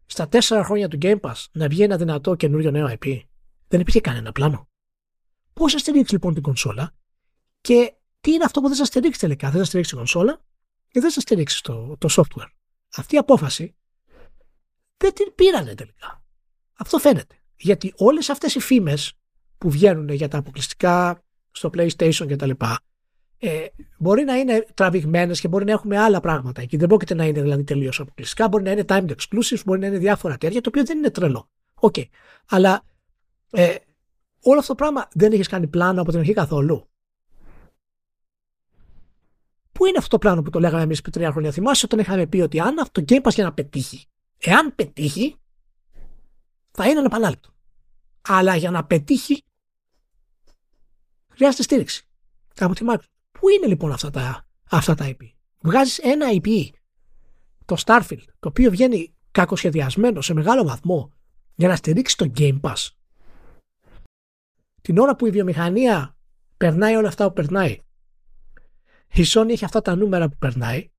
[0.07, 3.21] Στα τέσσερα χρόνια του Game Pass να βγει ένα δυνατό καινούριο νέο IP.
[3.69, 4.69] Δεν υπήρχε κανένα πλάνο.
[5.53, 6.95] Πώς θα στηρίξεις λοιπόν την κονσόλα
[7.61, 10.41] και τι είναι αυτό που δεν θα στηρίξεις τελικά; Δεν θα στηρίξεις την κονσόλα
[10.89, 12.56] και δεν θα στηρίξεις το, το software;
[12.97, 13.77] Αυτή η απόφαση
[14.97, 16.25] δεν την πήρανε τελικά.
[16.79, 17.35] Αυτό φαίνεται.
[17.57, 19.13] Γιατί όλες αυτές οι φήμες
[19.59, 22.51] που βγαίνουν για τα αποκλειστικά στο PlayStation κτλ.
[23.39, 23.67] Ε,
[23.99, 26.77] μπορεί να είναι τραβηγμένες και μπορεί να έχουμε άλλα πράγματα εκεί.
[26.77, 28.49] Δεν πρόκειται να είναι δηλαδή τελείως αποκλειστικά.
[28.49, 31.49] Μπορεί να είναι timed exclusive, μπορεί να είναι διάφορα τέτοια, το οποίο δεν είναι τρελό.
[31.75, 31.95] OK.
[31.97, 32.05] Okay.
[32.49, 32.83] Αλλά
[33.51, 33.75] ε,
[34.43, 36.89] όλο αυτό το πράγμα δεν έχεις κάνει πλάνο από την αρχή καθόλου.
[39.77, 42.27] Πού είναι αυτό το πλάνο που το λέγαμε εμείς πριν τρία χρόνια; Θυμάσαι όταν είχαμε
[42.27, 44.07] πει ότι αν αυτό το Game Pass για να πετύχει,
[44.39, 45.37] εάν πετύχει,
[46.71, 47.51] θα είναι ανεπανάληπτο.
[48.29, 49.45] Αλλά για να πετύχει,
[51.29, 52.09] χρειάζεται στήριξη
[52.61, 53.09] από τη Microsoft.
[53.33, 55.31] Πού είναι λοιπόν αυτά τα, αυτά τα IP.
[55.61, 56.69] Βγάζεις ένα IP,
[57.65, 61.13] το Starfield, το οποίο βγαίνει κακοσχεδιασμένο σε μεγάλο βαθμό
[61.55, 62.89] για να στηρίξει το Game Pass.
[64.83, 66.17] Την ώρα που η βιομηχανία
[66.57, 67.81] περνάει όλα αυτά που περνάει
[69.17, 70.91] η Sony έχει αυτά τα νούμερα που περνάει,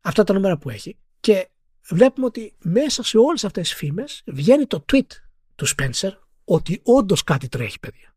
[0.00, 1.48] αυτά τα νούμερα που έχει και
[1.88, 5.06] βλέπουμε ότι μέσα σε όλες αυτές τις φήμες βγαίνει το tweet
[5.54, 6.10] του Spencer
[6.44, 8.14] ότι όντως κάτι τρέχει, παιδιά.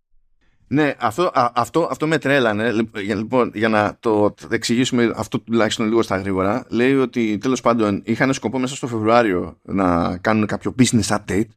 [0.67, 2.71] Ναι, αυτό, αυτό, αυτό με τρέλανε.
[2.93, 8.33] Λοιπόν, για να το εξηγήσουμε αυτό τουλάχιστον λίγο στα γρήγορα, λέει ότι τέλος πάντων είχαν
[8.33, 11.49] σκοπό μέσα στο Φεβρουάριο να κάνουν κάποιο business update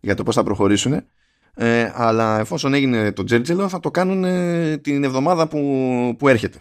[0.00, 1.04] για το πώς θα προχωρήσουν.
[1.58, 4.22] Ε, αλλά εφόσον έγινε το τζέρτζελο θα το κάνουν
[4.80, 6.60] την εβδομάδα που, που έρχεται.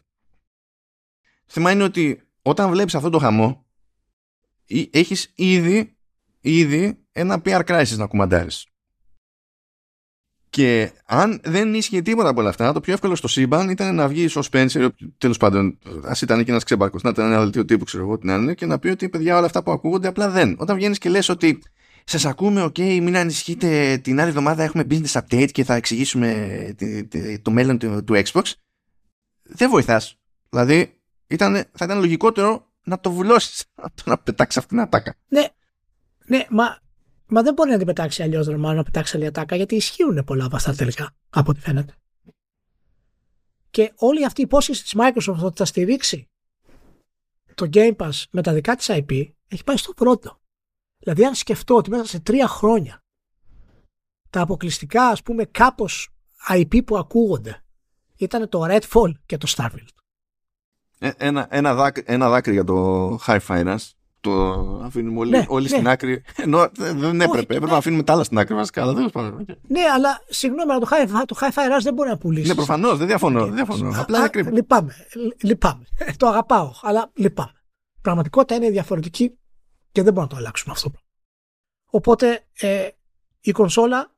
[1.46, 3.66] Θέμα είναι ότι όταν βλέπεις αυτό το χαμό
[4.92, 5.96] έχεις ήδη,
[6.42, 8.68] ήδη ένα PR crisis να κουμαντάρεις.
[10.50, 14.08] Και αν δεν ίσχυε τίποτα από όλα αυτά, το πιο εύκολο στο σύμπαν ήταν να
[14.08, 17.84] βγει ο Spencer, τέλος πάντων, ας ήταν και ένας ξεμπάρκο, να ήταν ένα δελτίο τύπου,
[17.84, 20.56] ξέρω εγώ, την άλλη, και να πει ότι παιδιά όλα αυτά που ακούγονται απλά δεν.
[20.60, 21.62] Όταν βγαίνεις και λες ότι
[22.06, 26.76] σας ακούμε, OK, okay, μην ανησυχείτε, την άλλη εβδομάδα έχουμε business update και θα εξηγήσουμε
[27.42, 28.52] το μέλλον του, του Xbox,
[29.44, 30.20] δεν βοηθάς.
[30.50, 33.66] Δηλαδή, ήταν, θα ήταν λογικότερο να το βουλώσεις,
[34.06, 35.16] να πετάξεις αυτήν την ατάκα.
[35.28, 35.48] Ναι,
[36.26, 36.84] ναι, μα
[37.28, 40.46] Μα δεν μπορεί να την πετάξει αλλιώς μάλλον να πετάξει άλλη ατάκα, γιατί ισχύουν πολλά
[40.46, 41.94] από αυτά τελικά, από ό,τι φαίνεται.
[43.70, 46.30] Και όλη αυτή η υπόσχεση της Microsoft ότι θα στηρίξει
[47.56, 50.40] το Game Pass με τα δικά της IP έχει πάει στο πρώτο.
[51.06, 53.04] Δηλαδή, αν σκεφτώ ότι μέσα σε τρία χρόνια
[54.30, 56.10] τα αποκλειστικά, ας πούμε, κάπως
[56.50, 57.64] IP που ακούγονται
[58.16, 59.88] ήταν το Redfall και το Starfield.
[61.00, 65.64] Ε, ένα, ένα, δάκρυ, ένα δάκρυ για το Hi-Fi Rush το αφήνουμε όλοι, ναι, όλοι
[65.64, 65.70] ναι.
[65.70, 66.24] στην άκρη.
[66.36, 67.40] Ενώ δεν έπρεπε.
[67.40, 68.82] έπρεπε να αφήνουμε τα άλλα στην άκρη βασικά.
[68.82, 69.12] Αλλά δεν
[69.68, 72.48] ναι, αλλά συγγνώμη, αλλά το high, το high fire δεν μπορεί να πουλήσεις.
[72.48, 73.42] Ναι, προφανώς, δεν διαφωνώ.
[73.42, 73.46] Okay.
[73.46, 74.02] Δεν διαφωνώ.
[74.02, 74.52] Απλά είναι κρίμα.
[74.52, 74.96] Λυπάμαι.
[75.44, 75.84] λυπάμαι.
[76.18, 77.62] το αγαπάω, αλλά λυπάμαι.
[78.02, 79.38] Πραγματικότητα είναι διαφορετική
[79.96, 80.92] και δεν μπορούμε να το αλλάξουμε αυτό.
[81.90, 82.90] Οπότε ε,
[83.40, 84.16] η κονσόλα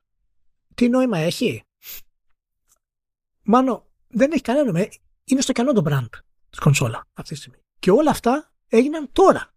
[0.76, 1.64] τι νόημα έχει;
[3.44, 4.88] Μάνο, δεν έχει κανένα νόημα.
[5.24, 6.10] Είναι στο κενό το brand
[6.50, 7.58] της κονσόλα αυτή τη στιγμή.
[7.80, 9.54] Και όλα αυτά έγιναν τώρα.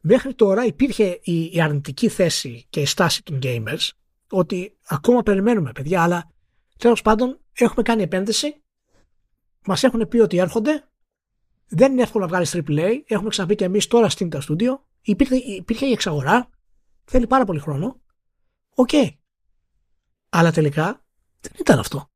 [0.00, 3.88] Μέχρι τώρα υπήρχε η, αρνητική θέση και η στάση των gamers
[4.30, 6.30] ότι ακόμα περιμένουμε παιδιά, αλλά
[6.78, 8.62] τέλος πάντων έχουμε κάνει επένδυση,
[9.66, 10.88] μας έχουν πει ότι έρχονται,
[11.68, 15.36] δεν είναι εύκολο να βγάλεις AAA, έχουμε ξαναπεί και εμείς τώρα στην τα studio, υπήρχε,
[15.36, 16.48] υπήρχε η εξαγορά,
[17.04, 18.00] θέλει πάρα πολύ χρόνο.
[18.74, 18.88] OK.
[18.92, 19.08] Okay.
[20.28, 21.04] Αλλά τελικά
[21.40, 22.08] δεν ήταν αυτό.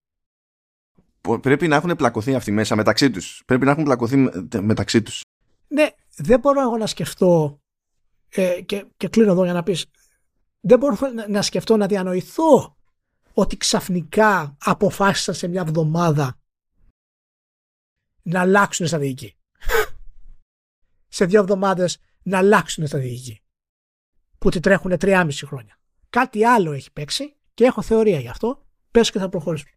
[1.40, 3.42] Πρέπει να έχουν πλακωθεί αυτοί μέσα μεταξύ τους.
[3.46, 4.16] Πρέπει να έχουν πλακωθεί
[4.60, 5.20] μεταξύ τους.
[5.68, 7.60] Ναι, δεν μπορώ εγώ να σκεφτώ
[8.28, 9.86] ε, και, και κλείνω εδώ για να πεις
[10.66, 10.96] δεν μπορώ
[11.28, 12.76] να, σκεφτώ να διανοηθώ
[13.34, 16.38] ότι ξαφνικά αποφάσισαν σε μια εβδομάδα
[18.22, 19.36] να αλλάξουν στρατηγική.
[21.16, 23.40] σε δύο εβδομάδες να αλλάξουν στρατηγική.
[24.38, 25.78] Που τη τρέχουν 3,5 χρόνια.
[26.10, 28.66] Κάτι άλλο έχει παίξει και έχω θεωρία γι' αυτό.
[28.90, 29.70] Πες και θα προχωρήσουμε.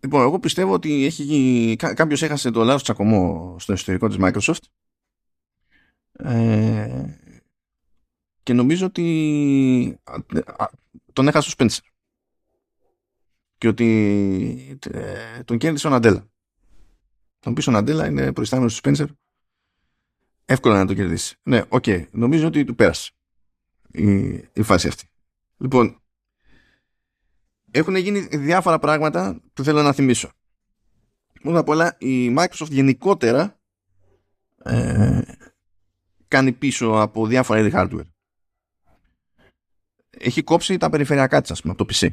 [0.00, 4.64] Λοιπόν, εγώ πιστεύω ότι έχει, κάποιος έχασε το λάθος τσακωμό στο εσωτερικό της Microsoft
[6.12, 7.04] ε,
[8.42, 10.00] και νομίζω ότι
[11.12, 11.84] τον έχασε ο Σπένσερ
[13.58, 16.28] και ότι ε, τον κέρδισε ο Ναντέλα.
[17.38, 19.06] Τον πίσω ο Ναντέλα είναι προϊστάμενος του Σπένσερ
[20.46, 21.36] εύκολα να τον κερδίσεις.
[21.42, 21.84] Ναι, OK.
[21.86, 22.06] Okay.
[22.10, 23.10] Νομίζω ότι του πέρασε
[23.90, 25.04] η, η φάση αυτή.
[25.56, 26.00] Λοιπόν,
[27.70, 30.30] έχουν γίνει διάφορα πράγματα που θέλω να θυμίσω.
[31.42, 33.60] Πρώτα απ' όλα η Microsoft γενικότερα
[34.62, 35.20] ε,
[36.28, 38.06] κάνει πίσω από διάφορα είδη hardware
[40.18, 42.08] έχει κόψει τα περιφερειακά της, ας πούμε, από το PC.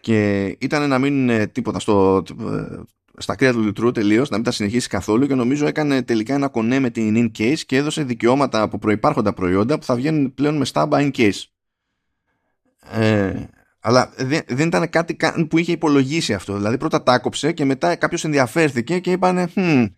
[0.00, 2.22] Και ήταν να μην τίποτα στο,
[3.22, 6.48] στα κρύα του λιτρού τελείως, να μην τα συνεχίσει καθόλου και νομίζω έκανε τελικά ένα
[6.48, 10.56] κονέ με την in case και έδωσε δικαιώματα από προϋπάρχοντα προϊόντα που θα βγαίνουν πλέον
[10.56, 11.42] με στάμπα in case.
[12.90, 13.44] Ε,
[13.80, 15.16] αλλά δεν, δεν ήταν κάτι
[15.48, 16.56] που είχε υπολογίσει αυτό.
[16.56, 19.90] Δηλαδή πρώτα τα άκοψε και μετά κάποιος ενδιαφέρθηκε και είπανε hm,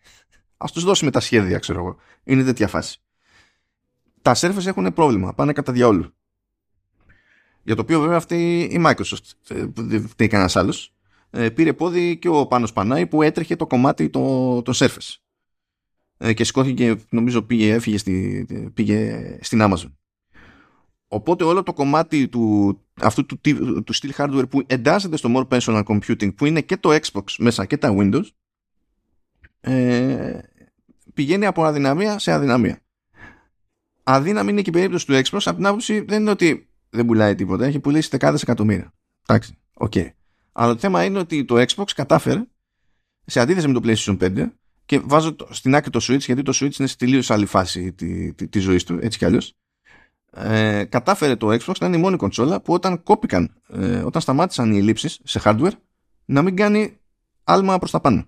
[0.56, 1.96] ας τους δώσουμε τα σχέδια ξέρω εγώ.
[2.24, 2.98] Είναι τέτοια φάση.
[4.22, 6.14] Τα σερφες έχουν πρόβλημα, πάνε κατά διαόλου.
[7.62, 10.93] Για το οποίο βέβαια αυτή η Microsoft, ε, δεν φταίει κανένας άλλος, ε,
[11.54, 15.16] πήρε πόδι και ο Πάνος Πανάη που έτρεχε το κομμάτι το, το Surface.
[16.16, 19.92] Ε, και σηκώθηκε, νομίζω πήγε, έφυγε στη, πήγε στην Amazon.
[21.08, 23.40] Οπότε όλο το κομμάτι του, αυτού του,
[23.84, 27.66] του steel hardware που εντάσσεται στο more personal computing που είναι και το Xbox μέσα
[27.66, 28.24] και τα Windows
[29.60, 30.38] ε,
[31.14, 32.80] πηγαίνει από αδυναμία σε αδυναμία.
[34.02, 37.34] Αδύναμη είναι και η περίπτωση του Xbox από την άποψη δεν είναι ότι δεν πουλάει
[37.34, 37.64] τίποτα.
[37.64, 38.92] Έχει πουλήσει δεκάδες εκατομμύρια.
[39.26, 39.92] Εντάξει, OK.
[39.94, 40.08] Okay.
[40.56, 42.44] Αλλά το θέμα είναι ότι το Xbox κατάφερε
[43.24, 44.50] σε αντίθεση με το PlayStation 5
[44.86, 48.32] και βάζω στην άκρη το Switch γιατί το Switch είναι σε τελείως άλλη φάση τη,
[48.32, 49.54] τη, τη ζωής του, έτσι κι αλλιώς.
[50.30, 54.72] Ε, κατάφερε το Xbox να είναι η μόνη κονσόλα που όταν κόπηκαν, ε, όταν σταμάτησαν
[54.72, 55.72] οι ελλείψεις σε hardware,
[56.24, 56.98] να μην κάνει
[57.44, 58.24] άλμα προς τα πάνω.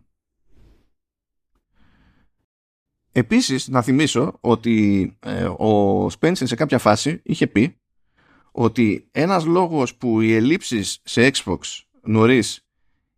[3.12, 7.80] Επίσης, να θυμίσω ότι ε, ο Spencer σε κάποια φάση είχε πει
[8.52, 11.58] ότι ένας λόγος που οι ελλείψεις σε Xbox
[12.06, 12.66] νωρίς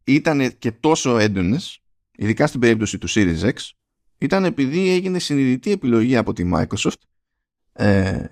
[0.05, 1.83] ήταν και τόσο έντονες,
[2.17, 3.53] ειδικά στην περίπτωση του Series X,
[4.19, 7.01] ήταν επειδή έγινε συνειδητή επιλογή από τη Microsoft
[7.73, 8.25] ε,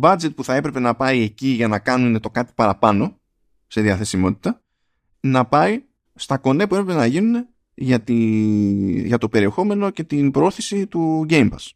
[0.00, 3.20] budget που θα έπρεπε να πάει εκεί για να κάνουν το κάτι παραπάνω
[3.66, 4.62] σε διαθεσιμότητα
[5.20, 5.82] να πάει
[6.14, 8.14] στα κονέ που έπρεπε να γίνουν για, τη,
[9.06, 11.70] για το περιεχόμενο και την πρόθεση του Game Pass.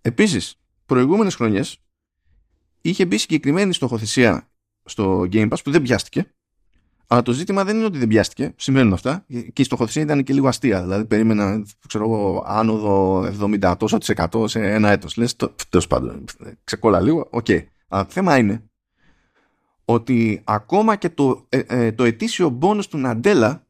[0.00, 0.54] Επίσης,
[0.86, 1.78] προηγούμενες χρονιές
[2.80, 4.51] είχε μπει συγκεκριμένη στοχοθεσία
[4.84, 6.26] στο Game Pass που δεν πιάστηκε
[7.12, 8.54] αλλά το ζήτημα δεν είναι ότι δεν πιάστηκε.
[8.56, 9.24] Σημαίνουν αυτά.
[9.52, 10.82] Και η στοχοθεσία ήταν και λίγο αστεία.
[10.82, 15.16] Δηλαδή, περίμενα, ξέρω εγώ, άνοδο 70 τόσο της εκατό σε ένα έτος.
[15.16, 15.36] Λες,
[15.68, 16.24] τέλος πάντων,
[16.64, 17.28] ξεκόλλα λίγο.
[17.30, 17.44] OK.
[17.48, 17.64] Okay.
[17.88, 18.64] Αλλά το θέμα είναι
[19.84, 23.66] ότι ακόμα και το, ε, ε, το ετήσιο bonus του Ναντέλα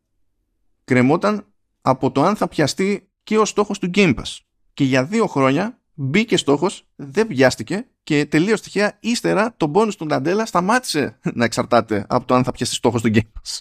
[0.85, 1.47] κρεμόταν
[1.81, 4.39] από το αν θα πιαστεί και ο στόχος του Game Pass.
[4.75, 10.07] Και για δύο χρόνια μπήκε στόχος, δεν πιάστηκε και τελείως τυχαία ύστερα το bonus του
[10.07, 13.61] Ναντέλα σταμάτησε να εξαρτάται από το αν θα πιάσει στόχο του Game Pass.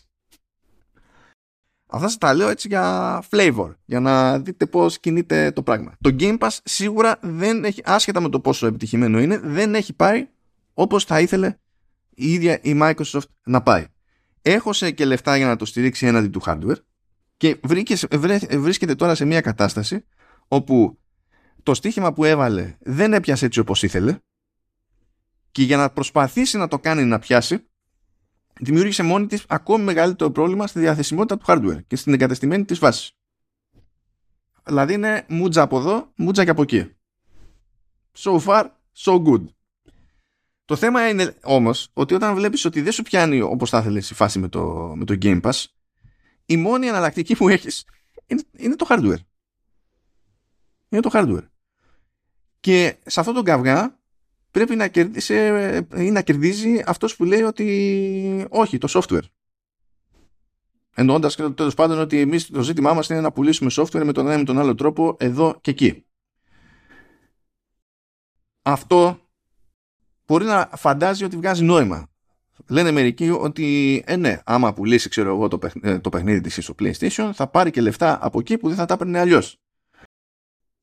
[1.93, 5.95] Αυτά σας τα λέω έτσι για flavor, για να δείτε πώς κινείται το πράγμα.
[6.01, 10.27] Το Game Pass σίγουρα δεν έχει, άσχετα με το πόσο επιτυχημένο είναι, δεν έχει πάει
[10.73, 11.55] όπως θα ήθελε
[12.09, 13.85] η ίδια η Microsoft να πάει.
[14.41, 16.75] Έχωσε και λεφτά για να το στηρίξει έναντι του hardware
[17.37, 17.59] και
[18.51, 20.05] βρίσκεται τώρα σε μια κατάσταση
[20.47, 20.99] όπου
[21.63, 24.17] το στοίχημα που έβαλε δεν έπιασε έτσι όπως ήθελε
[25.51, 27.65] και για να προσπαθήσει να το κάνει να πιάσει
[28.59, 33.11] δημιούργησε μόνη της ακόμη μεγαλύτερο πρόβλημα στη διαθεσιμότητα του hardware και στην εγκατεστημένη της βάσης.
[34.63, 36.95] Δηλαδή είναι μούτζα από εδώ, μούτζα και από εκεί.
[38.17, 39.45] So far, so good.
[40.65, 44.13] Το θέμα είναι όμως ότι όταν βλέπεις ότι δεν σου πιάνει όπως θα ήθελες η
[44.13, 45.63] φάση με το, με το Game Pass
[46.45, 47.85] η μόνη εναλλακτική που έχεις
[48.25, 49.23] είναι, είναι το hardware.
[50.89, 51.47] Είναι το hardware.
[52.61, 53.99] Και σε αυτόν τον καυγά
[54.51, 55.33] πρέπει να κερδίσει,
[55.95, 59.23] ή να κερδίζει αυτός που λέει ότι όχι, το software.
[60.95, 64.25] Εννοώντας και τέλος πάντων ότι εμείς το ζήτημά μας είναι να πουλήσουμε software με τον
[64.25, 66.05] ένα ή με τον άλλο τρόπο εδώ και εκεί.
[68.61, 69.19] Αυτό
[70.25, 72.09] μπορεί να φαντάζει ότι βγάζει νόημα.
[72.67, 76.75] Λένε μερικοί ότι ε, ναι, άμα πουλήσει ξέρω εγώ, το, ε, το παιχνίδι της στο
[76.79, 79.59] PlayStation θα πάρει και λεφτά από εκεί που δεν θα τα έπαιρνε αλλιώς.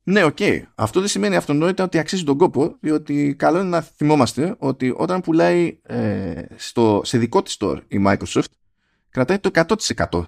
[0.09, 0.37] Ναι, OK.
[0.39, 0.63] Okay.
[0.75, 5.21] Αυτό δεν σημαίνει αυτονόητα ότι αξίζει τον κόπο, διότι καλό είναι να θυμόμαστε ότι όταν
[5.21, 8.51] πουλάει ε, στο, σε δικό της store η Microsoft,
[9.11, 10.23] κρατάει το 100%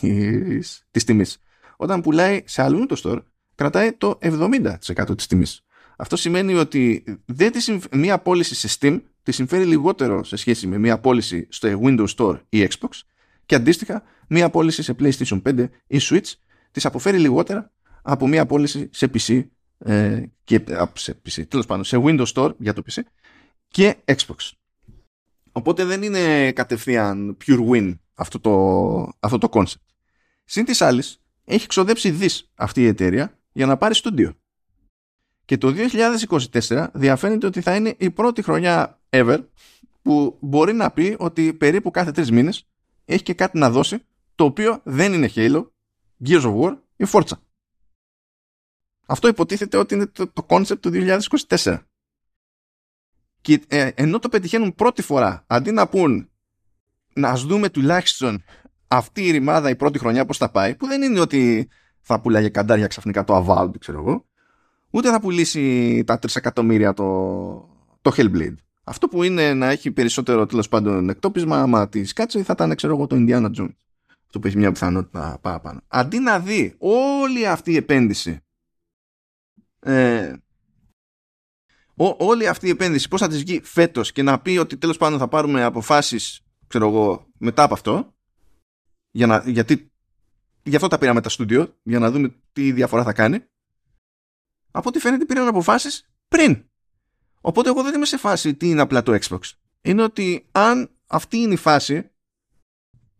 [0.00, 1.38] της, της τιμής.
[1.76, 3.22] Όταν πουλάει σε αλλού το store,
[3.54, 5.64] κρατάει το 70% της τιμής.
[5.96, 10.78] Αυτό σημαίνει ότι δεν τη μία πώληση σε Steam τη συμφέρει λιγότερο σε σχέση με
[10.78, 13.00] μία πώληση στο Windows Store ή Xbox
[13.46, 16.32] και αντίστοιχα μία πώληση σε PlayStation 5 ή Switch
[16.70, 17.72] της αποφέρει λιγότερα
[18.06, 19.44] από μια πώληση σε PC
[19.78, 23.00] ε, και σε PC, τέλος πάντων, σε Windows Store για το PC
[23.68, 24.50] και Xbox.
[25.52, 29.84] Οπότε δεν είναι κατευθείαν pure win αυτό το, αυτό το concept.
[30.44, 34.34] Συν της άλλης, έχει ξοδέψει δις αυτή η εταιρεία για να πάρει στούντιο.
[35.44, 35.74] Και το
[36.68, 39.44] 2024 διαφαίνεται ότι θα είναι η πρώτη χρονιά ever
[40.02, 42.66] που μπορεί να πει ότι περίπου κάθε τρεις μήνες
[43.04, 43.98] έχει και κάτι να δώσει
[44.34, 45.66] το οποίο δεν είναι Halo,
[46.26, 47.38] Gears of War ή Forza.
[49.06, 50.90] Αυτό υποτίθεται ότι είναι το, το concept του
[51.48, 51.78] 2024.
[53.40, 56.28] Και ε, ενώ το πετυχαίνουν πρώτη φορά, αντί να πούν
[57.14, 58.42] να ας δούμε τουλάχιστον
[58.88, 61.68] αυτή η ρημάδα η πρώτη χρονιά πώς θα πάει, που δεν είναι ότι
[62.00, 64.26] θα πουλάγε καντάρια ξαφνικά το Avowed, ξέρω εγώ,
[64.90, 67.04] ούτε θα πουλήσει τα 3 εκατομμύρια το,
[68.02, 68.54] το Hellblade.
[68.84, 72.94] Αυτό που είναι να έχει περισσότερο τέλος πάντων εκτόπισμα, άμα της κάτσε, θα ήταν, ξέρω
[72.94, 73.76] εγώ, το Indiana Jones.
[74.26, 75.80] Αυτό που έχει μια πιθανότητα παραπάνω.
[75.88, 78.43] Αντί να δει όλη αυτή η επένδυση
[79.84, 80.36] ε,
[81.96, 84.96] ό, όλη αυτή η επένδυση πώς θα της βγει φέτος και να πει ότι τέλος
[84.96, 88.14] πάντων θα πάρουμε αποφάσεις ξέρω εγώ μετά από αυτό
[89.10, 89.92] για να, γιατί
[90.62, 93.44] γι' αυτό τα πήραμε τα στούντιο για να δούμε τι διαφορά θα κάνει.
[94.70, 96.64] Από ό,τι φαίνεται πήραν αποφάσεις πριν.
[97.40, 99.40] Οπότε εγώ δεν είμαι σε φάση τι είναι απλά το Xbox.
[99.82, 102.10] Είναι ότι αν αυτή είναι η φάση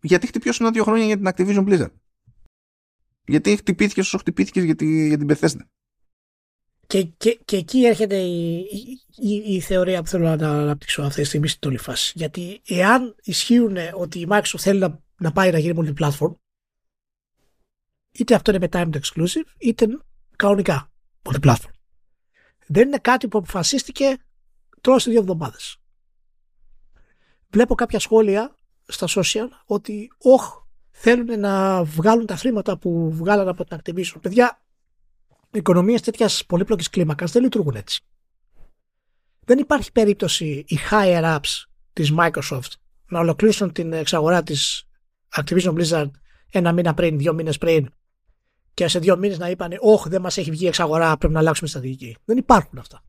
[0.01, 1.93] γιατί χτυπιώσουν ένα-δύο χρόνια για την Activision Blizzard;
[3.25, 4.75] Γιατί χτυπήθηκε όσο χτυπήθηκε για,
[5.07, 5.67] για την Bethesda;
[6.87, 8.57] Και, και, και εκεί έρχεται η,
[9.17, 12.13] η, η, θεωρία που θέλω να αναπτύξω αυτή τη στιγμή στην όλη φάση.
[12.17, 16.35] Γιατί εάν ισχύουν ότι η Microsoft θέλει να, να πάει να γίνει multi-platform,
[18.13, 19.87] είτε αυτό είναι με timed exclusive, είτε
[20.37, 20.93] κανονικά
[21.23, 21.71] multi-platform.
[22.67, 24.17] Δεν είναι κάτι που αποφασίστηκε
[24.81, 25.77] τώρα σε δύο εβδομάδες.
[27.51, 28.57] Βλέπω κάποια σχόλια
[28.87, 34.17] στα social ότι όχ, θέλουν να βγάλουν τα χρήματα που βγάλαν από την Activision.
[34.21, 34.64] Παιδιά,
[35.55, 38.05] οικονομίες τέτοιας πολύπλοκης κλίμακας δεν λειτουργούν έτσι.
[39.45, 42.71] δεν υπάρχει περίπτωση οι higher ups της Microsoft
[43.09, 44.89] να ολοκλήσουν την εξαγορά της
[45.37, 46.11] Activision Blizzard
[46.51, 47.89] ένα μήνα πριν, δύο μήνες πριν
[48.75, 51.69] και σε δύο μήνες να είπαν «Όχι, δεν μας έχει βγει εξαγορά, πρέπει να αλλάξουμε
[51.69, 52.17] στρατηγική».
[52.25, 53.03] Δεν υπάρχουν αυτά.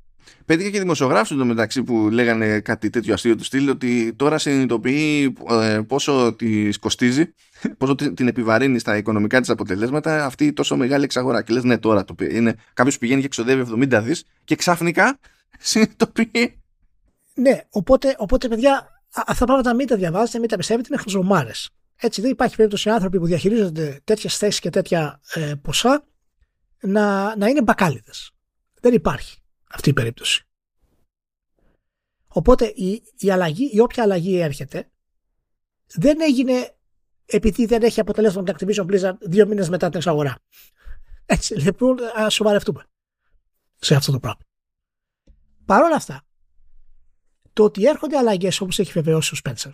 [0.45, 5.33] Πέτυχε και δημοσιογράφου εδώ μεταξύ που λέγανε κάτι τέτοιο αστείο του στυλ ότι τώρα συνειδητοποιεί
[5.49, 7.33] ε, πόσο της κοστίζει,
[7.77, 11.43] πόσο την επιβαρύνει στα οικονομικά της αποτελέσματα αυτή η τόσο μεγάλη εξαγορά.
[11.43, 15.19] Και λες, ναι, τώρα το είναι κάποιος πηγαίνει και ξοδεύει 70 δις και ξαφνικά
[15.59, 16.61] συνειδητοποιεί.
[17.33, 21.51] Ναι, οπότε, οπότε παιδιά, αυτά τα πράγματα μην τα διαβάζετε, μην τα πιστεύετε, είναι χαζομάρε.
[21.97, 26.03] Έτσι δεν υπάρχει περίπτωση άνθρωποι που διαχειρίζονται τέτοιες θέσεις και τέτοια ε, ποσά
[26.81, 28.31] να, να είναι μπακάλιδες.
[28.81, 29.37] Δεν υπάρχει
[29.71, 30.47] αυτή η περίπτωση.
[32.27, 34.89] Οπότε η, η, αλλαγή, η όποια αλλαγή έρχεται
[35.87, 36.75] δεν έγινε
[37.25, 40.39] επειδή δεν έχει αποτελέσμα την Activision Blizzard δύο μήνες μετά την εξαγορά.
[41.25, 42.85] Έτσι, λοιπόν, ας σοβαρευτούμε
[43.75, 44.41] σε αυτό το πράγμα.
[45.65, 46.21] Παρ' όλα αυτά,
[47.53, 49.71] το ότι έρχονται αλλαγές όπως έχει βεβαιώσει ο Spencer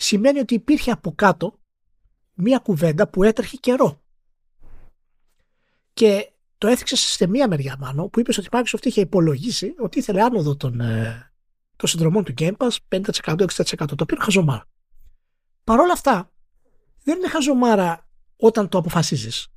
[0.00, 1.58] σημαίνει ότι υπήρχε από κάτω
[2.34, 4.02] μία κουβέντα που έτρεχε καιρό.
[5.92, 6.29] Και
[6.60, 10.22] το έθιξε σε μία μεριά μάλλον που είπες ότι η Microsoft είχε υπολογίσει ότι ήθελε
[10.22, 11.32] άνοδο των, ε,
[11.76, 13.76] των συνδρομών του Game Pass 50%-60%.
[13.76, 14.64] Το οποίο είναι χαζομάρα.
[15.64, 16.32] Παρ' όλα αυτά,
[17.02, 19.48] δεν είναι χαζομάρα όταν το αποφασίζεις.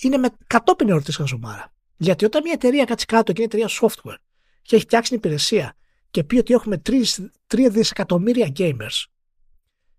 [0.00, 1.72] Είναι με κατόπιν εορτή χαζομάρα.
[1.96, 4.18] Γιατί όταν μια εταιρεία κάτσει κάτω και είναι εταιρεία software
[4.62, 5.76] και έχει φτιάξει την υπηρεσία
[6.10, 7.04] και πει ότι έχουμε 3,
[7.46, 9.04] 3 δισεκατομμύρια gamers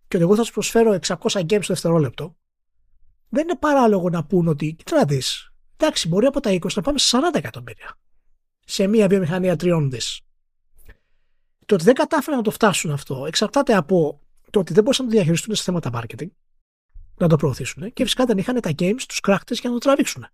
[0.07, 2.35] και ότι εγώ θα του προσφέρω 600 games το δευτερόλεπτο,
[3.29, 5.50] δεν είναι παράλογο να πούν ότι, κοίτα να δεις,
[5.81, 7.97] εντάξει, μπορεί από τα 20 να πάμε σε 40 εκατομμύρια
[8.65, 10.21] σε μια βιομηχανία τριών δις.
[11.65, 15.11] Το ότι δεν κατάφεραν να το φτάσουν αυτό εξαρτάται από το ότι δεν μπορούσαν να
[15.11, 16.29] το διαχειριστούν σε θέματα marketing,
[17.17, 20.27] να το προωθήσουν και φυσικά δεν είχαν τα games, τους κράκτες για να το τραβήξουν.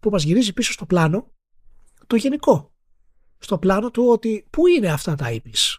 [0.00, 1.32] Που μας γυρίζει πίσω στο πλάνο
[2.06, 2.72] το γενικό.
[3.38, 5.76] Στο πλάνο του ότι πού είναι αυτά τα IPs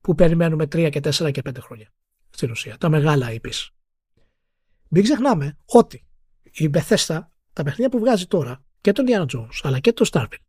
[0.00, 1.92] που περιμένουμε 3 και 4 και 5 χρόνια
[2.30, 2.78] στην ουσία.
[2.78, 3.68] Τα μεγάλα IPs.
[4.88, 6.07] Μην ξεχνάμε ότι
[6.58, 7.20] η Bethesda,
[7.52, 10.42] τα παιχνίδια που βγάζει τώρα και τον Diana Jones αλλά και το Starfield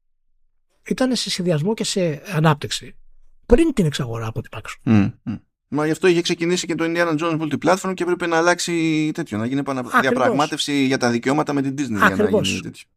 [0.88, 2.98] ήταν σε συνδυασμό και σε ανάπτυξη
[3.46, 4.92] πριν την εξαγορά από την Microsoft.
[4.92, 5.40] Mm, mm.
[5.68, 9.38] Μα γι' αυτό είχε ξεκινήσει και το Indiana Jones Multiplatform και έπρεπε να αλλάξει τέτοιο,
[9.38, 9.62] να γίνει
[10.02, 12.00] διαπραγμάτευση για τα δικαιώματα με την Disney.
[12.02, 12.30] Ακριβώς.
[12.30, 12.88] Για να γίνει τέτοιο.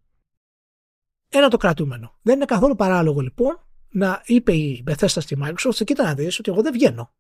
[1.29, 2.19] Ένα το κρατούμενο.
[2.23, 6.51] Δεν είναι καθόλου παράλογο λοιπόν να είπε η Bethesda στη Microsoft, κοίτα να δεις ότι
[6.51, 7.15] εγώ δεν βγαίνω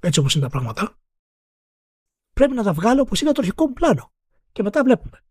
[0.00, 0.98] έτσι όπως είναι τα πράγματα.
[2.32, 4.12] Πρέπει να τα βγάλω όπως είναι το αρχικό μου πλάνο.
[4.52, 5.24] Και μετά βλέπουμε.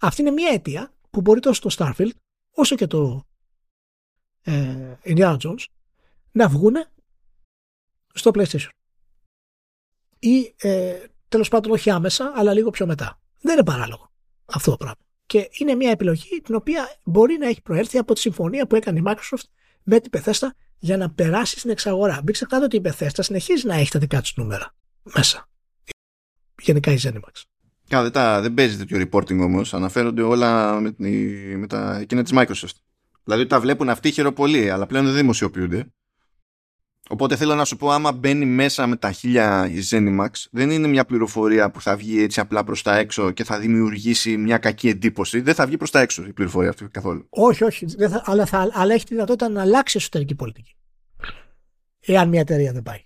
[0.00, 2.10] Αυτή είναι μια αιτία που μπορεί τόσο το Starfield
[2.50, 3.26] όσο και το
[4.42, 5.64] ε, Indiana Jones
[6.32, 6.74] να βγουν
[8.14, 8.68] στο PlayStation.
[10.18, 13.20] Ή ε, τέλος πάντων όχι άμεσα, αλλά λίγο πιο μετά.
[13.40, 14.12] Δεν είναι παράλογο
[14.44, 14.96] αυτό το πράγμα.
[15.26, 18.98] Και είναι μια επιλογή την οποία μπορεί να έχει προέρθει από τη συμφωνία που έκανε
[18.98, 19.44] η Microsoft
[19.82, 20.48] με την Bethesda
[20.78, 22.20] για να περάσει στην εξαγορά.
[22.24, 25.48] Μην ξεχνάτε ότι η Bethesda συνεχίζει να έχει τα δικά της νούμερα μέσα.
[26.62, 27.49] Γενικά η Zenimax.
[27.90, 29.74] Κα, δεν, τα, δεν παίζει τέτοιο reporting όμως.
[29.74, 30.94] Αναφέρονται όλα με,
[31.56, 32.76] με τα εκείνα της Microsoft.
[33.24, 35.92] Δηλαδή τα βλέπουν αυτοί χειροπολί, αλλά πλέον δεν δημοσιοποιούνται.
[37.08, 40.86] Οπότε θέλω να σου πω, άμα μπαίνει μέσα με τα χίλια η Zenimax, δεν είναι
[40.86, 44.88] μια πληροφορία που θα βγει έτσι απλά προς τα έξω και θα δημιουργήσει μια κακή
[44.88, 45.40] εντύπωση.
[45.40, 47.26] Δεν θα βγει προς τα έξω η πληροφορία αυτή καθόλου.
[47.28, 47.86] Όχι, όχι.
[47.86, 50.76] Δεν θα, αλλά, θα, αλλά έχει τη δυνατότητα να αλλάξει εσωτερική πολιτική.
[52.00, 53.04] Εάν μια εταιρεία δεν πάει.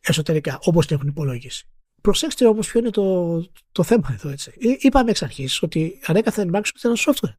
[0.00, 1.68] Εσωτερικά, όπως την έχουν υπολογίσει.
[2.06, 3.38] Προσέξτε όμως ποιο είναι το,
[3.72, 4.52] το θέμα εδώ, έτσι.
[4.80, 7.34] Είπαμε εξ αρχής ότι ανέκαθεν η Microsoft ήταν software.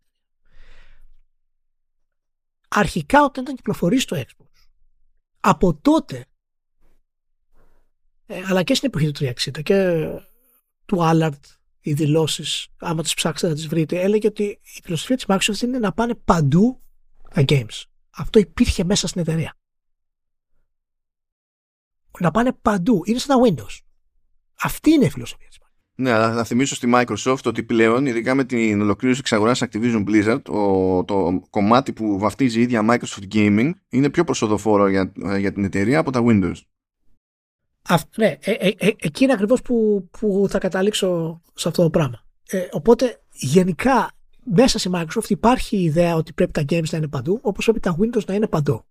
[2.68, 4.68] Αρχικά, όταν ήταν κυκλοφορήσει το Xbox,
[5.40, 6.26] από τότε
[8.26, 10.08] ε, αλλά και στην εποχή του 360 και
[10.86, 11.40] του Allard
[11.80, 15.80] οι δηλώσεις, άμα τις ψάξετε να τις βρείτε, έλεγε ότι η φιλοσοφία της Microsoft είναι
[15.80, 16.82] να πάνε παντού
[17.34, 17.84] τα games.
[18.10, 19.54] Αυτό υπήρχε μέσα στην εταιρεία.
[22.20, 23.02] Να πάνε παντού.
[23.06, 23.87] Είναι σαν τα Windows.
[24.62, 25.58] Αυτή είναι η φιλοσοφία της
[26.00, 30.42] ναι, αλλά θα θυμίσω στη Microsoft ότι πλέον, ειδικά με την ολοκλήρωση εξαγορά Activision Blizzard,
[30.44, 35.64] ο, το κομμάτι που βαφτίζει η ίδια Microsoft Gaming είναι πιο προσοδοφόρο για, για την
[35.64, 36.56] εταιρεία από τα Windows.
[37.88, 41.90] Α, ναι, ε, ε, ε, εκεί είναι ακριβώς που, που θα καταλήξω σε αυτό το
[41.90, 42.26] πράγμα.
[42.48, 44.12] Ε, οπότε, γενικά,
[44.44, 47.80] μέσα στη Microsoft υπάρχει η ιδέα ότι πρέπει τα games να είναι παντού, όπως πρέπει
[47.80, 48.86] τα Windows να είναι παντού.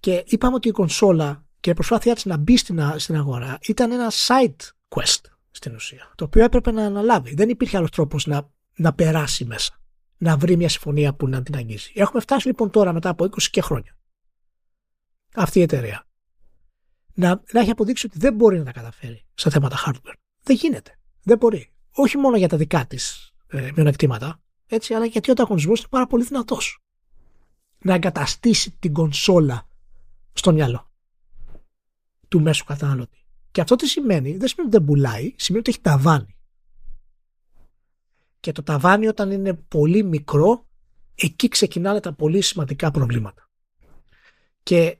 [0.00, 3.92] Και είπαμε ότι η κονσόλα και η προσπάθειά της να μπει στην, στην αγορά ήταν
[3.92, 5.20] ένα side quest
[5.50, 6.12] στην ουσία.
[6.14, 7.34] Το οποίο έπρεπε να αναλάβει.
[7.34, 9.74] Δεν υπήρχε άλλος τρόπος να, να περάσει μέσα.
[10.16, 11.92] Να βρει μια συμφωνία που να την αγγίσει.
[11.94, 13.96] Έχουμε φτάσει λοιπόν τώρα μετά από 20 και χρόνια.
[15.34, 16.06] Αυτή η εταιρεία.
[17.14, 20.14] Να, να έχει αποδείξει ότι δεν μπορεί να τα καταφέρει σε θέματα hardware.
[20.42, 20.98] Δεν γίνεται.
[21.22, 21.72] Δεν μπορεί.
[21.92, 26.06] Όχι μόνο για τα δικά της ε, μειονεκτήματα, έτσι, αλλά γιατί ο ανταγωνισμός είναι πάρα
[26.06, 26.82] πολύ δυνατός.
[27.78, 29.68] να εγκαταστήσει την κονσόλα
[30.32, 30.89] στο μυαλό
[32.30, 33.24] του μέσου καταναλωτή.
[33.50, 36.36] Και αυτό τι σημαίνει, δεν σημαίνει ότι δεν πουλάει, σημαίνει ότι έχει ταβάνι.
[38.40, 40.68] Και το ταβάνι όταν είναι πολύ μικρό,
[41.14, 43.48] εκεί ξεκινάνε τα πολύ σημαντικά προβλήματα.
[44.62, 44.98] Και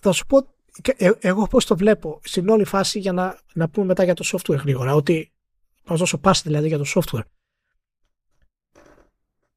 [0.00, 0.54] θα σου πω,
[0.96, 4.24] ε, εγώ πώς το βλέπω στην όλη φάση για να, να πούμε μετά για το
[4.32, 5.32] software γρήγορα, ότι
[5.82, 7.24] θα δώσω πάση δηλαδή για το software.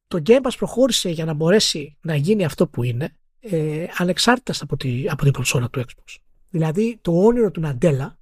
[0.08, 4.78] Το Game Pass προχώρησε για να μπορέσει να γίνει αυτό που είναι ε, ανεξάρτητας από,
[4.78, 6.18] τη, από την κονσόλα του Xbox.
[6.50, 8.18] Δηλαδή το όνειρο του Ναντέλα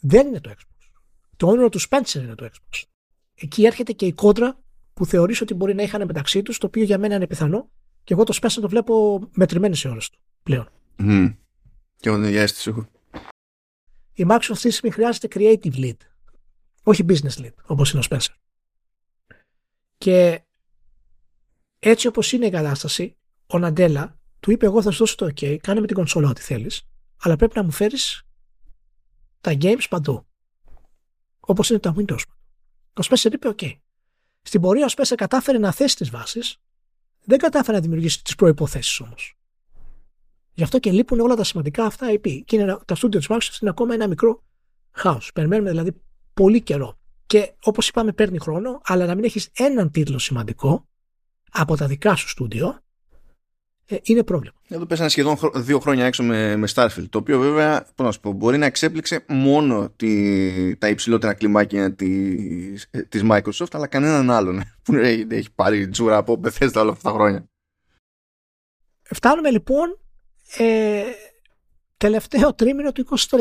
[0.00, 0.90] δεν είναι το Xbox.
[1.36, 2.82] Το όνειρο του Spencer είναι το Xbox.
[3.34, 4.58] Εκεί έρχεται και η κόντρα
[4.94, 7.70] που θεωρείς ότι μπορεί να είχαν μεταξύ τους, το οποίο για μένα είναι πιθανό
[8.04, 10.68] και εγώ το Spencer το βλέπω μετρημένες σε ώρες του πλέον.
[10.98, 11.36] Mm.
[11.96, 12.88] Και εγώ την αίσθηση έχω.
[14.12, 15.96] Η Microsoft αυτή τη στιγμή χρειάζεται creative lead,
[16.82, 18.34] όχι business lead, όπως είναι ο Spencer.
[19.98, 20.42] Και
[21.78, 23.16] έτσι όπως είναι η κατάσταση,
[23.52, 26.40] ο Ναντέλα του είπε εγώ θα σου δώσω το ok, κάνε με την κονσόλα ό,τι
[26.40, 26.82] θέλεις,
[27.22, 28.22] αλλά πρέπει να μου φέρεις
[29.40, 30.26] τα games παντού.
[31.40, 32.22] Όπως είναι τα Windows.
[32.92, 33.72] Ο Spencer είπε ok.
[34.42, 36.56] Στην πορεία ο Spencer κατάφερε να θέσει τις βάσεις,
[37.24, 39.36] δεν κατάφερε να δημιουργήσει τις προϋποθέσεις όμως.
[40.52, 42.42] Γι' αυτό και λείπουν όλα τα σημαντικά αυτά IP.
[42.44, 44.42] Και είναι, τα studio της Microsoft είναι ακόμα ένα μικρό
[44.90, 45.32] χάος.
[45.32, 46.02] Περιμένουμε δηλαδή
[46.34, 46.98] πολύ καιρό.
[47.26, 50.88] Και όπως είπαμε παίρνει χρόνο, αλλά να μην έχεις έναν τίτλο σημαντικό
[51.50, 52.82] από τα δικά σου στούντιο,
[53.86, 54.54] ε, είναι πρόβλημα.
[54.68, 58.20] Εδώ πέσανε σχεδόν δύο χρόνια έξω με, με Starfield, το οποίο βέβαια πώς να σου
[58.20, 64.30] πω, μπορεί να εξέπληξε μόνο τη, τα υψηλότερα κλιμάκια της, ε, της Microsoft, αλλά κανέναν
[64.30, 67.46] άλλον που έχει, έχει πάρει τζούρα από Bethesda όλα αυτά τα χρόνια.
[69.02, 69.98] Φτάνουμε λοιπόν
[70.56, 71.02] ε,
[71.96, 73.40] τελευταίο τρίμηνο του 23.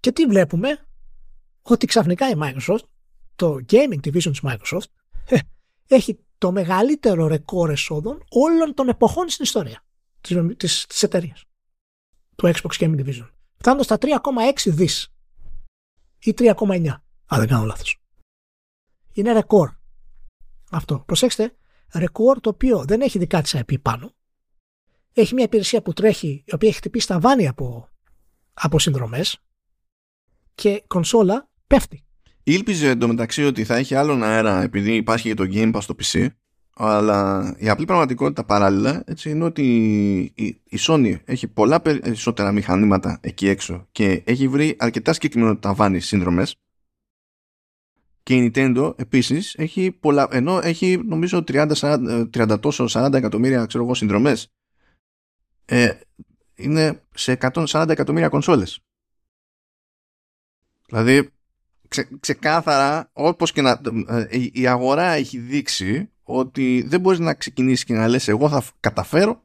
[0.00, 0.78] Και τι βλέπουμε,
[1.62, 2.84] ότι ξαφνικά η Microsoft,
[3.36, 4.88] το gaming division της Microsoft,
[5.28, 5.38] ε,
[5.88, 9.84] έχει το μεγαλύτερο ρεκόρ εσόδων όλων των εποχών στην ιστορία
[10.20, 11.44] της, της, της εταιρείας
[12.36, 13.28] του Xbox Gaming Division.
[13.56, 15.14] Φτάνοντας στα 3,6 δις
[16.18, 16.86] ή 3,9
[17.26, 18.00] αν δεν κάνω λάθος.
[19.12, 19.70] Είναι ρεκόρ.
[20.70, 20.98] Αυτό.
[21.06, 21.56] Προσέξτε,
[21.94, 24.12] ρεκόρ το οποίο δεν έχει δικά της IP πάνω.
[25.12, 27.88] Έχει μια υπηρεσία που τρέχει, η οποία έχει χτυπήσει τα βάνη από,
[28.52, 29.38] από συνδρομές
[30.54, 32.04] και κονσόλα πέφτει.
[32.44, 36.26] Ήλπιζε εντωμεταξύ ότι θα έχει άλλον αέρα επειδή υπάρχει και το Game Pass στο PC
[36.76, 39.64] αλλά η απλή πραγματικότητα παράλληλα έτσι, είναι ότι
[40.34, 46.56] η, Sony έχει πολλά περισσότερα μηχανήματα εκεί έξω και έχει βρει αρκετά συγκεκριμένο ταβάνι σύνδρομες
[48.22, 53.66] και η Nintendo επίσης έχει πολλά, ενώ έχει νομίζω 30, 40, 30 τόσο 40 εκατομμύρια
[53.66, 54.48] ξέρω εγώ συνδρομές
[55.64, 55.90] ε,
[56.54, 58.80] είναι σε 140 εκατομμύρια κονσόλες.
[60.86, 61.33] Δηλαδή
[61.94, 67.84] ξε, ξεκάθαρα όπως και να ε, η αγορά έχει δείξει ότι δεν μπορείς να ξεκινήσεις
[67.84, 69.42] και να λες εγώ θα καταφέρω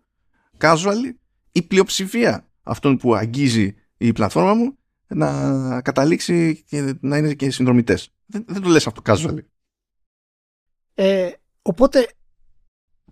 [0.57, 1.13] casual
[1.51, 4.77] η πλειοψηφία αυτών που αγγίζει η πλατφόρμα μου
[5.07, 8.13] να καταλήξει και να είναι και συνδρομητές.
[8.25, 9.37] Δεν, δεν το λες αυτό casual.
[10.93, 11.31] Ε,
[11.61, 12.07] οπότε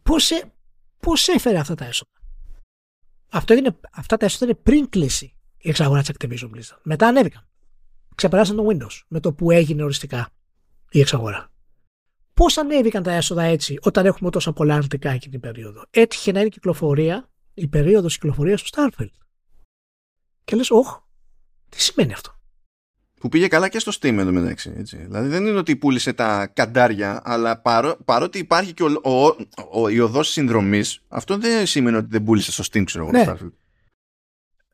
[0.04, 0.54] πώς, ε,
[1.00, 2.12] πώς έφερε αυτά τα έσοδα;
[3.30, 6.80] Αυτό είναι, αυτά τα έσοδα είναι πριν κλείσει η εξαγορά της Activision Blizzard.
[6.84, 7.48] Μετά ανέβηκαν
[8.18, 10.30] ξεπεράσαν το Windows με το που έγινε οριστικά
[10.90, 11.52] η εξαγορά.
[12.34, 16.40] Πώς ανέβηκαν τα έσοδα έτσι όταν έχουμε τόσα πολλά αρνητικά εκείνη την περίοδο; Έτυχε να
[16.40, 19.12] είναι κυκλοφορία, η περίοδος κυκλοφορίας του Starfield.
[20.44, 21.00] Και λες, Ωχ,
[21.70, 22.32] τι σημαίνει αυτό;
[23.20, 24.74] Που πήγε καλά και στο Steam εδώ μεταξύ.
[24.78, 24.98] Έτσι.
[24.98, 29.36] Δηλαδή δεν είναι ότι πούλησε τα καντάρια, αλλά παρό, παρότι υπάρχει και ο, ο,
[29.72, 33.26] ο, η οδό συνδρομής, αυτό δεν σημαίνει ότι δεν πούλησε στο Steam, ξέρω εγώ, ναι.
[33.28, 33.54] Starfield.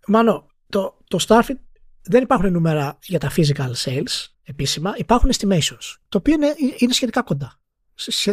[0.07, 1.59] Μάνο, το, το Starfield
[2.03, 7.21] δεν υπάρχουν νούμερα για τα physical sales επίσημα, υπάρχουν estimations, το οποίο είναι, είναι σχετικά
[7.21, 7.59] κοντά,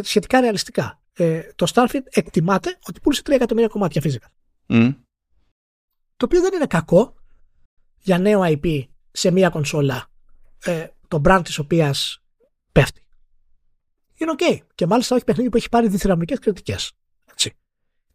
[0.01, 1.01] σχετικά ρεαλιστικά.
[1.13, 4.29] Ε, το Starfield εκτιμάται ότι πούλησε 3 εκατομμύρια κομμάτια physical.
[4.67, 4.95] Mm.
[6.17, 7.15] Το οποίο δεν είναι κακό
[7.99, 10.07] για νέο IP σε μια κονσόλα
[10.63, 12.23] ε, το brand της οποίας
[12.71, 13.05] πέφτει.
[14.17, 14.57] Είναι ok.
[14.75, 16.91] Και μάλιστα όχι παιχνίδι που έχει πάρει διθυραμικές κριτικές.
[17.31, 17.57] Έτσι.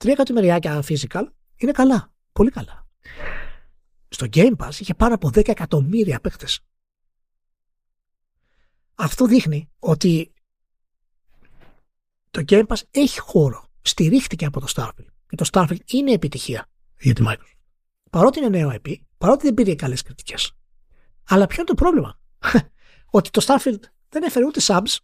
[0.04, 1.26] 3 εκατομμυριάκια physical
[1.56, 2.12] είναι καλά.
[2.32, 2.86] Πολύ καλά
[4.08, 6.60] στο Game Pass είχε πάνω από 10 εκατομμύρια παίκτες.
[8.94, 10.32] Αυτό δείχνει ότι
[12.30, 13.64] το Game Pass έχει χώρο.
[13.82, 15.06] Στηρίχτηκε από το Starfield.
[15.28, 16.68] Και το Starfield είναι επιτυχία
[16.98, 17.56] για τη Microsoft.
[18.10, 20.52] Παρότι είναι νέο IP, παρότι δεν πήρε καλές κριτικές.
[21.28, 22.20] Αλλά ποιο είναι το πρόβλημα;
[23.16, 24.96] ότι το Starfield δεν έφερε ούτε subs,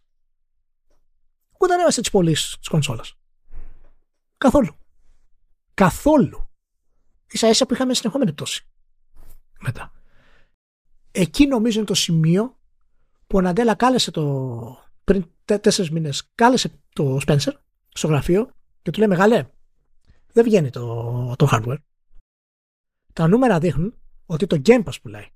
[1.59, 3.13] ούτε ανέβασε τις πωλήσεις της κονσόλας.
[4.37, 4.77] Καθόλου.
[5.73, 6.49] Καθόλου.
[7.31, 8.67] Ίσα ίσα που είχαμε συνεχόμενη πτώση
[9.63, 9.91] μετά.
[11.11, 12.57] Εκεί νομίζω είναι το σημείο
[13.27, 17.51] που ο Ναντέλα κάλεσε το, πριν τέσσερις μήνες, κάλεσε το Spencer
[17.89, 19.47] στο γραφείο και του λέει Μεγάλε,
[20.33, 21.77] δεν βγαίνει το, το hardware.
[23.13, 23.93] Τα νούμερα δείχνουν
[24.25, 25.27] ότι το Game Pass πουλάει.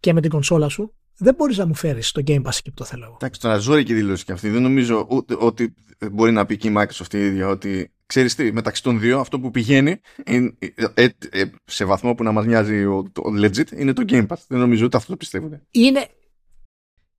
[0.00, 2.74] Και με την κονσόλα σου δεν μπορείς να μου φέρεις το Game Pass εκεί που
[2.74, 3.12] το θέλω.
[3.14, 4.48] Εντάξει, τώρα ζώρη και δήλωση και αυτή.
[4.48, 5.74] Δεν νομίζω ούτε, ότι
[6.12, 9.40] μπορεί να πει και η Microsoft η ίδια ότι ξέρεις τι, μεταξύ των δύο αυτό
[9.40, 10.56] που πηγαίνει είναι,
[10.94, 14.36] ε, ε, σε βαθμό που να μας νοιάζει το legit είναι το Game Pass.
[14.48, 15.60] Δεν νομίζω ούτε αυτό το πιστεύουν.
[15.70, 16.08] Είναι,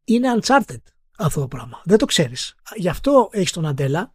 [0.04, 0.82] είναι uncharted
[1.18, 1.82] αυτό το πράγμα.
[1.84, 2.56] Δεν το ξέρεις.
[2.76, 4.14] Γι' αυτό έχεις τον Αντέλα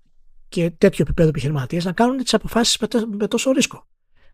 [0.48, 3.86] και τέτοιο επίπεδο επιχειρηματίες να κάνουν τις αποφάσεις με, με, τόσο ρίσκο.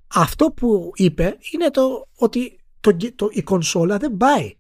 [0.07, 4.57] Αυτό που είπε είναι το ότι το, το, η κονσόλα δεν πάει.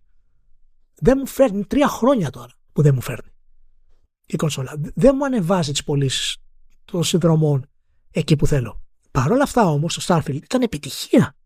[0.94, 3.30] Δεν μου φέρνει τρία χρόνια τώρα που δεν μου φέρνει
[4.26, 4.80] η κονσόλα.
[4.94, 6.36] Δεν μου ανεβάζει τις πωλήσεις
[6.84, 7.71] των συνδρομών
[8.12, 8.82] εκεί που θέλω.
[9.10, 11.36] Παρ' όλα αυτά όμως το Starfield ήταν επιτυχία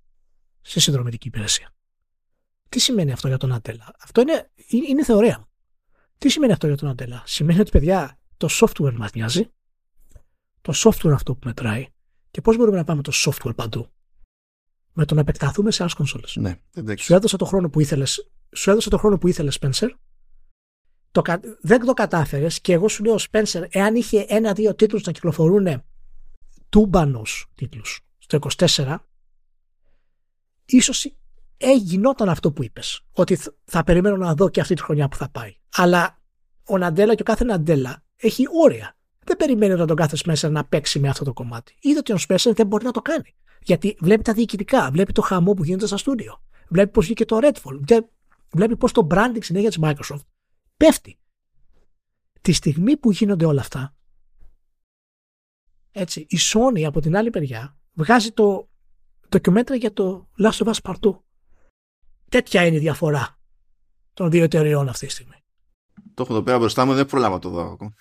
[0.60, 1.74] σε συνδρομητική υπηρεσία.
[2.68, 3.94] Τι σημαίνει αυτό για τον Αντέλα.
[4.00, 4.50] Αυτό είναι,
[4.88, 5.46] είναι θεωρία μου.
[6.18, 7.22] Τι σημαίνει αυτό για τον Αντέλα.
[7.26, 9.50] Σημαίνει ότι παιδιά το software μας νοιάζει,
[10.60, 11.86] το software αυτό που μετράει
[12.30, 13.92] και πώς μπορούμε να πάμε το software παντού;
[14.92, 16.36] Με το να επεκταθούμε σε άλλες κονσόλες.
[16.36, 16.58] Ναι,
[16.98, 19.90] σου έδωσα το χρόνο που ήθελες, σου έδωσα το χρόνο που ήθελες, Spencer.
[21.10, 21.22] Το,
[21.60, 25.82] δεν το κατάφερες και εγώ σου λέω, Spencer, εάν είχε ένα-δύο τίτλους να κυκλοφορούν
[26.68, 27.82] τούμπανος τίτλου
[28.18, 28.96] στο 24,
[30.64, 31.06] ίσως
[31.76, 33.00] γινόταν αυτό που είπες.
[33.12, 35.56] Ότι θα περιμένω να δω και αυτή τη χρονιά που θα πάει.
[35.76, 36.18] Αλλά
[36.64, 38.96] ο Ναντέλα και ο κάθε Ναντέλα έχει όρια.
[39.24, 41.76] Δεν περιμένει να τον κάθε Spencer να παίξει με αυτό το κομμάτι.
[41.80, 43.34] Είδε ότι ο Spencer δεν μπορεί να το κάνει.
[43.62, 46.42] Γιατί βλέπει τα διοικητικά, βλέπει το χαμό που γίνεται στα στούντιο.
[46.68, 48.02] Βλέπει πώς βγήκε το Redfall.
[48.52, 50.24] Βλέπει πώς το branding συνέχεια της Microsoft
[50.76, 51.18] πέφτει.
[52.40, 53.95] Τη στιγμή που γίνονται όλα αυτά,
[55.98, 58.68] έτσι, η Sony από την άλλη μεριά βγάζει το
[59.28, 61.18] ντοκιμέντρα για το Last of Us Part 2.
[62.28, 63.38] Τέτοια είναι η διαφορά
[64.14, 65.44] των δύο εταιρεών αυτή τη στιγμή.
[66.14, 67.94] Το έχω εδώ πέρα μπροστά μου, δεν προλάβα το δω ακόμα.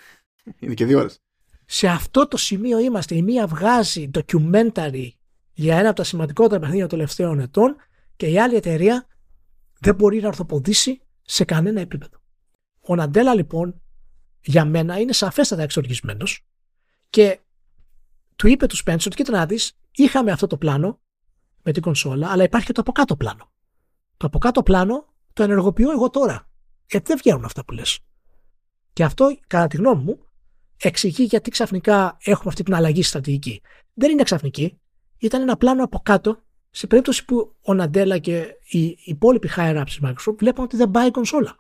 [0.60, 1.20] Είναι και δύο ώρες.
[1.66, 3.16] Σε αυτό το σημείο είμαστε.
[3.16, 5.10] Η μία βγάζει documentary
[5.54, 7.76] για ένα από τα σημαντικότερα παιχνίδια των τελευταίων ετών
[8.16, 9.08] και η άλλη εταιρεία
[9.80, 12.18] δεν μπορεί να ορθοποδήσει σε κανένα επίπεδο.
[12.80, 13.82] Ο Ναντέλα λοιπόν
[14.42, 16.46] για μένα είναι σαφέστατα εξοργισμένος
[17.10, 17.40] και
[18.36, 21.00] του είπε του Spencer ότι κοίτα να δεις είχαμε αυτό το πλάνο
[21.64, 23.52] με την κονσόλα αλλά υπάρχει και το από κάτω πλάνο.
[24.18, 26.50] Το από κάτω πλάνο το ενεργοποιώ εγώ τώρα
[26.90, 28.00] γιατί δεν βγαίνουν αυτά που λες.
[28.94, 30.20] Και αυτό κατά τη γνώμη μου
[30.78, 33.62] εξηγεί γιατί ξαφνικά έχουμε αυτή την αλλαγή στρατηγική.
[33.94, 34.80] Δεν είναι ξαφνική
[35.18, 36.40] ήταν ένα πλάνο από κάτω
[36.70, 40.92] σε περίπτωση που ο Ναντέλα και οι υπόλοιποι higher ups της Microsoft βλέπουν ότι δεν
[40.92, 41.58] πάει η κονσόλα.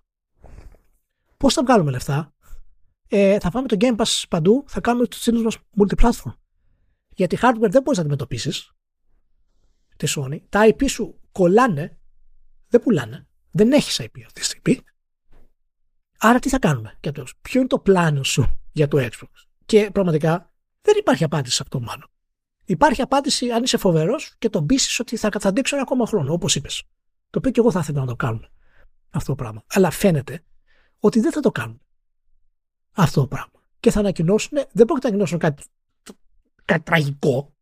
[1.37, 2.33] Πώς θα βγάλουμε λεφτά,
[3.07, 6.33] ε, θα πάμε το Game Pass παντού, θα κάνουμε τους φίλους μας multiplatform.
[7.15, 8.71] Γιατί hardware δεν μπορείς να αντιμετωπίσεις
[9.97, 10.39] τη Sony.
[10.49, 11.99] Τα IP σου κολλάνε,
[12.67, 13.27] δεν πουλάνε.
[13.51, 14.79] Δεν έχεις IP αυτή τη στιγμή.
[16.17, 19.89] Άρα τι θα κάνουμε για το Ποιο είναι το πλάνο σου για το Xbox; Και
[19.93, 22.09] πραγματικά δεν υπάρχει απάντηση σε αυτό μάλλον.
[22.65, 26.33] Υπάρχει απάντηση αν είσαι φοβερός και τον πείσεις ότι θα, θα αντέξω ένα ακόμα χρόνο,
[26.33, 26.83] όπως είπες.
[27.29, 28.47] Το οποίο και εγώ θα ήθελα να το κάνουν
[29.09, 29.63] αυτό το πράγμα.
[29.67, 30.43] Αλλά φαίνεται
[30.99, 31.81] ότι δεν θα το κάνουν
[32.91, 33.63] αυτό το πράγμα.
[33.79, 35.63] Και θα ανακοινώσουν, δεν πρόκειται να ανακοινώσουν κάτι,
[36.65, 37.53] κάτι τραγικό.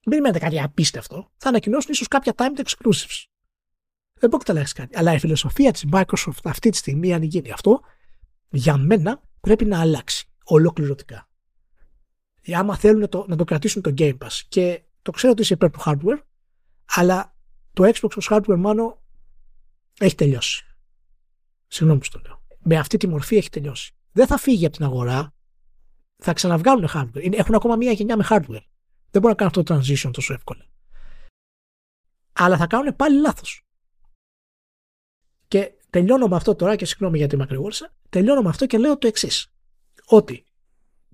[0.00, 1.30] Δεν περιμένετε κάτι απίστευτο.
[1.36, 3.24] Θα ανακοινώσουν ίσως κάποια timed exclusives.
[4.20, 4.96] Δεν πρόκειται να αλλάξει κάτι.
[4.96, 7.80] Αλλά η φιλοσοφία της Microsoft αυτή τη στιγμή, αν γίνει αυτό,
[8.48, 11.28] για μένα πρέπει να αλλάξει ολοκληρωτικά
[12.54, 14.40] άμα θέλουν να το, να το κρατήσουν το Game Pass.
[14.48, 16.22] Και το ξέρω ότι είσαι υπέρ του hardware,
[16.84, 17.36] αλλά
[17.72, 19.02] το Xbox ως hardware μόνο
[19.98, 20.64] έχει τελειώσει.
[21.66, 22.42] Συγγνώμη που το λέω.
[22.58, 23.92] Με αυτή τη μορφή έχει τελειώσει.
[24.12, 25.34] Δεν θα φύγει από την αγορά.
[26.22, 27.32] Θα ξαναβγάλουν hardware.
[27.32, 28.64] Έχουν ακόμα μία γενιά με hardware.
[29.10, 30.64] Δεν μπορούν να κάνουν αυτό το transition τόσο εύκολα.
[32.32, 33.62] Αλλά θα κάνουν πάλι λάθος.
[35.48, 37.94] Και τελειώνω με αυτό τώρα και συγγνώμη γιατί μακρηγόρησα.
[38.08, 39.52] Τελειώνω με αυτό και λέω το εξής.
[40.04, 40.46] Ότι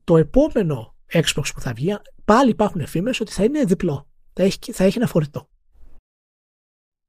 [0.04, 4.08] το επόμενο Xbox που θα βγει, πάλι υπάρχουν εφήμερες ότι θα είναι διπλό.
[4.32, 5.48] Θα έχει, θα έχει ένα φορητό.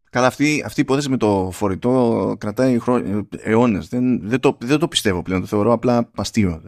[0.10, 2.80] Καλά, αυτή, αυτή η υπόθεση με το φορητό κρατάει
[3.38, 3.88] αιώνες.
[3.88, 5.42] Δεν, δεν, το, δεν το πιστεύω πλέον.
[5.42, 6.62] Το θεωρώ απλά αστείο.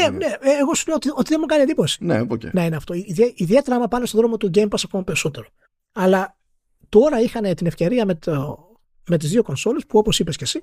[0.00, 0.26] Ναι, ναι.
[0.26, 2.04] Ε, εγώ σου λέω ότι, ότι δεν μου κάνει εντύπωση.
[2.04, 2.50] Ναι, okay.
[2.52, 2.94] Να είναι αυτό.
[3.34, 5.46] Ιδιαίτερα άμα πάνε στον δρόμο του Game Pass ακόμα περισσότερο.
[5.92, 6.36] Αλλά
[6.88, 8.58] τώρα είχαν την ευκαιρία με, το,
[9.08, 10.62] με τις δύο κονσόλες που όπως είπες και εσύ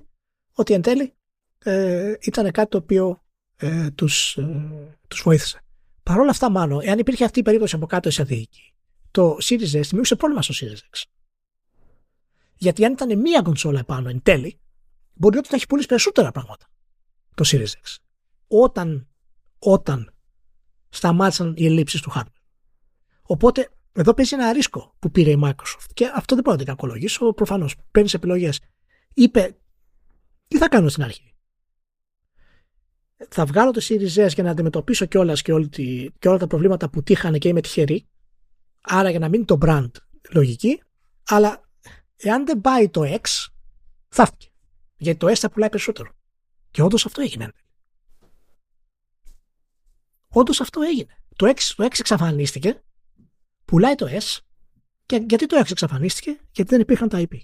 [0.53, 1.13] ότι εν τέλει
[1.59, 3.23] ε, ήταν κάτι το οποίο
[3.55, 5.61] ε, τους, ε, τους βοήθησε.
[6.03, 8.73] Παρ' όλα αυτά, μάλλον, εάν υπήρχε αυτή η περίπτωση από κάτω σε αδίκη,
[9.11, 11.03] το Series S δημιούργησε πρόβλημα στο Series X.
[12.55, 14.59] Γιατί αν ήταν μία κονσόλα επάνω εν τέλει,
[15.13, 16.65] μπορεί ότι θα έχει πουλήσει περισσότερα πράγματα
[17.35, 17.95] το Series X.
[18.47, 19.07] Όταν,
[19.59, 20.13] όταν
[20.89, 22.41] σταμάτησαν οι ελλείψεις του hardware.
[23.21, 25.89] Οπότε εδώ παίζει ένα ρίσκο που πήρε η Microsoft.
[25.93, 27.33] Και αυτό δεν μπορώ να την κακολογήσω.
[27.33, 28.59] Προφανώς παίρνεις επιλογές.
[29.13, 29.57] Είπε,
[30.47, 31.35] τι θα κάνω στην αρχή;
[33.29, 35.53] θα βγάλω το Series S για να αντιμετωπίσω κιόλας και,
[36.19, 38.07] και όλα τα προβλήματα που τύχανε και είμαι τυχερή.
[38.81, 39.91] Άρα για να μείνει το brand
[40.29, 40.81] λογική.
[41.27, 41.61] Αλλά
[42.15, 43.45] εάν δεν πάει το X,
[44.07, 44.51] θαύτηκε.
[44.95, 46.11] Γιατί το S θα πουλάει περισσότερο.
[46.71, 47.51] Και όντως αυτό έγινε.
[50.29, 51.17] Όντως αυτό έγινε.
[51.35, 52.83] Το X, το X εξαφανίστηκε,
[53.65, 54.37] πουλάει το S.
[55.05, 57.37] Και γιατί το X εξαφανίστηκε, γιατί δεν υπήρχαν τα IP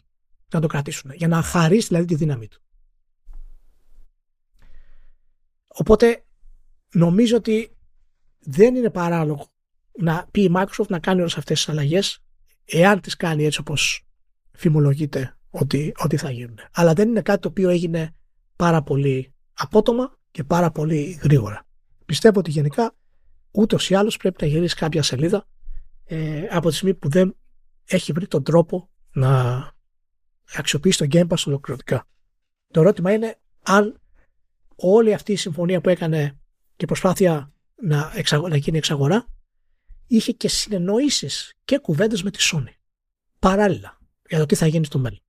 [0.53, 1.11] να το κρατήσουν.
[1.13, 2.61] Για να χαρίσει δηλαδή τη δύναμη του.
[5.67, 6.25] Οπότε
[6.93, 7.77] νομίζω ότι
[8.39, 9.47] δεν είναι παράλογο
[9.99, 12.19] να πει η Microsoft να κάνει όλες αυτές τις αλλαγές
[12.65, 14.05] εάν τις κάνει έτσι όπως
[14.51, 16.59] φημολογείται ότι, ότι θα γίνουν.
[16.73, 18.15] Αλλά δεν είναι κάτι το οποίο έγινε
[18.55, 21.67] πάρα πολύ απότομα και πάρα πολύ γρήγορα.
[22.13, 22.95] Πιστεύω ότι γενικά
[23.51, 25.47] ούτως ή άλλως πρέπει να γυρίσει κάποια σελίδα
[26.05, 27.35] ε, από τη στιγμή που δεν
[27.85, 29.71] έχει βρει τον τρόπο να
[30.53, 32.07] αξιοποιήσει τον Game Pass ολοκληρωτικά.
[32.73, 34.01] Το ερώτημα είναι αν
[34.75, 36.39] όλη αυτή η συμφωνία που έκανε
[36.75, 38.47] και προσπάθεια να, εξαγο...
[38.47, 39.27] να γίνει εξαγορά
[40.07, 42.73] είχε και συνεννοήσεις και κουβέντες με τη Sony
[43.39, 43.99] παράλληλα
[44.29, 45.21] για το τι θα γίνει στο μέλλον.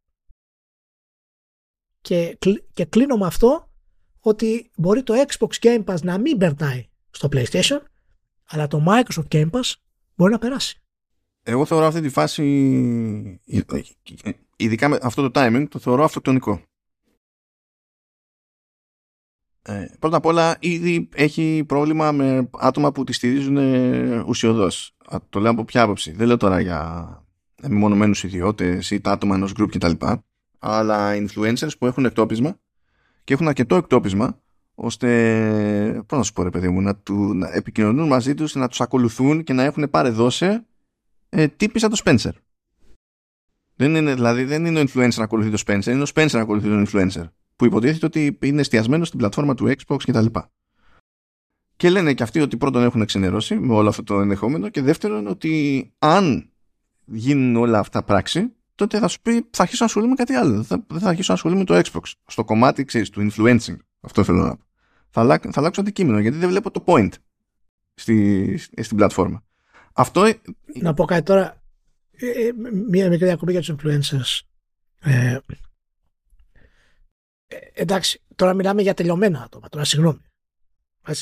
[2.00, 2.38] Και,
[2.72, 3.68] και κλείνω με αυτό
[4.26, 7.80] ότι μπορεί το Xbox Game Pass να μην περνάει στο PlayStation
[8.48, 9.72] αλλά το Microsoft Game Pass
[10.14, 10.82] μπορεί να περάσει.
[11.42, 12.42] Εγώ θεωρώ αυτή τη φάση
[14.56, 16.62] ειδικά με αυτό το timing το θεωρώ αυτοκτονικό.
[19.62, 23.56] Ε, πρώτα απ' όλα ήδη έχει πρόβλημα με άτομα που τη στηρίζουν
[24.26, 24.96] ουσιοδός.
[25.28, 26.12] Το λέω από ποια άποψη.
[26.12, 27.22] Δεν λέω τώρα για
[27.62, 30.06] μεμονωμένους ιδιώτες ή τα άτομα ενός group κτλ.
[30.58, 32.58] Αλλά influencers που έχουν εκτόπισμα
[33.24, 34.42] και έχουν αρκετό εκτόπισμα
[34.74, 38.68] ώστε, πώς να σου πω ρε παιδί μου, να, του, να επικοινωνούν μαζί τους, να
[38.68, 40.66] τους ακολουθούν και να έχουν παρεδώσει
[41.28, 42.30] ε, τύπη σαν το Spencer.
[43.76, 46.40] Δεν είναι, δηλαδή δεν είναι ο influencer να ακολουθεί το Spencer, είναι ο Spencer να
[46.40, 50.26] ακολουθεί τον influencer που υποτίθεται ότι είναι εστιασμένος στην πλατφόρμα του Xbox κτλ.
[50.26, 50.40] Και,
[51.76, 55.26] και λένε και αυτοί ότι πρώτον έχουν εξενερώσει με όλο αυτό το ενδεχόμενο και δεύτερον
[55.26, 56.50] ότι αν
[57.04, 60.62] γίνουν όλα αυτά πράξη τότε θα σου πει θα αρχίσω να ασχολούμαι με κάτι άλλο.
[60.62, 62.12] Θα, δεν θα αρχίσω να ασχολούμαι με το Xbox.
[62.26, 63.76] Στο κομμάτι ξέρεις, του influencing.
[64.00, 64.64] Αυτό θέλω να πω.
[65.10, 67.12] Θα, θα αλλάξω αντικείμενο γιατί δεν βλέπω το point
[67.94, 69.42] στη, στην πλατφόρμα.
[69.92, 70.32] Αυτό...
[70.80, 71.62] Να πω κάτι τώρα.
[72.10, 72.52] Ε, ε,
[72.88, 74.40] μία μικρή διακοπή για τους influencers.
[75.00, 75.38] Ε,
[77.46, 79.68] ε, εντάξει, τώρα μιλάμε για τελειωμένα άτομα.
[79.68, 80.20] Τώρα συγγνώμη.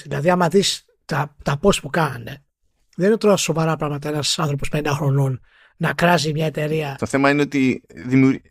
[0.02, 2.44] δηλαδή, άμα δεις τα, τα πώ που κάνανε,
[2.96, 5.40] δεν είναι τώρα σοβαρά πράγματα ένας άνθρωπος 50 χρονών
[5.82, 6.96] να κράζει μια εταιρεία.
[6.98, 7.82] Το θέμα είναι ότι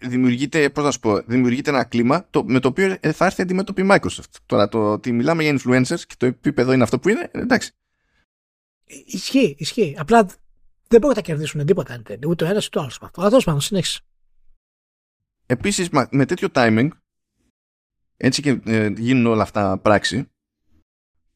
[0.01, 3.81] δημιουργείται, πώς να σου πω, δημιουργείται ένα κλίμα το, με το οποίο θα έρθει αντιμέτωπη
[3.81, 4.35] η Microsoft.
[4.45, 7.71] Τώρα το ότι μιλάμε για influencers και το επίπεδο είναι αυτό που είναι, εντάξει.
[9.05, 9.95] Ισχύει, ισχύει.
[9.97, 10.25] Απλά
[10.87, 12.01] δεν μπορούν να κερδίσουν τίποτα.
[12.27, 12.99] Ούτε ο ένας ούτε ο άλλος.
[13.15, 13.99] Αλλά τέλος πάντων, συνέχισε.
[15.45, 16.87] Επίσης, με τέτοιο timing,
[18.17, 20.29] έτσι και ε, γίνουν όλα αυτά πράξη,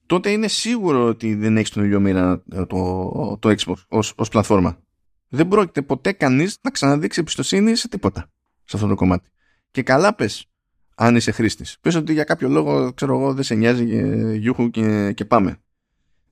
[0.05, 4.29] τότε είναι σίγουρο ότι δεν έχεις τον ίδιο μοίρα ε, το, το Xbox ως, ως
[4.29, 4.83] πλατφόρμα.
[5.29, 8.31] Δεν πρόκειται ποτέ κανείς να ξαναδείξει εμπιστοσύνη σε τίποτα
[8.63, 9.29] σε αυτό το κομμάτι.
[9.71, 10.49] Και καλά πες
[10.95, 11.77] αν είσαι χρήστης.
[11.81, 13.85] Πες ότι για κάποιο λόγο, ξέρω εγώ, δεν σε νοιάζει
[14.37, 15.59] γιούχου και, και πάμε.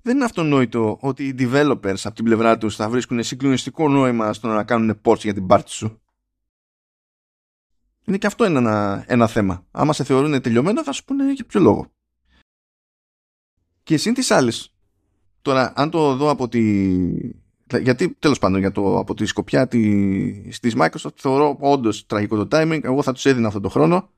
[0.01, 4.47] Δεν είναι αυτονόητο ότι οι developers από την πλευρά τους θα βρίσκουν συγκλονιστικό νόημα στο
[4.47, 6.01] να κάνουν ports για την πάρτι σου.
[8.05, 9.65] Είναι και αυτό ένα, ένα θέμα.
[9.71, 11.91] Άμα σε θεωρούν τελειωμένο θα σου πούνε για ποιο λόγο.
[13.83, 14.75] Και σύν τις άλλες,
[15.41, 16.63] τώρα αν το δω από τη...
[17.81, 19.79] Γιατί τέλος πάντων για το, από τη σκοπιά τη,
[20.59, 22.83] της Microsoft θεωρώ όντως τραγικό το timing.
[22.83, 24.09] Εγώ θα τους έδινα αυτό το χρόνο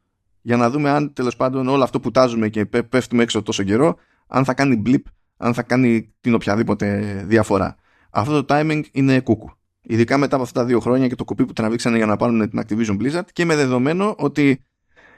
[0.41, 3.95] για να δούμε αν τέλος πάντων όλο αυτό που τάζουμε και πέφτουμε έξω τόσο καιρό
[4.27, 5.01] αν θα κάνει blip,
[5.37, 7.75] αν θα κάνει την οποιαδήποτε διαφορά.
[8.09, 9.51] Αυτό το timing είναι κούκου.
[9.81, 12.49] Ειδικά μετά από αυτά τα δύο χρόνια και το κοπί που τραβήξανε για να πάρουν
[12.49, 14.63] την Activision Blizzard και με δεδομένο ότι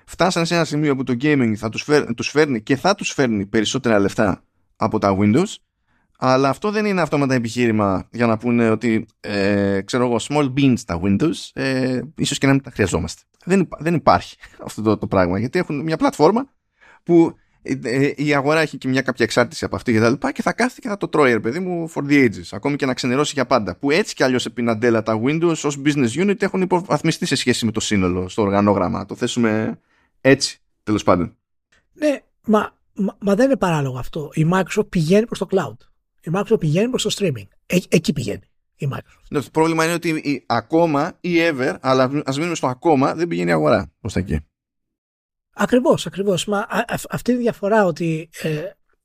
[0.06, 3.12] φτάσαν σε ένα σημείο που το gaming θα τους, φέρ, τους φέρνει και θα τους
[3.12, 4.44] φέρνει περισσότερα λεφτά
[4.76, 5.56] από τα Windows
[6.18, 10.80] αλλά αυτό δεν είναι αυτόματα επιχείρημα για να πούνε ότι ε, ξέρω εγώ small beans
[10.86, 13.22] τα Windows ε, ίσως και να μην τα χρειαζόμαστε.
[13.46, 14.36] Δεν, δεν υπάρχει
[14.66, 16.50] αυτό το, το πράγμα γιατί έχουν μια πλατφόρμα
[17.04, 20.32] που ε, ε, η αγορά έχει και μια κάποια εξάρτηση από αυτή και τα λοιπά
[20.32, 22.48] και θα κάθεται και θα το τρώει, ρε παιδί μου, for the ages.
[22.52, 23.76] Ακόμη και να ξενερώσει για πάντα.
[23.76, 27.66] Που έτσι κι αλλιώς επί Ναντέλα τα Windows ως business unit έχουν υποβαθμιστεί σε σχέση
[27.66, 29.06] με το σύνολο, στο οργανόγραμμα.
[29.06, 29.80] Το θέσουμε
[30.22, 31.36] έτσι, τέλος πάντων.
[31.94, 34.30] Ναι, μα, μα, μα, δεν είναι παράλογο αυτό.
[34.34, 35.88] Η Microsoft πηγαίνει προς το cloud.
[36.28, 37.48] Η Microsoft πηγαίνει προς το streaming.
[37.66, 38.42] Ε, εκεί πηγαίνει
[38.76, 39.26] η Microsoft.
[39.30, 43.28] Ναι, το πρόβλημα είναι ότι η, ακόμα ή ever, αλλά ας μείνουμε στο ακόμα, δεν
[43.28, 44.40] πηγαίνει η αγορά προς τα εκεί.
[45.54, 46.48] Ακριβώς, ακριβώς.
[47.10, 48.62] αυτή η διαφορά ότι ε,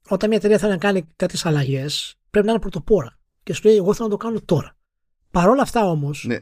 [0.08, 3.18] όταν μια εταιρεία θέλει να κάνει κάποιε αλλαγές, πρέπει να είναι πρωτοπόρα.
[3.42, 4.76] Και σου λέει, Εγώ θέλω να το κάνω τώρα.
[5.30, 6.24] Παρ' όλα αυτά όμως.
[6.26, 6.36] Ναι,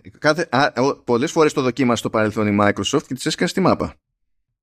[1.04, 3.94] Πολλές φορές το δοκίμασε στο παρελθόν η Microsoft και της έσκασε στη μάπα.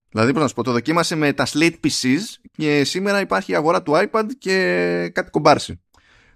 [0.09, 2.19] Δηλαδή, πώς να σου πω, το δοκίμασε με τα Slate PCs
[2.51, 4.53] και σήμερα υπάρχει η αγορά του iPad και
[5.13, 5.81] κάτι κομπάρσει.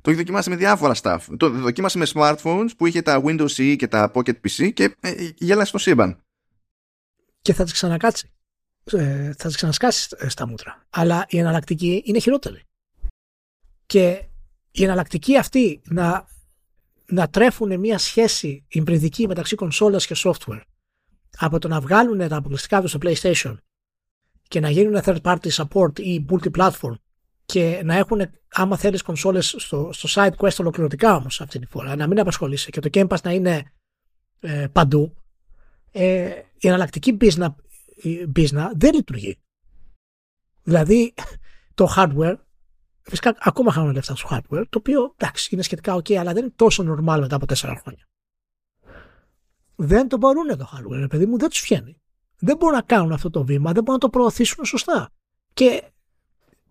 [0.01, 1.19] Το έχει δοκιμάσει με διάφορα stuff.
[1.37, 5.29] Το δοκίμασε με smartphones που είχε τα Windows CE και τα Pocket PC και ε,
[5.37, 6.17] γέλασε στο σύμπαν.
[7.41, 8.31] Και θα της ξανακάτσει.
[8.83, 10.85] Ε, θα της ξανασκάσει ε, στα μούτρα.
[10.89, 12.63] Αλλά η εναλλακτική είναι χειρότερη.
[13.85, 14.25] Και
[14.71, 16.27] η εναλλακτική αυτή να,
[17.05, 20.61] να τρέφουν μια σχέση υμπριδική μεταξύ κονσόλας και software
[21.37, 23.57] από το να βγάλουν τα αποκλειστικά τους στο PlayStation
[24.47, 26.93] και να γίνουν third party support ή multi-platform
[27.51, 31.95] και να έχουν, άμα θέλεις, κονσόλες στο, στο side quest ολοκληρωτικά όμως αυτή τη φορά,
[31.95, 33.71] να μην απασχολείσαι και το Game Pass να είναι
[34.39, 35.15] ε, παντού,
[35.91, 37.47] ε, η εναλλακτική business,
[38.35, 39.39] business δεν λειτουργεί.
[40.63, 41.13] Δηλαδή,
[41.73, 42.35] το hardware,
[43.01, 46.53] φυσικά ακόμα χάνουν λεφτά στο hardware, το οποίο εντάξει είναι σχετικά ok, αλλά δεν είναι
[46.55, 48.07] τόσο normal μετά από τέσσερα χρόνια.
[49.75, 52.01] Δεν το μπορούν το hardware, παιδί μου, δεν τους βγαίνει.
[52.39, 55.09] Δεν μπορούν να κάνουν αυτό το βήμα, δεν μπορούν να το προωθήσουν σωστά.
[55.53, 55.83] Και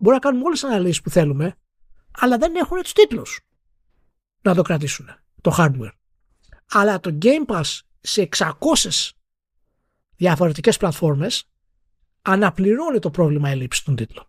[0.01, 1.55] Μπορεί να κάνουμε όλες τις αναλύσεις που θέλουμε,
[2.11, 3.39] αλλά δεν έχουν τους τίτλους
[4.41, 5.09] να το κρατήσουν
[5.41, 5.91] το hardware.
[6.71, 8.49] Αλλά το Game Pass σε 600
[10.15, 11.49] διαφορετικές πλατφόρμες
[12.21, 14.27] αναπληρώνει το πρόβλημα έλλειψη των τίτλων.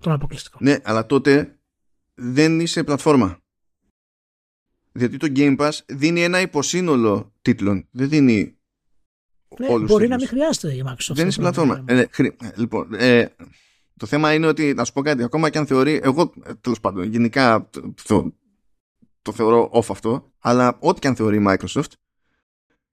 [0.00, 0.60] Των αποκλειστικών.
[0.62, 1.58] Ναι, αλλά τότε
[2.14, 3.38] δεν είσαι πλατφόρμα.
[4.92, 7.88] Γιατί το Game Pass δίνει ένα υποσύνολο τίτλων.
[7.90, 8.58] Δεν δίνει
[9.58, 11.14] ναι, όλους Μπορεί να μην χρειάζεται η Microsoft.
[11.14, 11.84] Δεν είσαι πλατφόρμα.
[11.86, 12.36] Ε, χρη...
[12.56, 13.26] Λοιπόν, ε,
[14.02, 17.04] το θέμα είναι ότι, να σου πω κάτι, ακόμα και αν θεωρεί, εγώ τέλος πάντων,
[17.04, 17.70] γενικά
[18.06, 18.34] το,
[19.22, 21.90] το θεωρώ off αυτό, αλλά ό,τι και αν θεωρεί η Microsoft,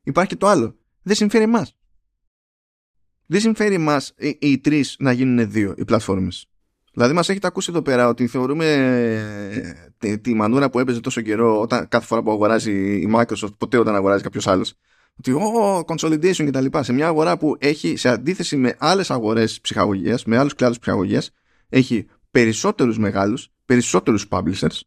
[0.03, 0.75] υπάρχει και το άλλο.
[1.01, 1.77] Δεν συμφέρει εμάς.
[3.25, 6.49] Δεν συμφέρει εμάς οι, οι τρεις να γίνουν δύο οι πλατφόρμες.
[6.93, 11.21] Δηλαδή μας έχετε ακούσει εδώ πέρα ότι θεωρούμε ε, τη, τη μανούρα που έπαιζε τόσο
[11.21, 14.73] καιρό όταν, κάθε φορά που αγοράζει η Microsoft, ποτέ όταν αγοράζει κάποιος άλλος,
[15.19, 19.11] ότι ο consolidation και τα λοιπά σε μια αγορά που έχει σε αντίθεση με άλλες
[19.11, 21.31] αγορές ψυχαγωγίας, με άλλους κλάδους ψυχαγωγίας,
[21.69, 24.79] έχει περισσότερους μεγάλους, περισσότερους publishers,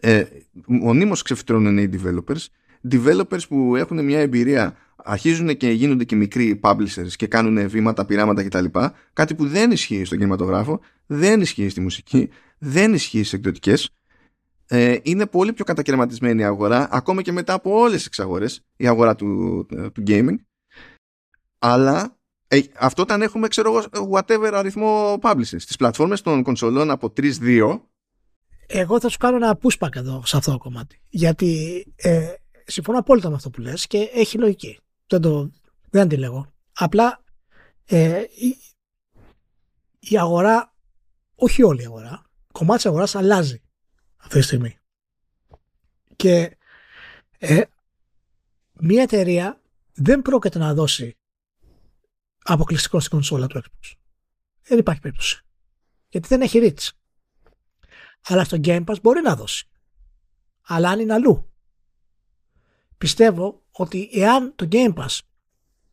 [0.00, 0.24] ε,
[0.66, 2.46] μονίμως ξεφυτρώνουν οι developers,
[2.90, 8.44] developers που έχουν μια εμπειρία αρχίζουν και γίνονται και μικροί publishers και κάνουν βήματα, πειράματα
[8.44, 8.64] κτλ.
[9.12, 12.28] Κάτι που δεν ισχύει στον κινηματογράφο, δεν ισχύει στη μουσική,
[12.58, 13.90] δεν ισχύει στις εκδοτικές
[14.72, 18.86] ε, είναι πολύ πιο κατακαιρματισμένη η αγορά, ακόμα και μετά από όλες τις εξαγορές, η
[18.86, 20.34] αγορά του, του gaming.
[21.58, 22.18] Αλλά
[22.48, 25.42] ε, αυτό όταν έχουμε, ξέρω εγώ, whatever αριθμό publishers.
[25.58, 27.80] Στις πλατφόρμες των κονσολών από 3-2.
[28.66, 31.00] Εγώ θα σου κάνω ένα pushback εδώ σε αυτό το κομμάτι.
[31.08, 32.32] Γιατί ε,
[32.64, 34.78] συμφωνώ απόλυτα με αυτό που λες και έχει λογική.
[35.06, 35.50] Δεν, το,
[35.90, 36.52] δεν αντιλέγω.
[36.72, 37.22] Απλά
[37.86, 38.56] ε, η,
[39.98, 40.74] η αγορά,
[41.34, 42.22] όχι όλη η αγορά,
[42.52, 43.62] κομμάτι της αγοράς αλλάζει
[44.20, 44.78] αυτή τη στιγμή.
[46.16, 46.56] Και
[47.38, 47.62] ε,
[48.72, 49.60] μια εταιρεία
[49.94, 51.16] δεν πρόκειται να δώσει
[52.42, 53.92] αποκλειστικό στην κονσόλα του Xbox.
[54.62, 55.44] Δεν υπάρχει περίπτωση.
[56.08, 56.88] Γιατί δεν έχει reach.
[58.22, 59.68] Αλλά στο Game Pass μπορεί να δώσει.
[60.62, 61.50] Αλλά αν είναι αλλού.
[62.98, 65.18] Πιστεύω ότι εάν το Game Pass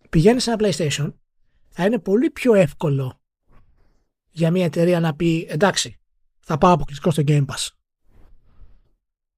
[0.10, 1.14] πηγαίνει σε ένα PlayStation
[1.68, 3.22] θα είναι πολύ πιο εύκολο
[4.30, 6.00] για μια εταιρεία να πει εντάξει
[6.40, 7.68] θα πάω αποκλειστικό στο Game Pass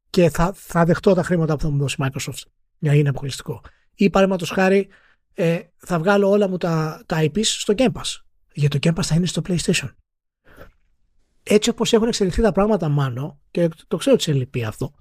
[0.10, 2.44] και θα, θα δεχτώ τα χρήματα που θα μου δώσει η Microsoft
[2.78, 3.62] για να είναι αποκλειστικό.
[3.96, 4.90] Ή παραδείγματος χάρη,
[5.34, 8.22] ε, θα βγάλω όλα μου τα, τα IPs στο Game Pass.
[8.54, 9.90] Γιατί το Game Pass θα είναι στο PlayStation.
[11.44, 14.94] Έτσι όπως έχουν εξελιχθεί τα πράγματα μάνο, και το ξέρω ότι σε λυπεί αυτό,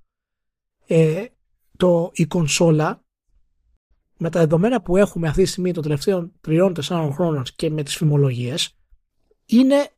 [0.87, 1.25] ε,
[1.77, 3.05] το, η κονσόλα
[4.17, 7.83] με τα δεδομένα που έχουμε αυτή τη στιγμή των τελευταίων τριών, τεσσάρων χρόνων και με
[7.83, 8.77] τις φημολογίες
[9.47, 9.91] είναι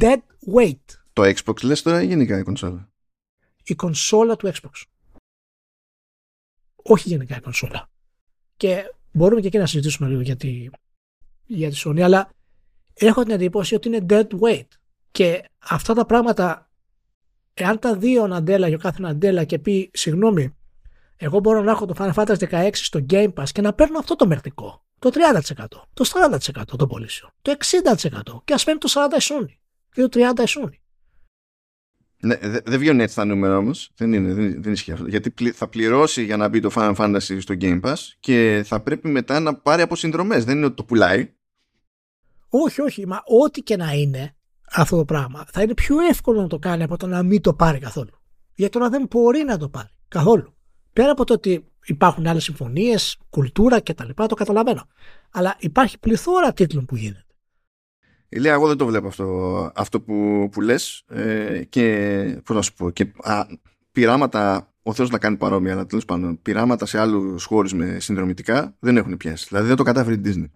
[0.00, 0.18] dead
[0.54, 0.84] weight.
[1.12, 2.89] Το Xbox λες τώρα γενικά η κονσόλα;
[3.64, 4.82] Η κονσόλα του Xbox.
[6.82, 7.90] Όχι γενικά η κονσόλα.
[8.56, 10.68] Και μπορούμε και εκεί να συζητήσουμε λίγο για τη,
[11.46, 12.30] για τη Sony, αλλά
[12.94, 14.68] έχω την εντύπωση ότι είναι dead weight.
[15.10, 16.70] Και αυτά τα πράγματα,
[17.54, 20.54] εάν τα δύο Ναντέλα για κάθε Ναντέλα και πει, συγγνώμη,
[21.16, 24.16] εγώ μπορώ να έχω το Final Fantasy 16 στο Game Pass και να παίρνω αυτό
[24.16, 24.84] το μερτικό.
[24.98, 25.10] Το
[25.56, 29.54] 30%, το 40% το πωλήσιο, το 60% και ας παίρνει το 40% η Sony
[29.92, 30.79] και το 30% η Sony.
[32.20, 33.90] Ναι, δεν δε βγαίνουν έτσι τα νούμερα όμως.
[33.96, 35.06] Δεν, είναι, δεν, δεν ισχύει αυτό.
[35.06, 39.08] Γιατί θα πληρώσει για να μπει το Final Fantasy στο Game Pass και θα πρέπει
[39.08, 40.44] μετά να πάρει αποσυνδρομές.
[40.44, 41.32] Δεν είναι ότι το πουλάει.
[42.48, 43.06] Όχι, όχι.
[43.06, 44.34] Μα ό,τι και να είναι
[44.72, 47.54] αυτό το πράγμα θα είναι πιο εύκολο να το κάνει από το να μην το
[47.54, 48.10] πάρει καθόλου.
[48.54, 50.54] Γιατί τώρα δεν μπορεί να το πάρει καθόλου.
[50.92, 54.08] Πέρα από το ότι υπάρχουν άλλες συμφωνίες, κουλτούρα κτλ.
[54.14, 54.88] Το καταλαβαίνω.
[55.30, 57.24] Αλλά υπάρχει πληθώρα τίτλων που γίνεται.
[58.32, 62.74] Ηλία, εγώ δεν το βλέπω αυτό, αυτό που, που λες ε, και πώς να σου
[62.74, 63.46] πω και α,
[63.92, 68.76] πειράματα ο Θεός να κάνει παρόμοια αλλά τέλος πάντων πειράματα σε άλλους χώρους με συνδρομητικά
[68.78, 70.50] δεν έχουν πιάσει δηλαδή δεν το κατάφερε η Disney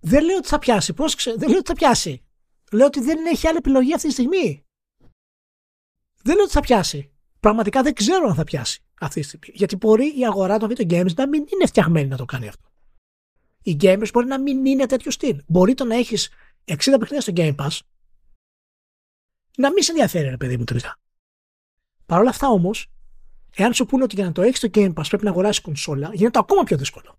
[0.00, 2.24] δεν λέω ότι θα πιάσει πρόσεξε δεν λέω ότι θα πιάσει
[2.74, 4.64] Λέω ότι δεν έχει άλλη επιλογή αυτή τη στιγμή.
[6.22, 7.10] Δεν λέω ότι θα πιάσει.
[7.40, 9.46] Πραγματικά δεν ξέρω αν θα πιάσει αυτή τη στιγμή.
[9.52, 12.68] Γιατί μπορεί η αγορά των video games να μην είναι φτιαγμένη να το κάνει αυτό.
[13.66, 15.42] Οι gamers μπορεί να μην είναι τέτοιο στυλ.
[15.46, 16.30] Μπορεί το να έχεις
[16.64, 17.78] 60 παιχνίδια στο Game Pass
[19.56, 20.98] να μην σε ενδιαφέρει, ρε παιδί μου, τελικά.
[22.06, 22.86] Παρ' όλα αυτά όμως,
[23.56, 26.10] εάν σου πούνε ότι για να το έχεις στο Game Pass πρέπει να αγοράσεις κονσόλα,
[26.14, 27.18] γίνεται ακόμα πιο δύσκολο.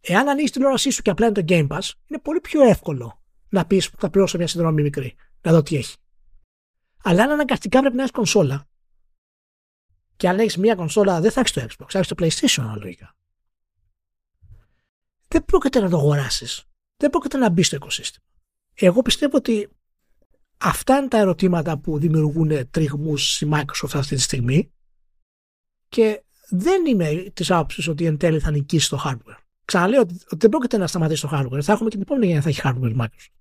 [0.00, 3.22] Εάν ανοίξει την όρασή σου και απλά είναι το Game Pass, είναι πολύ πιο εύκολο
[3.48, 5.96] να πεις θα πληρώσω μια συνδρομή μικρή, να δω τι έχει.
[7.02, 8.66] Αλλά αν αναγκαστικά πρέπει να έχεις κονσόλα,
[10.16, 13.16] και αν έχεις μια κονσόλα, δεν θα έχεις το Xbox, θα έχεις το PlayStation αναλογικά.
[15.28, 16.64] Δεν πρόκειται να το αγοράσεις.
[16.96, 18.24] Δεν πρόκειται να μπει στο οικοσύστημα.
[18.74, 19.68] Εγώ πιστεύω ότι
[20.58, 24.72] αυτά είναι τα ερωτήματα που δημιουργούν τριγμούς η Microsoft αυτή τη στιγμή
[25.88, 29.38] και δεν είμαι της άποψης ότι εν τέλει θα νικήσει το hardware.
[29.64, 31.60] Ξαναλέω ότι δεν πρόκειται να σταματήσει το hardware.
[31.62, 33.32] Θα έχουμε και την επόμενη γενιά θα έχει hardware Microsoft.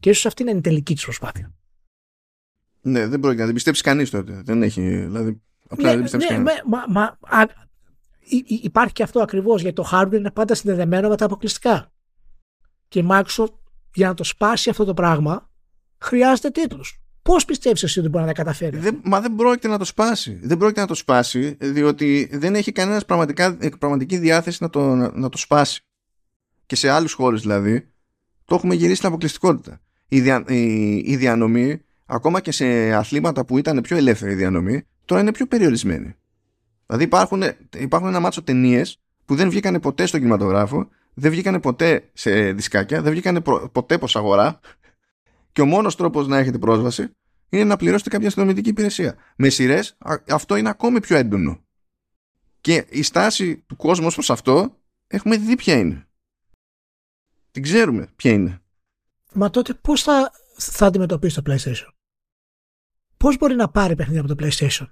[0.00, 1.54] Και ίσως αυτή είναι η τελική της προσπάθεια.
[2.80, 4.42] Ναι, δεν πρόκειται να την πιστέψει κανείς τότε.
[4.44, 4.80] Δεν έχει.
[4.80, 6.60] Δηλαδή, απλά ναι, δεν πιστέψει ναι, κανεί.
[6.66, 7.46] μα, μα, α,
[8.46, 11.92] υπάρχει και αυτό ακριβώς γιατί το hardware είναι πάντα συνδεδεμένο με τα αποκλειστικά.
[12.88, 13.54] Και η Microsoft
[13.94, 15.50] για να το σπάσει αυτό το πράγμα
[15.98, 17.00] χρειάζεται τίτλους.
[17.22, 20.38] Πώς πιστεύεις εσύ ότι μπορεί να τα καταφέρει; Δεν, μα δεν πρόκειται να το σπάσει.
[20.42, 23.04] Δεν πρόκειται να το σπάσει, διότι δεν έχει κανένας
[23.78, 25.82] πραγματική διάθεση να το, να, να το σπάσει.
[26.66, 27.90] Και σε άλλους χώρου δηλαδή,
[28.44, 29.80] το έχουμε γυρίσει στην αποκλειστικότητα.
[30.08, 34.86] Η, δια, η, η διανομή, ακόμα και σε αθλήματα που ήταν πιο ελεύθερη η διανομή,
[35.04, 36.14] τώρα είναι πιο περιορισμένη.
[36.90, 37.42] Δηλαδή υπάρχουν,
[37.76, 43.02] υπάρχουν ένα μάτσο ταινίες που δεν βγήκανε ποτέ στον κινηματογράφο, δεν βγήκανε ποτέ σε δισκάκια,
[43.02, 43.40] δεν βγήκανε
[43.72, 44.60] ποτέ προς αγορά
[45.52, 47.10] και ο μόνος τρόπος να έχετε πρόσβαση
[47.48, 49.16] είναι να πληρώσετε κάποια αστυνομική υπηρεσία.
[49.36, 49.96] Με σειρές
[50.28, 51.64] αυτό είναι ακόμη πιο έντονο.
[52.60, 54.76] Και η στάση του κόσμου προς αυτό
[55.06, 56.08] έχουμε δει ποια είναι.
[57.50, 58.60] Την ξέρουμε ποια είναι.
[59.32, 61.92] Μα τότε πώς θα, θα αντιμετωπίσει το PlayStation;
[63.16, 64.86] Πώς μπορεί να πάρει παιχνίδια από το PlayStation;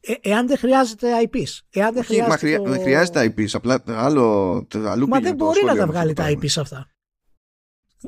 [0.00, 1.58] Ε, εάν δεν χρειάζεται IPs.
[1.70, 2.70] Εάν δεν χρειάζεται, μα χρειά, το...
[2.70, 6.88] χρειάζεται IPs, απλά άλλο, αλλού Μα δεν μπορεί να τα βγάλει το τα IPs αυτά.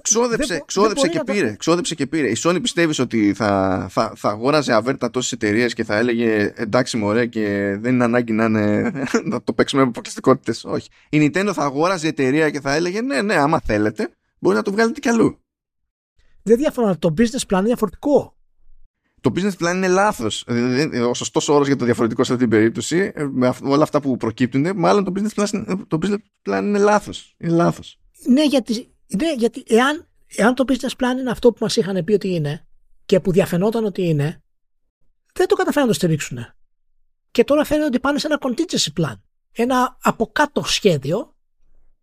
[0.03, 1.57] Ξόδεψε, Δεν- ξόδεψε δεν και μπορεί να πήρε.
[1.57, 2.31] Ξόδεψε και πήρε.
[2.31, 6.97] Η Sony πιστεύεις ότι θα, θα, θα αγόραζε αβέρτα τόσες εταιρείες και θα έλεγε εντάξει
[6.97, 8.93] μωρέ και δεν είναι ανάγκη να, είναι,
[9.31, 10.65] να το παίξουμε με αποκλειστικότητες.
[10.65, 10.89] Όχι.
[11.09, 14.09] Η Nintendo θα αγόραζε εταιρεία και θα έλεγε ναι, ναι, άμα θέλετε,
[14.39, 15.39] μπορεί να το βγάλετε κι αλλού.
[16.43, 16.99] Δεν διαφωνώ.
[16.99, 18.35] Το business plan είναι διαφορετικό.
[19.21, 20.45] Το business plan είναι λάθος.
[21.09, 24.01] Ο σωστός όρος για το διαφορετικό σε αυτή την περίπτωση, ε, με αυ- όλα αυτά
[24.01, 26.17] που προκύπτουν, μάλλον το business plan, το business
[26.51, 27.35] plan είναι λάθος.
[27.39, 27.99] Είναι λάθος.
[28.27, 32.13] Ναι, γιατί, ναι, γιατί εάν, εάν το business plan είναι αυτό που μας είχαν πει
[32.13, 32.67] ότι είναι
[33.07, 34.43] και που διαφαινόταν ότι είναι,
[35.35, 36.39] δεν το καταφέραν να το στηρίξουν.
[37.31, 39.15] Και τώρα φαίνεται ότι πάνε σε ένα contingency plan.
[39.53, 41.35] Ένα από κάτω σχέδιο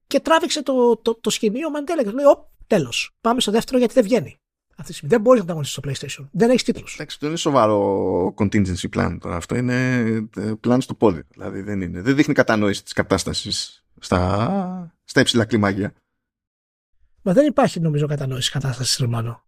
[0.07, 3.11] και τράβηξε το, το, το σκηνείο Μαντέλα και του λέει: Ωπ, τέλος.
[3.21, 4.37] Πάμε στο δεύτερο γιατί δεν βγαίνει.
[4.79, 6.27] Αυτή τη στιγμή δεν μπορείς να ανταγωνίσει στο PlayStation.
[6.31, 6.93] Δεν έχεις τίτλους.
[6.93, 9.35] Εντάξει, το είναι σοβαρό contingency plan τώρα.
[9.35, 9.95] Αυτό είναι
[10.37, 11.23] ε, plan στο πόδι.
[11.29, 12.01] Δηλαδή δεν, είναι.
[12.01, 15.93] δεν δείχνει κατανόηση της κατάστασης στα, στα υψηλά κλιμάκια.
[17.21, 19.43] Μα δεν υπάρχει νομίζω κατανόηση κατάστασης, Ρωμανό.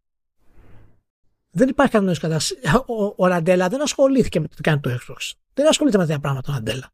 [1.51, 2.73] Δεν υπάρχει κατανόηση κατάστασης.
[2.85, 5.31] Ο, ο Ραντέλα δεν ασχολήθηκε με το τι κάνει το Xbox.
[5.53, 6.91] Δεν ασχολείται με τέτοια πράγματα ο Ραντέλα.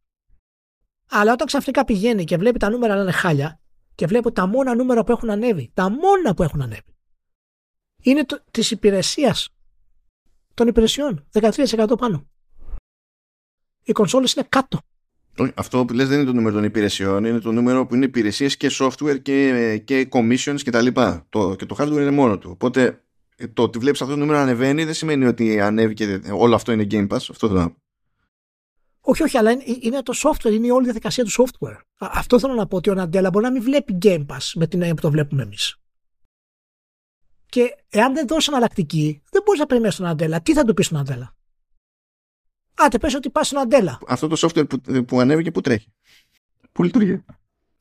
[1.10, 3.60] Αλλά όταν ξαφνικά πηγαίνει και βλέπει τα νούμερα να είναι χάλια
[3.96, 6.95] και βλέπει ότι τα μόνα νούμερα που έχουν ανέβει, τα μόνα που έχουν ανέβει,
[8.06, 9.50] είναι της υπηρεσίας
[10.54, 11.26] των υπηρεσιών.
[11.32, 12.28] 13% πάνω.
[13.84, 14.80] Οι κονσόλες είναι κάτω.
[15.38, 18.06] Όχι, Αυτό που λες δεν είναι το νούμερο των υπηρεσιών, είναι το νούμερο που είναι
[18.06, 21.26] υπηρεσίες και software και, και commissions και τα λοιπά.
[21.30, 22.50] Το, και το hardware είναι μόνο του.
[22.52, 23.04] Οπότε
[23.36, 26.72] ε, το ότι βλέπεις αυτό το νούμερο να ανεβαίνει δεν σημαίνει ότι ανέβηκε όλο αυτό
[26.72, 27.16] είναι Game Pass.
[27.16, 27.80] Αυτό θέλω να πω.
[29.08, 31.78] Όχι, όχι, αλλά είναι, είναι το software, είναι η όλη διαδικασία του software.
[31.98, 34.68] Α, αυτό θέλω να πω ότι ο Ναντέλα μπορεί να μην βλέπει Game Pass με
[34.68, 35.80] την έννοια που το βλέπουμε εμείς.
[37.50, 40.42] Και εάν δεν δώσει εναλλακτική, δεν μπορείς να περιμένεις τον Αντέλα.
[40.42, 41.36] Τι θα του πεις στον Αντέλα;
[42.78, 44.00] Άντε, πες ότι πας στον Αντέλα.
[44.08, 45.94] Αυτό το software που, που ανέβηκε που τρέχει;
[46.72, 47.12] Πού λειτουργεί;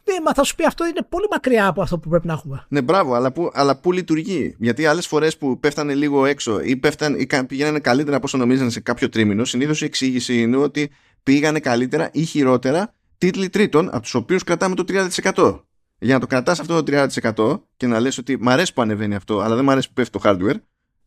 [0.05, 2.67] Ναι, μα θα σου πει αυτό είναι πολύ μακριά από αυτό που πρέπει να έχουμε.
[2.69, 6.77] Ναι, μπράβο, αλλά που, αλλά που λειτουργεί; Γιατί άλλες φορές που πέφτανε λίγο έξω ή,
[6.77, 10.57] πέφταν, ή κα- πηγαίνανε καλύτερα από όσο νομίζανε σε κάποιο τρίμηνο, συνήθως η εξήγηση είναι
[10.57, 10.91] ότι
[11.23, 15.61] πήγανε καλύτερα ή χειρότερα τίτλοι τρίτων, από τους οποίους κρατάμε το 30%.
[16.05, 19.15] Για να το κρατάς αυτό το 30% και να λες ότι μ' αρέσει που ανεβαίνει
[19.15, 20.57] αυτό, αλλά δεν μ' αρέσει που πέφτει το hardware,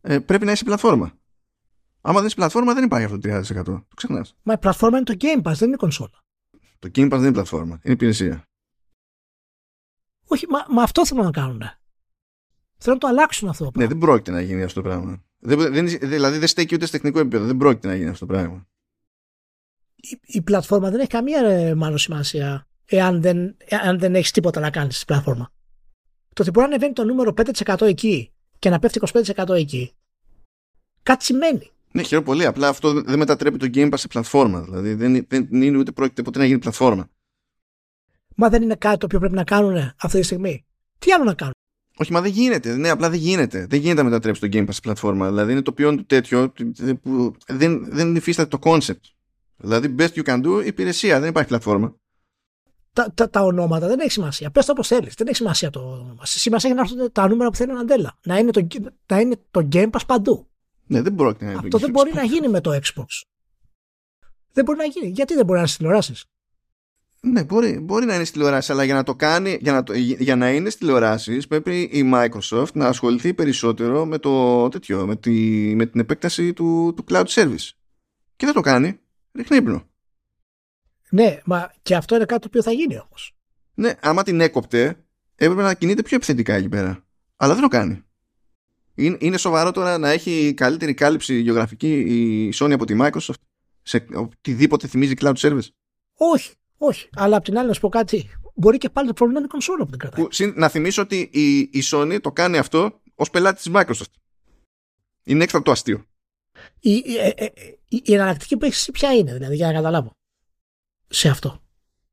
[0.00, 1.12] ε, πρέπει να είσαι πλατφόρμα.
[2.00, 3.64] Άμα δεν είσαι πλατφόρμα, δεν υπάρχει αυτό το 30%.
[3.64, 4.36] Το ξεχνάς.
[4.42, 6.24] Μα η πλατφόρμα είναι το Game Pass, δεν είναι κονσόλα.
[6.78, 8.42] Το Game Pass δεν είναι πλατφόρμα, είναι υπηρεσία.
[10.26, 11.62] Όχι, μα, μα αυτό θέλουν να κάνουν.
[12.78, 13.70] Θέλουν να το αλλάξουν αυτό.
[13.74, 15.22] Ναι, δεν πρόκειται να γίνει αυτό το πράγμα.
[15.38, 17.44] Δεν, δεν, δηλαδή δεν στέκει ούτε σε τεχνικό επίπεδο.
[17.44, 18.66] Δεν πρόκειται να γίνει αυτό το πράγμα.
[19.94, 24.60] η, η πλατφόρμα δεν έχει καμία ρε, μάλλον σημασία εάν δεν, εάν δεν έχεις τίποτα
[24.60, 25.52] να κάνεις στην πλατφόρμα.
[26.34, 27.34] Το ότι μπορεί να ανεβαίνει το νούμερο
[27.64, 29.92] 5% εκεί και να πέφτει 25% εκεί,
[31.02, 31.70] κάτι σημαίνει.
[31.92, 32.44] Ναι, χαίρομαι πολύ.
[32.46, 34.60] Απλά αυτό δεν μετατρέπει το Game Pass σε πλατφόρμα.
[34.60, 37.08] Δηλαδή δεν, δεν είναι ούτε πρόκειται ποτέ να γίνει πλατφόρμα.
[38.34, 40.64] Μα δεν είναι κάτι το οποίο πρέπει να κάνουν αυτή τη στιγμή.
[40.98, 41.52] Τι άλλο να κάνουν.
[41.96, 42.76] Όχι, μα δεν γίνεται.
[42.76, 43.66] Ναι, απλά δεν γίνεται.
[43.66, 45.28] Δεν γίνεται να μετατρέψει το Game Pass σε πλατφόρμα.
[45.28, 46.52] Δηλαδή είναι το ποιόν του τέτοιο
[47.02, 49.00] που δεν, δεν υφίσταται το concept.
[49.56, 51.20] Δηλαδή, best you can do, υπηρεσία.
[51.20, 51.94] Δεν υπάρχει πλατφόρμα.
[52.98, 54.50] Τα, τα, τα ονόματα δεν έχει σημασία.
[54.50, 55.14] Πες το όπως θέλεις.
[55.14, 56.24] Δεν έχει σημασία το όνομα.
[56.24, 58.18] Σημασία έχει να έρθουν τα νούμερα που θέλει ο Αντέλα.
[58.22, 58.66] Να είναι το,
[59.06, 60.48] να είναι το Game Pass παντού.
[60.86, 63.22] Ναι, δεν πρόκειται να είναι Αυτό δεν μπορεί να γίνει με το Xbox.
[64.52, 65.08] Δεν μπορεί να γίνει.
[65.08, 66.24] Γιατί δεν μπορεί να είναι στις τηλεοράσεις;
[67.20, 69.92] Ναι, μπορεί, μπορεί να είναι στη τηλεοράση, αλλά για να το κάνει, για να, το,
[69.96, 75.16] για να είναι στη τηλεοράση, πρέπει η Microsoft να ασχοληθεί περισσότερο με το τέτοιο, με,
[75.16, 75.30] τη,
[75.74, 77.70] με την επέκταση του, του cloud service.
[78.36, 79.00] Και δεν το κάνει.
[79.34, 79.87] Ρίχνει ύπνο.
[81.10, 83.36] Ναι, μα και αυτό είναι κάτι το οποίο θα γίνει όμως.
[83.74, 85.04] Ναι, άμα την έκοπτε,
[85.34, 87.04] έπρεπε να κινείται πιο επιθετικά εκεί πέρα.
[87.36, 88.02] Αλλά δεν το κάνει.
[88.94, 93.40] Είναι, είναι σοβαρό τώρα να έχει καλύτερη κάλυψη γεωγραφική η Sony από τη Microsoft
[93.82, 95.68] σε οτιδήποτε θυμίζει cloud service.
[96.14, 97.08] Όχι, όχι.
[97.16, 98.30] Αλλά απ' την άλλη να σου πω κάτι.
[98.54, 100.24] Μπορεί και πάλι το πρόβλημα είναι η κονσόλα που την κρατάει.
[100.24, 104.12] Που, να θυμίσω ότι η, η Sony το κάνει αυτό ως πελάτη της Microsoft.
[105.24, 106.04] Είναι έξτρα το αστείο.
[106.80, 107.48] Η, η, ε, ε,
[107.88, 110.17] η, η εναλλακτική που έχεις ποια είναι, δηλαδή, για να καταλάβω.
[111.08, 111.62] Σε αυτό.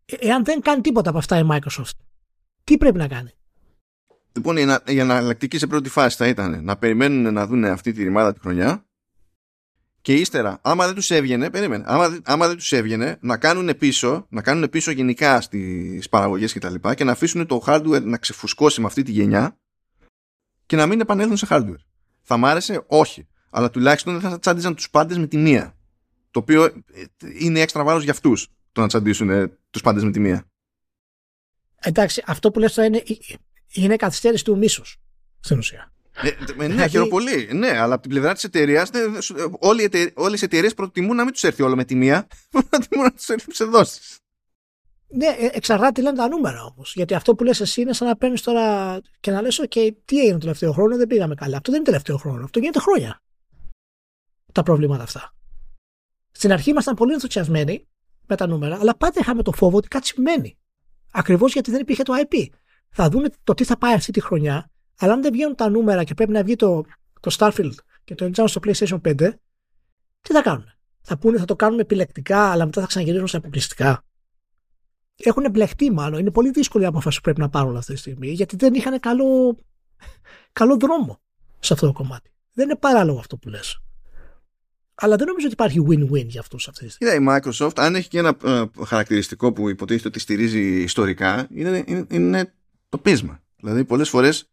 [0.05, 1.97] Ε, εάν δεν κάνει τίποτα από αυτά η Microsoft,
[2.63, 3.31] τι πρέπει να κάνει;
[4.35, 8.33] Λοιπόν, η εναλλακτική σε πρώτη φάση θα ήταν να περιμένουν να δουν αυτή τη ρημάδα
[8.33, 8.85] τη χρονιά
[10.01, 14.25] και ύστερα, άμα δεν τους έβγαινε, περίμενε, άμα, άμα δεν τους έβγαινε, να κάνουν πίσω,
[14.29, 18.17] να κάνουν πίσω γενικά στις παραγωγές και τα λοιπά και να αφήσουν το hardware να
[18.17, 19.57] ξεφουσκώσει με αυτή τη γενιά
[20.65, 21.83] και να μην επανέλθουν σε hardware.
[22.21, 23.27] Θα μ' άρεσε, όχι.
[23.49, 25.77] Αλλά τουλάχιστον δεν θα τσάντιζαν τους πάντες με τη μία.
[26.31, 26.71] Το οποίο ε,
[27.39, 30.45] είναι έξτρα βάρος για αυτούς το να τσαντίσουν ε, τους πάντες με τη μία.
[31.81, 33.03] Εντάξει, αυτό που λες τώρα είναι,
[33.73, 34.97] είναι καθυστέρηση του μίσους
[35.39, 35.93] στην ουσία.
[36.21, 37.09] Ε, ναι, δηλαδή...
[37.09, 37.49] πολύ.
[37.53, 38.89] Ναι, αλλά από την πλευρά της εταιρείας,
[40.15, 42.27] όλες οι εταιρείες προτιμούν να μην τους έρθει όλο με τη μία,
[42.69, 43.99] προτιμούν να τους έρθει σε δώσει.
[45.07, 46.93] Ναι, ε, εξαρτάται τι λένε τα νούμερα όμως.
[46.95, 50.19] Γιατί αυτό που λες εσύ είναι σαν να παίρνεις τώρα και να λες: OK, τι
[50.19, 51.57] έγινε το τελευταίο χρόνο, δεν πήγαμε καλά.
[51.57, 52.43] Αυτό δεν είναι τελευταίο χρόνο.
[52.43, 53.21] Αυτό γίνεται χρόνια.
[54.51, 55.33] Τα προβλήματα αυτά.
[56.31, 57.87] Στην αρχή ήμασταν πολύ ενθουσιασμένοι
[58.27, 60.57] με τα νούμερα, αλλά πάντα είχαμε το φόβο ότι κάτι σημαίνει.
[61.11, 62.45] Ακριβώς γιατί δεν υπήρχε το IP.
[62.89, 64.69] Θα δουν το τι θα πάει αυτή τη χρονιά
[64.99, 66.85] αλλά αν δεν βγαίνουν τα νούμερα και πρέπει να βγει το,
[67.19, 69.31] το Starfield και το Engine στο PlayStation 5,
[70.21, 70.65] τι θα κάνουν.
[71.01, 74.03] Θα πούνε θα το κάνουμε επιλεκτικά, αλλά μετά θα ξαναγυρίσουν στα αποκλειστικά.
[75.15, 76.19] Έχουν μπλεχτεί μάλλον.
[76.19, 78.99] Είναι πολύ δύσκολη η απόφαση που πρέπει να πάρουν αυτή τη στιγμή, γιατί δεν είχαν
[78.99, 79.57] καλό,
[80.53, 81.19] καλό δρόμο
[81.59, 82.31] σε αυτό το κομμάτι.
[82.53, 83.84] Δεν είναι παράλογο αυτό που λες.
[84.95, 87.23] Αλλά δεν νομίζω ότι υπάρχει win-win για αυτούς αυτή τη στιγμή.
[87.23, 92.05] η Microsoft, αν έχει και ένα ε, χαρακτηριστικό που υποτίθεται ότι στηρίζει ιστορικά, είναι, είναι,
[92.09, 92.53] είναι
[92.89, 93.43] το πείσμα.
[93.55, 94.49] Δηλαδή, πολλές φορές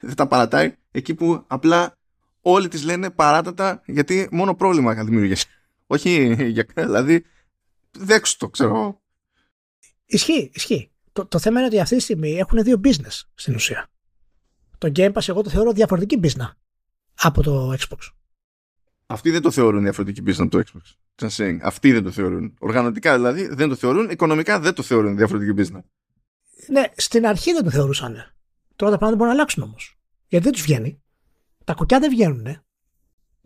[0.00, 1.98] δεν τα παρατάει εκεί που απλά
[2.40, 5.46] όλοι τις λένε παράτατα γιατί μόνο πρόβλημα θα δημιουργήσει.
[5.86, 7.24] Όχι για δηλαδή
[7.98, 9.00] δέξου το ξέρω.
[10.06, 10.90] Ισχύει, ισχύει.
[11.12, 13.86] Το, το θέμα είναι ότι αυτή τη στιγμή έχουν δύο business στην ουσία.
[14.78, 16.50] Το Game Pass εγώ το θεωρώ διαφορετική business
[17.14, 17.98] από το Xbox.
[19.14, 20.94] Αυτοί δεν το θεωρούν διαφορετική business από το Xbox.
[21.16, 22.56] Just Αυτοί δεν το θεωρούν.
[22.58, 25.82] Οργανωτικά δηλαδή δεν το θεωρούν, οικονομικά δεν το θεωρούν διαφορετική business.
[26.68, 28.12] Ναι, στην αρχή δεν το θεωρούσαν.
[28.76, 29.98] Τώρα τα πράγματα μπορούν να αλλάξουν όμως.
[30.28, 31.02] Γιατί δεν τους βγαίνει.
[31.64, 32.46] Τα κοκκιά δεν βγαίνουν.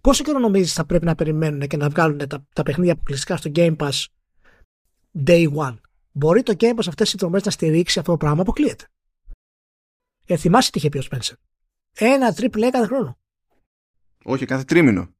[0.00, 3.50] Πόσο καιρό νομίζεις θα πρέπει να περιμένουν και να βγάλουν τα, τα παιχνίδια αποκλειστικά στο
[3.54, 4.04] Game Pass
[5.26, 5.76] day one;
[6.12, 8.86] Μπορεί το Game Pass αυτές τι συνδρομέ να στηρίξει αυτό το πράγμα, αποκλείεται.
[10.24, 11.34] Γιατί θυμάσαι τι είχε πει ο Spencer.
[11.94, 13.18] Ένα triple κάθε χρόνο.
[14.24, 15.17] Όχι, κάθε τρίμηνο.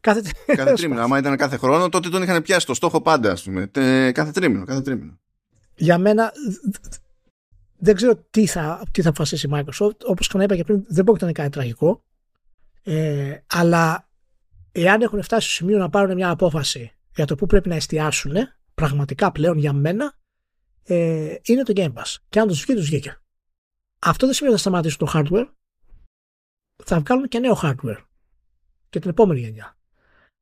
[0.00, 1.00] Κάθε, κάθε τρίμηνο.
[1.00, 3.66] Άμα ήταν κάθε χρόνο, τότε τον είχαν πιάσει το στόχο πάντα, ας πούμε.
[4.12, 5.18] Κάθε τρίμηνο, κάθε τρίμηνο.
[5.74, 6.32] Για μένα
[7.78, 9.98] δεν ξέρω τι θα, τι θα αποφασίσει η Microsoft.
[10.04, 12.04] Όπως είπα και πριν, δεν μπορεί να είναι κάτι τραγικό.
[12.82, 14.08] Ε, αλλά
[14.72, 18.34] εάν έχουν φτάσει στο σημείο να πάρουν μια απόφαση για το πού πρέπει να εστιάσουν,
[18.74, 20.14] πραγματικά πλέον για μένα,
[20.82, 22.16] ε, είναι το Game Pass.
[22.28, 23.20] Και αν τους βγει, τους βγήκε.
[23.98, 25.48] Αυτό δεν σημαίνει ότι θα σταματήσουν το hardware.
[26.84, 28.02] Θα βγάλουν και νέο hardware.
[28.90, 29.77] Και την επόμενη γενιά.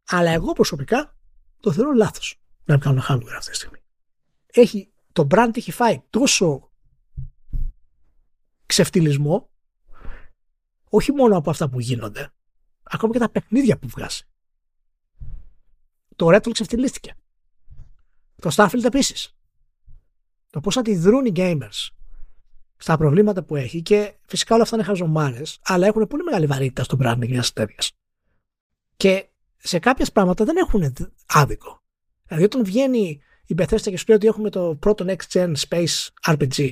[0.07, 1.17] Αλλά εγώ προσωπικά
[1.61, 3.79] το θεωρώ λάθος να βγάλουν hardware αυτή τη στιγμή.
[4.47, 6.71] Έχει, το brand έχει φάει τόσο
[8.67, 9.51] ξεφτυλισμό
[10.89, 12.33] όχι μόνο από αυτά που γίνονται,
[12.83, 14.23] ακόμα και τα παιχνίδια που βγάζει.
[16.17, 17.15] Το Retro ξεφτυλίστηκε.
[18.37, 19.37] Το Starfield επίσης.
[20.51, 21.89] Το πώς αντιδρούν οι gamers
[22.77, 26.85] στα προβλήματα που έχει και φυσικά όλα αυτά είναι χαζομάρες, αλλά έχουν πολύ μεγάλη βαρύτητα
[26.85, 27.93] στο branding μιας τέτοιας.
[28.97, 29.29] Και
[29.67, 30.95] σε κάποια πράγματα δεν έχουν
[31.27, 31.83] άδικο.
[32.27, 36.09] Δηλαδή, όταν βγαίνει η Bethesda και σου λέει ότι έχουμε το πρώτο next gen space
[36.27, 36.71] RPG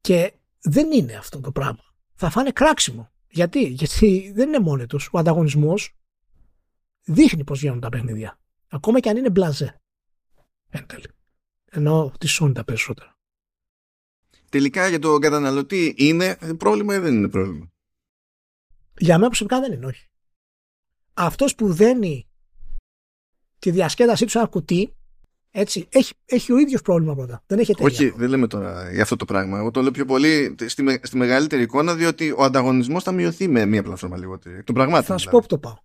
[0.00, 1.84] και δεν είναι αυτό το πράγμα.
[2.14, 5.08] Θα φάνε κράξιμο Γιατί, γιατί δεν είναι μόνοι τους.
[5.12, 5.96] Ο ανταγωνισμός
[7.02, 8.38] δείχνει πώς βγαίνουν τα παιχνίδια.
[8.68, 9.80] Ακόμα και αν είναι μπλαζέ.
[10.68, 11.06] Εν τέλει.
[11.64, 13.18] Ενώ τη Sony τα περισσότερα.
[14.50, 17.72] Τελικά για τον καταναλωτή είναι πρόβλημα ή δεν είναι πρόβλημα;
[18.98, 20.09] Για μένα προσωπικά δεν είναι, όχι.
[21.14, 22.28] Αυτός που δένει
[23.58, 24.94] τη διασκέδασή του σε ένα κουτί,
[25.50, 27.42] έτσι, έχει, έχει ο ίδιος πρόβλημα πρώτα.
[27.46, 27.92] Δεν έχει εταιρεία.
[27.92, 29.58] Όχι, δεν λέμε τώρα για αυτό το πράγμα.
[29.58, 33.66] Εγώ το λέω πιο πολύ στη, στη μεγαλύτερη εικόνα, διότι ο ανταγωνισμός θα μειωθεί με
[33.66, 34.62] μία πλατφόρμα λιγότερη.
[34.62, 35.04] Το πραγμάτων.
[35.04, 35.48] Θα σου πω δηλαδή.
[35.48, 35.76] που το πάω.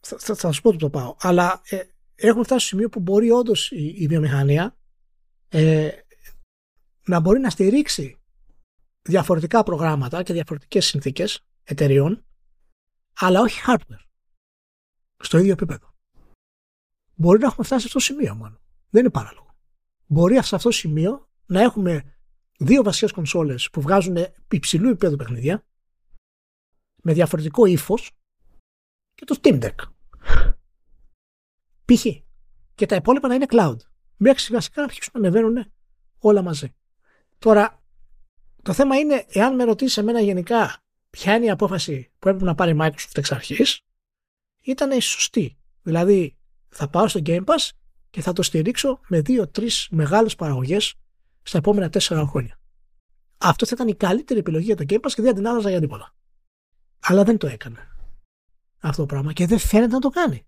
[0.00, 1.16] Θα, θα, θα σου πω που το πάω.
[1.20, 1.82] Αλλά ε,
[2.14, 4.76] έχουμε φτάσει στο σημείο που μπορεί όντως η, η βιομηχανία
[5.48, 5.88] ε,
[7.04, 8.20] να μπορεί να στηρίξει
[9.02, 12.24] διαφορετικά προγράμματα και διαφορετικές συνθήκες εταιριών,
[13.18, 14.09] αλλά όχι hardware.
[15.20, 15.94] Στο ίδιο επίπεδο.
[17.14, 18.60] Μπορεί να έχουμε φτάσει σε αυτό το σημείο μόνο.
[18.90, 19.54] Δεν είναι παράλογο.
[20.06, 22.14] Μπορεί σε αυτό το σημείο να έχουμε
[22.58, 24.16] δύο βασικές κονσόλες που βγάζουν
[24.50, 25.64] υψηλού επίπεδου παιχνίδια
[27.02, 28.10] με διαφορετικό ύφος
[29.14, 29.74] και το Steam Deck.
[31.84, 32.06] Π.χ.
[32.74, 33.76] Και τα υπόλοιπα να είναι cloud.
[34.16, 35.72] Μέχρι σιγά σιγά να αρχίσουν να ανεβαίνουν
[36.18, 36.74] όλα μαζί.
[37.38, 37.82] Τώρα,
[38.62, 42.54] το θέμα είναι, εάν με ρωτήσεις εμένα γενικά ποια είναι η απόφαση που έπρεπε να
[42.54, 43.84] πάρει η Microsoft εξ αρχής,
[44.70, 45.56] ήταν η σωστή.
[45.82, 46.36] Δηλαδή,
[46.68, 47.70] θα πάω στο Game Pass
[48.10, 50.94] και θα το στηρίξω με δύο-τρει μεγάλες παραγωγές
[51.42, 52.58] στα επόμενα τέσσερα χρόνια.
[53.38, 55.80] Αυτό θα ήταν η καλύτερη επιλογή για το Game Pass και δεν την άλλαζα για
[55.80, 56.14] τίποτα.
[57.00, 57.90] Αλλά δεν το έκανε
[58.80, 60.46] αυτό το πράγμα και δεν φαίνεται να το κάνει.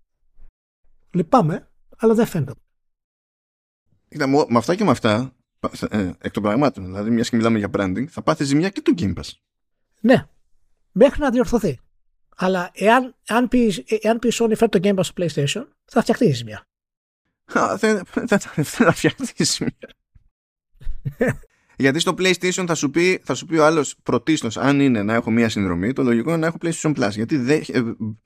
[1.11, 2.53] Λυπάμαι, αλλά δεν φαίνεται.
[4.09, 5.35] Κοίτα, με αυτά και με αυτά,
[5.89, 8.93] ε, εκ των πραγμάτων, δηλαδή μιας και μιλάμε για branding, θα πάθει ζημιά και το
[8.97, 9.31] Game Pass.
[9.99, 10.27] Ναι,
[10.91, 11.79] μέχρι να διορθωθεί.
[12.35, 16.29] Αλλά εάν, εάν, πεις, εάν πεις Sony φέρει το Game Pass στο PlayStation, θα φτιαχτείς
[16.29, 16.67] η ζημιά.
[18.13, 19.77] δεν θα φτιαχτείς η ζημιά.
[21.77, 25.13] Γιατί στο PlayStation θα σου πει, θα σου πει ο άλλος πρωτίστως, αν είναι να
[25.13, 27.09] έχω μία συνδρομή, το λογικό είναι να έχω PlayStation Plus.
[27.11, 27.81] Γιατί δε, ε,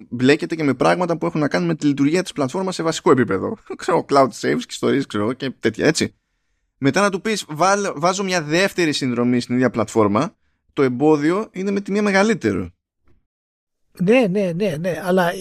[0.09, 3.11] μπλέκεται και με πράγματα που έχουν να κάνουν με τη λειτουργία της πλατφόρμας σε βασικό
[3.11, 3.57] επίπεδο.
[3.77, 6.15] ξέρω, cloud saves και ιστορίε, ξέρω και τέτοια έτσι.
[6.77, 7.45] Μετά να του πεις,
[7.95, 10.35] βάζω μια δεύτερη συνδρομή στην ίδια πλατφόρμα,
[10.73, 12.71] το εμπόδιο είναι με τη μία μεγαλύτερο.
[14.01, 15.01] Ναι, ναι, ναι, ναι.
[15.03, 15.31] Αλλά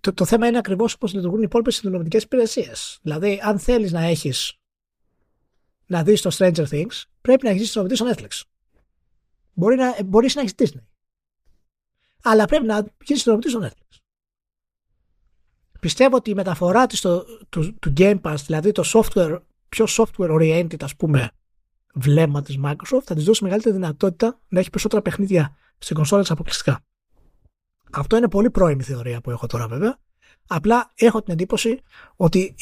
[0.00, 2.98] το, το θέμα είναι ακριβώς πώς λειτουργούν οι υπόλοιπες συνδρομητικές υπηρεσίες.
[3.02, 4.58] Δηλαδή, αν θέλεις να έχεις
[5.86, 8.42] να δεις το Stranger Things, πρέπει να έχεις συνδρομητή στο Netflix.
[9.52, 10.82] Μπορεί να, μπορείς να έχεις Disney.
[12.22, 13.98] Αλλά πρέπει να γίνεις συνδρομητή στο Netflix.
[15.80, 17.24] Πιστεύω ότι η μεταφορά της του,
[17.80, 21.30] του Game Pass, δηλαδή το software, πιο software oriented ας πούμε
[21.94, 26.30] βλέμμα της Microsoft, θα της δώσει μεγαλύτερη δυνατότητα να έχει περισσότερα παιχνίδια στην κονσόλα της
[26.30, 26.84] αποκλειστικά.
[27.92, 29.98] Αυτό είναι πολύ πρώιμη θεωρία που έχω τώρα βέβαια.
[30.46, 31.82] Απλά έχω την εντύπωση
[32.16, 32.54] ότι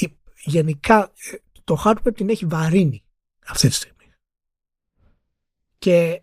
[0.45, 3.05] γενικά ε, το hardware την έχει βαρύνει
[3.47, 4.13] αυτή τη στιγμή.
[5.79, 6.23] Και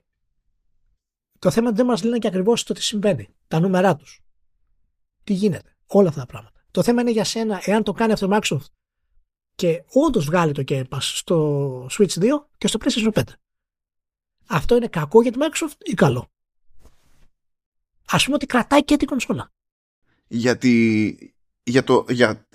[1.39, 3.27] το θέμα δεν μας λένε και ακριβώς το τι συμβαίνει.
[3.47, 4.21] Τα νούμερά τους.
[5.23, 5.75] Τι γίνεται.
[5.87, 6.61] Όλα αυτά τα πράγματα.
[6.71, 8.71] Το θέμα είναι για σένα εάν το κάνει αυτό το Microsoft
[9.55, 12.25] και όντως βγάλει το Game Pass στο Switch 2
[12.57, 13.21] και στο PlayStation 5.
[14.47, 16.31] Αυτό είναι κακό για τη Microsoft ή καλό;
[18.11, 19.51] Ας πούμε ότι κρατάει και την κονσόλα.
[20.27, 22.47] Γιατί για, το, για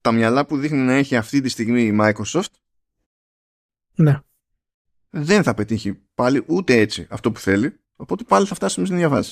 [0.00, 2.52] τα μυαλά που δείχνει να έχει αυτή τη στιγμή η Microsoft
[3.94, 4.20] ναι.
[5.10, 9.24] δεν θα πετύχει πάλι ούτε έτσι αυτό που θέλει οπότε πάλι θα φτάσουμε στην ίδια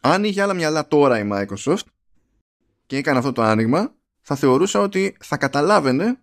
[0.00, 1.86] Αν είχε άλλα μυαλά τώρα η Microsoft
[2.86, 6.20] και έκανε αυτό το άνοιγμα θα θεωρούσα ότι θα καταλάβαινε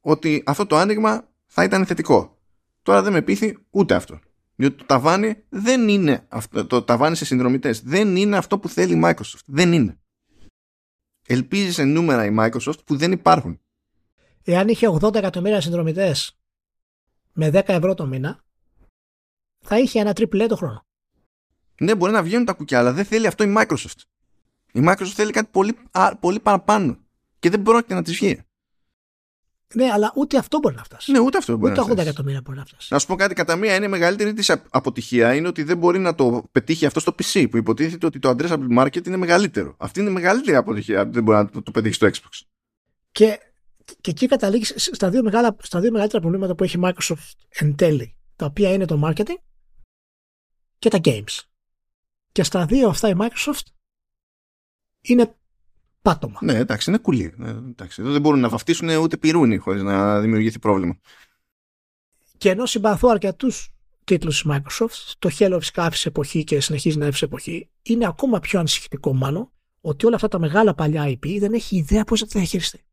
[0.00, 2.38] ότι αυτό το άνοιγμα θα ήταν θετικό.
[2.82, 4.20] Τώρα δεν με πείθει ούτε αυτό.
[4.62, 8.94] Διότι το ταβάνι δεν είναι αυτό, το ταβάνι σε συνδρομητές δεν είναι αυτό που θέλει
[8.94, 9.44] η Microsoft.
[9.46, 9.98] Δεν είναι.
[11.26, 13.60] Ελπίζεις σε νούμερα η Microsoft που δεν υπάρχουν.
[14.44, 16.38] Εάν είχε 80 εκατομμύρια συνδρομητές
[17.32, 18.44] με 10 ευρώ το μήνα,
[19.58, 20.86] θα είχε ένα τριπλέ το χρόνο.
[21.80, 24.00] Ναι, μπορεί να βγαίνουν τα κουκιά, αλλά δεν θέλει αυτό η Microsoft.
[24.72, 25.76] Η Microsoft θέλει κάτι πολύ,
[26.20, 26.98] πολύ παραπάνω
[27.38, 28.42] και δεν πρόκειται να της βγει.
[29.74, 31.12] Ναι, αλλά ούτε αυτό μπορεί να φτάσει.
[31.12, 31.92] Ναι, ούτε αυτό μπορεί ούτε να φτάσει.
[31.92, 32.88] Ούτε 80 εκατομμύρια μπορεί να φτάσει.
[32.92, 35.98] Να σου πω κάτι, κατά μία είναι η μεγαλύτερη της αποτυχία είναι ότι δεν μπορεί
[35.98, 39.74] να το πετύχει αυτό στο PC, που υποτίθεται ότι το addressable market είναι μεγαλύτερο.
[39.78, 42.46] Αυτή είναι η μεγαλύτερη αποτυχία, δεν μπορεί να το, το πετύχεις στο Xbox.
[43.12, 43.38] Και,
[44.00, 47.76] και εκεί καταλήγεις στα δύο, μεγάλα, στα δύο μεγαλύτερα προβλήματα που έχει η Microsoft εν
[47.76, 49.36] τέλει, τα οποία είναι το marketing
[50.78, 51.40] και τα games.
[52.32, 53.66] Και στα δύο αυτά η Microsoft
[55.00, 55.34] είναι
[56.02, 56.38] πάτωμα.
[56.42, 57.34] Ναι, εντάξει, είναι κουλή.
[57.40, 60.96] Ε, εντάξει, δεν μπορούν να βαφτίσουν ούτε πυρούνι χωρίς να δημιουργηθεί πρόβλημα.
[62.38, 63.74] Και ενώ συμπαθώ αρκετούς
[64.04, 68.40] τίτλους της Microsoft, το Halo φυσικά άφησε εποχή και συνεχίζει να άφησε εποχή, είναι ακόμα
[68.40, 69.50] πιο ανησυχητικό μάλλον
[69.80, 72.84] ότι όλα αυτά τα μεγάλα παλιά IP δεν έχει ιδέα πώς θα τα διαχειριστεί.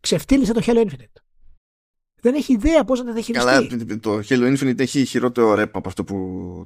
[0.00, 1.23] Ξεφτύλισε το Halo Infinite.
[2.24, 3.48] Δεν έχει ιδέα πώς να τα διαχειριστεί.
[3.48, 3.66] Καλά,
[4.00, 6.16] το Halo Infinite έχει χειρότερο ρεπ από αυτό που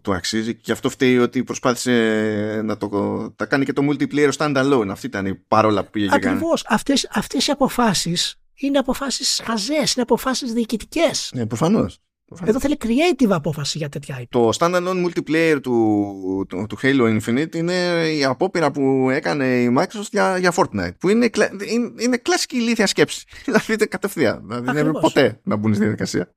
[0.02, 2.88] το αξίζει και αυτό φταίει ότι προσπάθησε να το
[3.36, 4.86] τα κάνει και το multiplayer standalone.
[4.90, 6.64] Αυτή ήταν η παρόλα που πήγε Ακριβώς.
[7.10, 11.30] Αυτές οι αποφάσεις είναι αποφάσεις χαζές, είναι αποφάσεις διοικητικές.
[11.34, 11.98] Ναι, προφανώς.
[12.44, 14.24] Εδώ θέλει creative απόφαση για τέτοια IP.
[14.28, 17.74] Το standalone multiplayer του, του, του, Halo Infinite είναι
[18.08, 20.98] η απόπειρα που έκανε η Microsoft για, για Fortnite.
[20.98, 21.30] Που είναι,
[21.68, 23.24] είναι, είναι κλασική ηλίθια σκέψη.
[23.44, 24.42] δηλαδή κατευθείαν.
[24.46, 26.34] Δηλαδή δεν έπρεπε ποτέ να μπουν στη διαδικασία.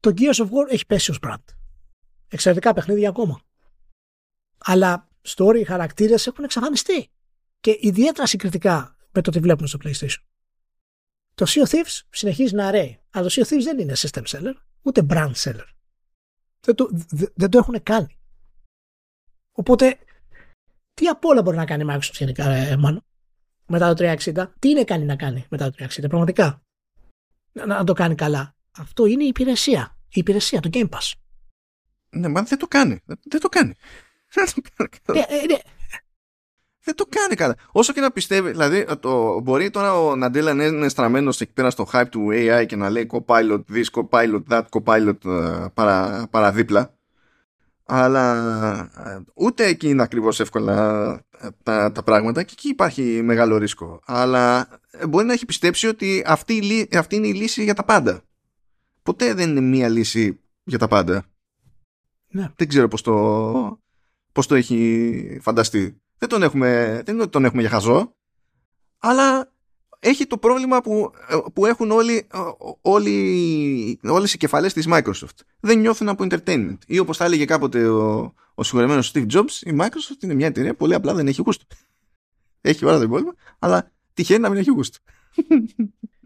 [0.00, 1.44] Το Gears of War έχει πέσει ως brand.
[2.28, 3.40] Εξαιρετικά παιχνίδια ακόμα.
[4.58, 7.10] Αλλά story, χαρακτήρες έχουν εξαφανιστεί.
[7.60, 10.22] Και ιδιαίτερα συγκριτικά με το τι βλέπουμε στο PlayStation.
[11.34, 12.98] Το Sea of Thieves συνεχίζει να ρέει.
[13.10, 14.54] Αλλά το Sea of Thieves δεν είναι system seller,
[14.86, 15.68] ούτε brand seller.
[16.60, 16.88] Δεν το,
[17.34, 18.18] δεν το έχουν κάνει.
[19.52, 19.98] Οπότε,
[20.94, 23.04] τι απ' όλα μπορεί να κάνει η Microsoft γενικά, ε, μάλλον,
[23.66, 24.46] μετά το 360.
[24.58, 26.62] Τι είναι κάνει να κάνει μετά το 360, πραγματικά;
[27.52, 28.54] Να, να το κάνει καλά.
[28.70, 29.96] Αυτό είναι η υπηρεσία.
[30.08, 31.12] Η υπηρεσία, το Game Pass.
[32.10, 33.00] Ναι, μα δεν το κάνει.
[33.06, 33.74] Δεν το κάνει.
[34.34, 34.46] Δεν
[34.76, 35.18] το κάνει.
[35.18, 35.58] Ε, ε, ναι
[36.86, 37.56] δεν το κάνει καλά.
[37.72, 41.70] Όσο και να πιστεύει, δηλαδή το, μπορεί τώρα ο Ναντέλα να είναι στραμμένος εκεί πέρα
[41.70, 46.94] στο hype του AI και να λέει copilot this, copilot that, copilot uh, παρα, παραδίπλα.
[47.84, 51.08] Αλλά uh, ούτε εκεί είναι ακριβώς εύκολα
[51.38, 54.00] ε, τα, τα πράγματα και εκεί υπάρχει μεγάλο ρίσκο.
[54.04, 54.68] Αλλά
[55.08, 58.22] μπορεί να έχει πιστέψει ότι αυτή, αυτή είναι η λύση για τα πάντα.
[59.02, 61.24] Ποτέ δεν είναι μία λύση για τα πάντα.
[62.28, 62.48] Ναι.
[62.56, 63.80] Δεν ξέρω πώς το,
[64.32, 66.00] πώς το έχει φανταστεί.
[66.18, 68.14] Δεν τον έχουμε, δεν είναι ότι τον έχουμε για χαζό,
[68.98, 69.52] αλλά
[69.98, 71.10] έχει το πρόβλημα που,
[71.52, 72.26] που έχουν όλοι,
[72.80, 75.38] όλοι, όλες οι κεφαλές της Microsoft.
[75.60, 76.78] Δεν νιώθουν από entertainment.
[76.86, 80.74] Ή όπως θα έλεγε κάποτε ο, ο συγχωρεμένος Steve Jobs, η Microsoft είναι μια εταιρεία
[80.74, 81.64] πολύ απλά δεν έχει γούστο.
[82.60, 84.98] Έχει όλα τα υπόλοιπα, αλλά τυχαίνει να μην έχει γούστο.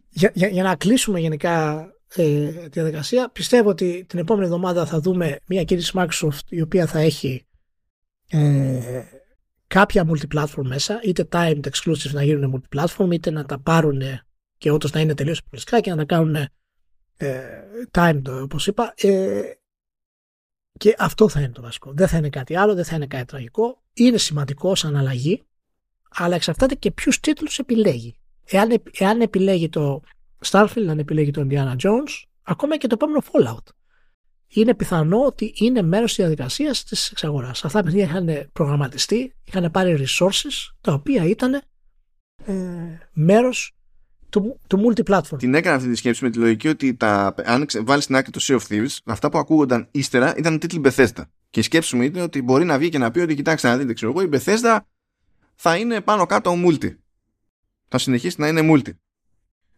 [0.08, 5.00] Για, για, για να κλείσουμε γενικά ε, τη διαδικασία, πιστεύω ότι την επόμενη εβδομάδα θα
[5.00, 7.46] δούμε μια κίνηση Microsoft η οποία θα έχει
[8.28, 9.02] ε,
[9.70, 14.02] κάποια multiplatform μέσα, είτε timed exclusive να γίνουν multiplatform, είτε να τα πάρουν
[14.58, 16.34] και όντως να είναι τελείως αποκλειστικά και να τα κάνουν
[17.16, 17.40] ε,
[17.90, 18.94] timed, όπως είπα.
[18.96, 19.40] Ε,
[20.78, 21.92] και αυτό θα είναι το βασικό.
[21.94, 23.82] Δεν θα είναι κάτι άλλο, δεν θα είναι κάτι τραγικό.
[23.92, 25.42] Είναι σημαντικό σαν αλλαγή,
[26.08, 28.14] αλλά εξαρτάται και ποιους τίτλους επιλέγει.
[28.44, 30.02] Εάν, εάν επιλέγει το
[30.46, 33.74] Starfield, αν επιλέγει το Indiana Jones, ακόμα και το επόμενο Fallout
[34.50, 37.64] είναι πιθανό ότι είναι μέρος της διαδικασίας της εξαγοράς.
[37.64, 41.54] Αυτά τα παιδιά είχαν προγραμματιστεί, είχαν πάρει resources τα οποία ήταν
[42.44, 42.52] ε,
[43.12, 43.74] μέρος
[44.28, 45.38] του, του multiplatform.
[45.38, 48.40] Την έκανα αυτή τη σκέψη με τη λογική ότι τα, αν βάλεις στην άκρη το
[48.42, 51.22] Sea of Thieves, αυτά που ακούγονταν ύστερα ήταν τίτλοι Bethesda.
[51.50, 53.76] Και η σκέψη μου ήταν ότι μπορεί να βγει και να πει ότι κοιτάξτε να
[53.76, 54.78] δείτε, ξέρω εγώ, η Bethesda
[55.54, 56.94] θα είναι πάνω κάτω multi.
[57.88, 58.90] Θα συνεχίσει να είναι multi.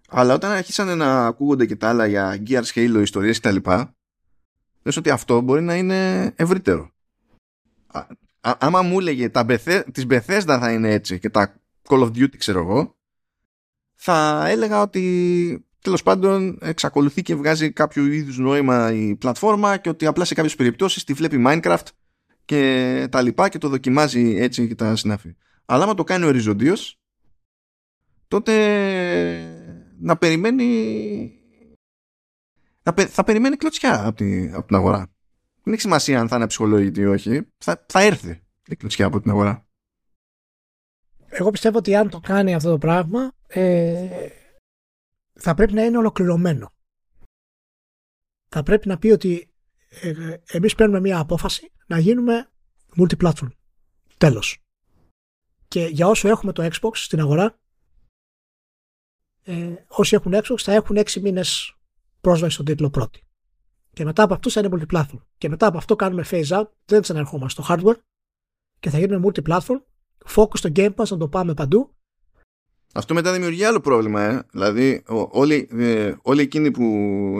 [0.09, 3.57] Αλλά όταν αρχίσανε να ακούγονται και τα άλλα για Gears Halo ιστορίες κτλ
[4.83, 6.91] λες ότι αυτό μπορεί να είναι ευρύτερο.
[7.87, 8.07] Α,
[8.59, 12.37] άμα μου έλεγε τα Bethesda, τις Bethesda θα είναι έτσι και τα Call of Duty
[12.37, 12.97] ξέρω εγώ,
[13.95, 20.07] θα έλεγα ότι τέλος πάντων εξακολουθεί και βγάζει κάποιο είδους νόημα η πλατφόρμα και ότι
[20.07, 21.87] απλά σε κάποιες περιπτώσεις τη βλέπει Minecraft
[22.45, 25.37] και τα λοιπά και το δοκιμάζει έτσι και τα συνάφη.
[25.65, 27.01] Αλλά άμα το κάνει οριζοντίως
[28.29, 28.53] τότε
[30.01, 31.42] να περιμένει
[32.83, 35.13] θα, θα περιμένει κλωτσιά από, από την αγορά.
[35.63, 37.49] Δεν έχει σημασία αν θα είναι ψυχολογική ή όχι.
[37.59, 39.67] Θα, θα έρθει η κλωτσιά από την αγορά.
[41.29, 44.29] Εγώ πιστεύω ότι αν το κάνει αυτό το πράγμα ε,
[45.33, 46.73] θα πρέπει να είναι ολοκληρωμένο.
[48.49, 49.53] Θα πρέπει να πει ότι
[49.89, 52.51] ε, εμείς παίρνουμε μια απόφαση να γίνουμε
[52.97, 53.49] multi-platform.
[54.17, 54.59] Τέλος.
[55.69, 57.59] Και για όσο έχουμε το Xbox στην αγορά,
[59.43, 61.77] ε, όσοι έχουν Xbox θα έχουν 6 μήνες
[62.23, 63.23] πρόσβαση στον τίτλο πρώτη.
[63.93, 65.23] Και μετά από αυτό θα είναι multiplatform.
[65.39, 67.99] Και μετά από αυτό κάνουμε phase out, δεν ξαναρχόμαστε στο hardware
[68.81, 69.81] και θα γίνουμε multiplatform.
[70.35, 71.95] Focus στο Game Pass να το πάμε παντού.
[72.95, 74.43] Αυτό μετά δημιουργεί άλλο πρόβλημα, ε.
[74.51, 76.85] Δηλαδή, όλοι, ε, όλοι εκείνοι που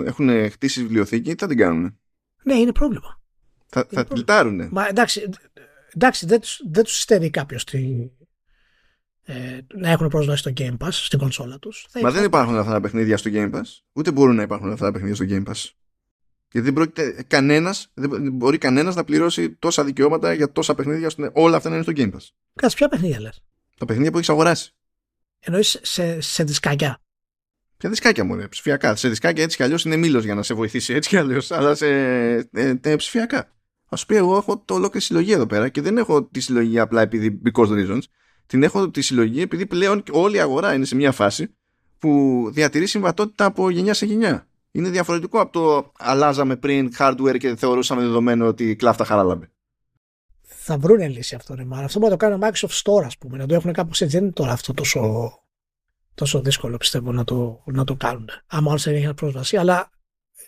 [0.07, 1.99] έχουν χτίσει βιβλιοθήκη, θα την κάνουν.
[2.43, 3.21] Ναι, είναι πρόβλημα.
[3.67, 4.69] Θα, θα τυλτάρουν.
[4.71, 5.29] Μα εντάξει,
[5.95, 8.11] εντάξει δεν, τους, δεν τους στέλνει κάποιος τη,
[9.25, 11.87] ε, να έχουν πρόσβαση στο Game Pass στην κονσόλα τους.
[12.03, 13.63] Μα δεν υπάρχουν αυτά τα παιχνίδια στο Game Pass.
[13.93, 15.71] Ούτε μπορούν να υπάρχουν αυτά τα παιχνίδια στο Game Pass.
[16.53, 21.11] Γιατί δεν πρόκειται κανένας, δεν μπορεί κανένας να πληρώσει τόσα δικαιώματα για τόσα παιχνίδια.
[21.33, 22.27] Όλα αυτά να είναι στο Game Pass.
[22.55, 23.43] Κάτσε, ποια παιχνίδια λες;
[23.79, 24.75] Τα παιχνίδια που έχεις αγοράσει.
[25.39, 27.03] Εννοείς σε, σε δισκάκια;
[27.77, 28.97] Ποια δισκάκια μου, ρε, ψηφιακά.
[28.97, 31.51] Σε δισκάκια έτσι κι αλλιώς είναι μήλος για να σε βοηθήσει έτσι κι αλλιώς.
[31.51, 31.89] Αλλά σε
[32.53, 33.39] ε, ε, ψηφιακά.
[33.89, 36.79] Α σου πει, εγώ έχω το ολόκληρη συλλογή εδώ πέρα και δεν έχω τη συλλογή
[36.79, 38.03] απλά επειδή because reasons
[38.47, 41.55] την έχω τη συλλογή επειδή πλέον όλη η αγορά είναι σε μια φάση
[41.99, 44.47] που διατηρεί συμβατότητα από γενιά σε γενιά.
[44.71, 49.51] Είναι διαφορετικό από το αλλάζαμε πριν hardware και θεωρούσαμε δεδομένο ότι κλάφτα χαράλαμπε.
[50.43, 53.37] Θα βρουν λύση αυτό, ρε Αυτό μπορεί να το κάνει ο Microsoft Store, ας πούμε.
[53.37, 54.17] Να το έχουν κάπως έτσι.
[54.17, 55.33] Δεν είναι τώρα αυτό τόσο,
[56.15, 58.29] τόσο δύσκολο, πιστεύω, να το, να το κάνουν.
[58.47, 59.57] Άμα όλο δεν έχει πρόσβαση.
[59.57, 59.91] Αλλά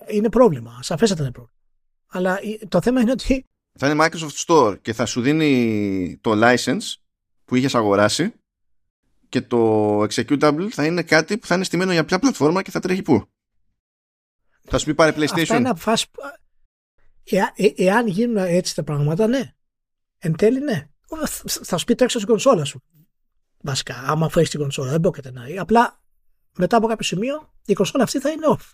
[0.08, 0.78] είναι πρόβλημα.
[0.82, 1.58] Σαφέστατα είναι πρόβλημα.
[2.06, 2.38] Αλλά
[2.68, 3.46] το θέμα είναι ότι.
[3.78, 6.94] Θα είναι Microsoft Store και θα σου δίνει το license
[7.54, 8.32] που είχες αγοράσει
[9.28, 12.80] και το executable θα είναι κάτι που θα είναι στημένο για ποια πλατφόρμα και θα
[12.80, 13.26] τρέχει πού.
[14.62, 15.40] Θα σου πει πάρε PlayStation.
[15.40, 16.06] Αυτά είναι φάση...
[17.24, 17.42] Ε,
[17.76, 19.54] εάν γίνουν έτσι τα πράγματα, ναι.
[20.18, 20.88] Εν τέλει, ναι.
[21.46, 22.82] Θα σου πει τρέξω στην κονσόλα σου.
[23.60, 25.60] Βασικά, άμα φέρεις την κονσόλα, δεν πρόκειται να είναι.
[25.60, 26.02] Απλά
[26.58, 28.72] μετά από κάποιο σημείο η κονσόλα αυτή θα είναι off.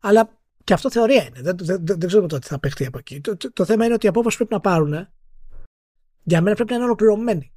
[0.00, 1.40] Αλλά και αυτό θεωρία είναι.
[1.40, 3.20] Δεν, δεν, δεν, δεν ξέρουμε τι θα παιχτεί από εκεί.
[3.20, 5.08] Το, το, το, θέμα είναι ότι η απόφαση πρέπει να πάρουν
[6.22, 7.52] για μένα πρέπει να είναι ολοκληρωμένη.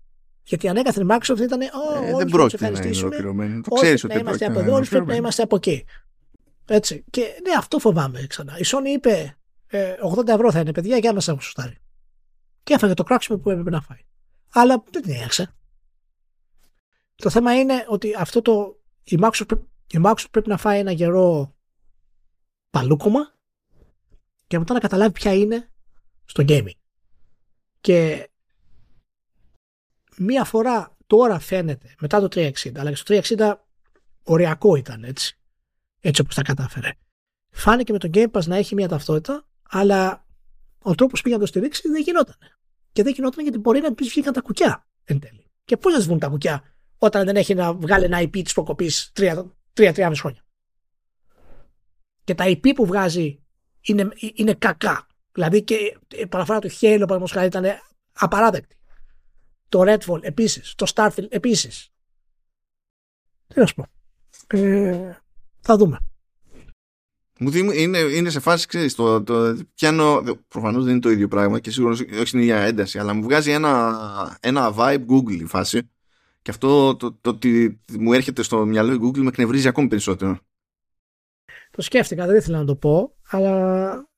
[0.46, 1.60] Γιατί ανέκαθεν η Microsoft ήταν.
[1.62, 3.62] Oh, ε, δεν πρόκειται να είναι ολοκληρωμένη.
[3.62, 5.86] Το ξέρεις ότι να είμαστε από εδώ, πρέπει να είμαστε από εκεί.
[6.66, 7.04] Έτσι.
[7.10, 8.58] Και ναι, αυτό φοβάμαι ξανά.
[8.58, 11.78] Η Sony είπε ε, 80 ευρώ θα είναι παιδιά για να μα έχουν σωστάρει.
[12.64, 14.00] Και έφαγε το κράξιμο που έπρεπε να φάει.
[14.54, 15.56] Αλλά δεν την έξε.
[17.16, 18.80] Το θέμα είναι ότι αυτό το.
[19.04, 19.58] Η Microsoft,
[19.88, 21.56] η Microsoft πρέπει να φάει ένα γερό
[22.70, 23.34] παλούκομα
[24.48, 25.72] και μετά να καταλάβει ποια είναι
[26.26, 26.78] στο gaming.
[27.82, 28.30] Και
[30.18, 33.54] μία φορά τώρα φαίνεται μετά το 360, αλλά και στο 360
[34.24, 35.38] οριακό ήταν έτσι,
[36.00, 36.92] έτσι όπως τα κατάφερε.
[37.50, 40.26] Φάνηκε με τον Game Pass να έχει μια ταυτότητα, αλλά
[40.82, 42.36] ο τρόπος πήγε να το στηρίξει δεν γινόταν.
[42.92, 45.46] Και δεν γινόταν γιατί μπορεί να πει βγήκαν τα κουκιά εν τέλει.
[45.66, 46.64] Και πώς να βγουν τα κουκιά
[46.98, 50.46] όταν δεν έχει να βγάλει ένα IP της προκοπής 3-3,5 χρόνια.
[52.24, 53.44] Και τα IP που βγάζει
[53.82, 55.08] είναι, είναι κακά.
[55.32, 57.66] Δηλαδή και η παραφορά του Halo, παραδείγματος χάρη, ήταν
[58.14, 58.76] απαράδεκτη.
[59.76, 60.76] Το Redfall επίσης.
[60.76, 61.90] Το Starfield επίσης.
[63.48, 63.86] Τι να σου πω.
[64.48, 65.18] Ε,
[65.60, 66.00] θα δούμε.
[67.40, 71.28] Μου δίνει, είναι, είναι σε φάση, ξέρεις, το, το πιάνω, προφανώς δεν είναι το ίδιο
[71.28, 75.46] πράγμα και σίγουρα όχι στην ίδια ένταση, αλλά μου βγάζει ένα, ένα vibe Google η
[75.46, 75.90] φάση
[76.42, 80.40] και αυτό το, το, ότι μου έρχεται στο μυαλό η Google με εκνευρίζει ακόμη περισσότερο.
[81.72, 84.10] Το σκέφτηκα, δεν ήθελα να το πω, αλλά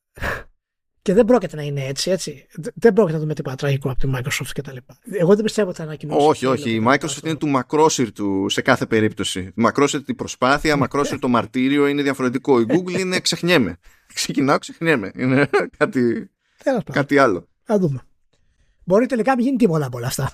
[1.07, 2.47] και δεν πρόκειται να είναι έτσι, έτσι.
[2.75, 4.77] Δεν πρόκειται να δούμε τίποτα τραγικό από τη Microsoft κτλ.
[5.11, 6.27] Εγώ δεν πιστεύω ότι θα ανακοινώσει.
[6.27, 6.71] Όχι, όχι.
[6.71, 9.51] Η Microsoft είναι του μακρόσυρ του σε κάθε περίπτωση.
[9.55, 10.79] Μακρόσυρ την προσπάθεια, ναι.
[10.79, 12.59] μακρόσυρ το μαρτύριο είναι διαφορετικό.
[12.59, 13.77] Η Google είναι ξεχνιέμαι.
[14.13, 15.11] Ξεκινάω, ξεχνιέμαι.
[15.15, 16.29] Είναι κάτι,
[16.91, 17.47] κάτι άλλο.
[17.63, 18.01] Θα δούμε.
[18.83, 20.31] Μπορεί τελικά να μην γίνει τίποτα από όλα αυτά.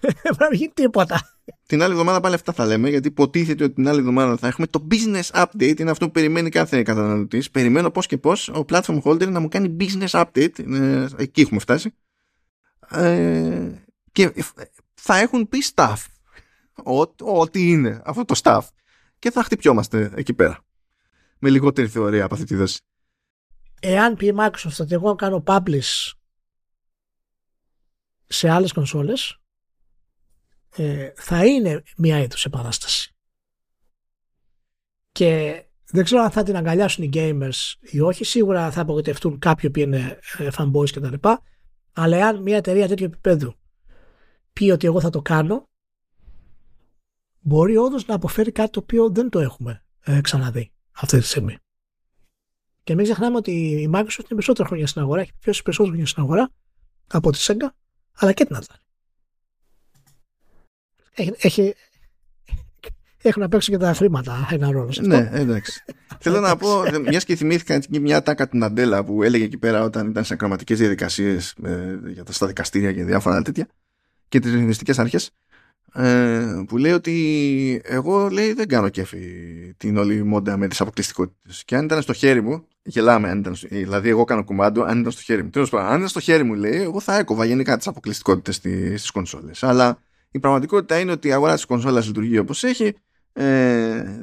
[0.00, 1.38] Δεν πρέπει να γίνει τίποτα.
[1.66, 4.66] Την άλλη εβδομάδα πάλι αυτά θα λέμε, γιατί υποτίθεται ότι την άλλη εβδομάδα θα έχουμε
[4.66, 5.80] το business update.
[5.80, 7.50] Είναι αυτό που περιμένει κάθε καταναλωτής.
[7.50, 10.58] Περιμένω πώς και πώς ο platform holder να μου κάνει business update.
[11.16, 11.94] εκεί έχουμε φτάσει.
[12.90, 13.70] Ε,
[14.12, 14.32] και
[14.94, 15.96] θα έχουν πει staff.
[17.18, 18.60] Ό,τι είναι αυτό το staff.
[19.18, 20.58] Και θα χτυπιόμαστε εκεί πέρα.
[21.38, 22.80] Με λιγότερη θεωρία από αυτή τη δόση.
[23.80, 26.12] Εάν πει η Microsoft ότι εγώ κάνω publish
[28.26, 29.40] σε άλλες κονσόλες
[30.76, 33.14] ε, θα είναι μια είδους επανάσταση.
[35.12, 38.24] Και δεν ξέρω αν θα την αγκαλιάσουν οι gamers ή όχι.
[38.24, 41.28] Σίγουρα θα απογοητευτούν κάποιοι που είναι ε, fanboys κτλ.
[41.92, 43.54] Αλλά εάν μια εταιρεία τέτοιου επίπεδου
[44.52, 45.68] πει ότι εγώ θα το κάνω,
[47.40, 51.58] μπορεί όντως να αποφέρει κάτι το οποίο δεν το έχουμε ε, ξαναδεί αυτή τη στιγμή.
[52.82, 56.06] Και μην ξεχνάμε ότι η Microsoft είναι περισσότερα χρόνια στην αγορά, έχει πιο περισσότερα χρόνια
[56.06, 56.50] στην αγορά
[57.06, 57.68] από τη Sega,
[58.12, 58.87] αλλά και την Atari
[61.38, 61.74] έχει,
[63.22, 64.98] έχουν να παίξουν και τα χρήματα ένα ρόλο.
[65.00, 65.84] Ναι, εντάξει.
[66.18, 70.08] Θέλω να πω, μιας και θυμήθηκα μια τάκα του Ναντέλα που έλεγε εκεί πέρα όταν
[70.08, 73.68] ήταν σε ακροματικές διαδικασίες ε, για τα στα δικαστήρια και διάφορα τέτοια
[74.28, 75.30] και τις ρυθμιστικές αρχές.
[75.94, 79.18] Ε, που λέει ότι εγώ λέει δεν κάνω κέφι
[79.76, 81.62] την όλη μόντα με τις αποκλειστικότητες.
[81.64, 85.00] Και αν ήταν στο χέρι μου, γελάμε, αν ήταν στο, δηλαδή εγώ κάνω κουμάντο, αν
[85.00, 85.50] ήταν στο χέρι μου.
[85.50, 89.10] Τέλος πάντων, αν ήταν στο χέρι μου, λέει, εγώ θα έκοβα γενικά τις αποκλειστικότητες στις
[89.10, 89.62] κονσόλες.
[89.62, 89.98] Αλλά
[90.30, 92.94] η πραγματικότητα είναι ότι η αγορά της κονσόλας λειτουργεί όπως έχει,
[93.32, 94.22] ε,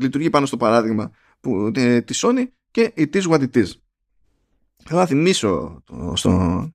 [0.00, 1.10] λειτουργεί πάνω στο παράδειγμα
[1.40, 3.66] που, ε, της Sony και it is what it is.
[4.84, 5.82] Θα να θυμίσω
[6.14, 6.70] στο,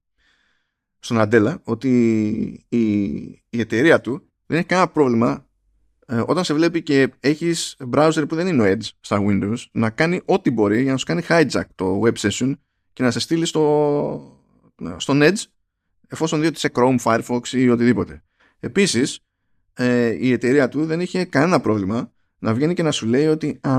[0.99, 1.90] στον Αντέλα ότι
[2.70, 3.03] η,
[3.49, 5.45] η εταιρεία του δεν έχει κανένα πρόβλημα
[6.06, 9.90] ε, όταν σε βλέπει και έχεις browser που δεν είναι ο Edge στα Windows να
[9.90, 12.53] κάνει ό,τι μπορεί για να σου κάνει hijack το web session
[12.94, 14.44] και να σε στείλει στο,
[14.98, 15.44] στον Edge
[16.08, 18.24] εφόσον δει ότι σε Chrome, Firefox ή οτιδήποτε.
[18.64, 19.20] Επίσης,
[19.74, 23.60] ε, η εταιρεία του δεν είχε κανένα πρόβλημα να βγαίνει και να σου λέει ότι
[23.62, 23.76] α,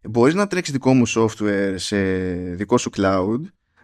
[0.00, 2.02] μπορείς να τρέξεις δικό μου software σε
[2.54, 3.40] δικό σου cloud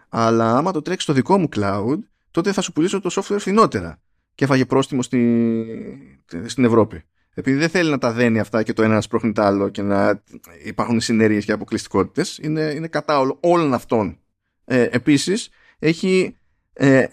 [0.09, 1.97] αλλά άμα το τρέξεις στο δικό μου cloud
[2.31, 3.99] τότε θα σου πουλήσω το software φθηνότερα
[4.35, 7.03] και έφαγε πρόστιμο στη, στην Ευρώπη.
[7.33, 9.81] επειδή δεν θέλει να τα δένει αυτά και το ένα να σπρώχνει το άλλο και
[9.81, 10.23] να
[10.63, 14.19] υπάρχουν συνέργειες και αποκλειστικότητες, είναι, είναι κατά όλο, όλων αυτών.
[14.65, 15.49] Ε, επίσης,
[15.79, 16.37] έχει
[16.79, 17.05] ε,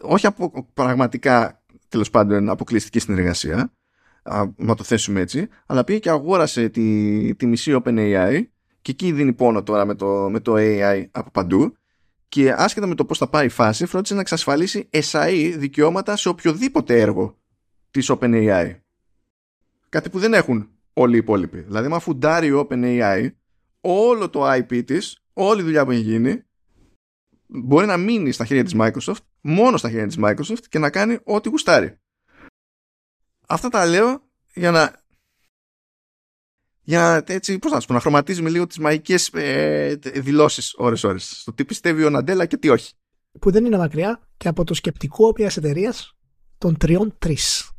[0.00, 1.61] όχι από, πραγματικά
[1.92, 3.72] τέλος πάντων αποκλειστική συνεργασία,
[4.56, 8.42] να το θέσουμε έτσι, αλλά πήγε και αγόρασε τη, τη μισή OpenAI
[8.82, 11.76] και εκεί δίνει πόνο τώρα με το, με το AI από παντού
[12.28, 16.28] και άσχετα με το πώς θα πάει η φάση φρόντισε να εξασφαλίσει SAE δικαιώματα σε
[16.28, 17.38] οποιοδήποτε έργο
[17.90, 18.76] της OpenAI.
[19.88, 21.60] Κάτι που δεν έχουν όλοι οι υπόλοιποι.
[21.60, 23.30] Δηλαδή, μα φουντάρει η OpenAI
[23.80, 26.42] όλο το IP της, όλη η δουλειά που έχει γίνει,
[27.54, 31.18] μπορεί να μείνει στα χέρια της Microsoft, μόνο στα χέρια της Microsoft και να κάνει
[31.24, 32.00] ό,τι γουστάρει.
[33.46, 35.02] Αυτά τα λέω για να
[36.84, 41.40] για έτσι, πώς να σου πω, να χρωματίζουμε λίγο τις μαγικές ε, δηλώσεις ώρες-ώρες.
[41.40, 42.92] Στο τι πιστεύει ο Ναντέλα και τι όχι.
[43.40, 46.16] Που δεν είναι μακριά και από το σκεπτικό μια εταιρείας
[46.58, 47.70] των τριών τρεις.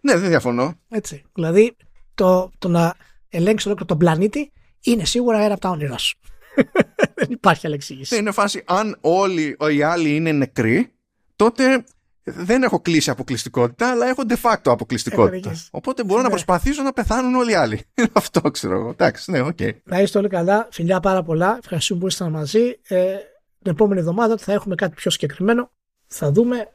[0.00, 0.74] Ναι, δεν διαφωνώ.
[0.88, 1.24] Έτσι.
[1.34, 1.76] Δηλαδή,
[2.14, 2.94] το, το να
[3.28, 6.18] ελέγξεις ολόκληρο τον πλανήτη είναι σίγουρα ένα από τα όνειρά σου.
[7.14, 8.14] δεν υπάρχει άλλη εξήγηση.
[8.14, 10.92] Ναι, είναι φάση, αν όλοι οι άλλοι είναι νεκροί,
[11.36, 11.84] τότε
[12.28, 15.54] δεν έχω κλείσει αποκλειστικότητα, αλλά έχω de facto αποκλειστικότητα.
[15.70, 16.30] Οπότε μπορώ να ναι.
[16.30, 17.80] προσπαθήσω να πεθάνουν όλοι οι άλλοι.
[18.12, 18.88] Αυτό ξέρω εγώ.
[18.88, 19.56] Εντάξει, ναι, OK.
[19.58, 19.72] Okay.
[19.84, 20.68] Να είστε όλοι καλά.
[20.70, 21.56] Φιλιά πάρα πολλά.
[21.58, 22.80] Ευχαριστούμε που ήσασταν μαζί.
[22.82, 23.14] Ε,
[23.62, 25.70] την επόμενη εβδομάδα θα έχουμε κάτι πιο συγκεκριμένο.
[26.06, 26.68] Θα δούμε.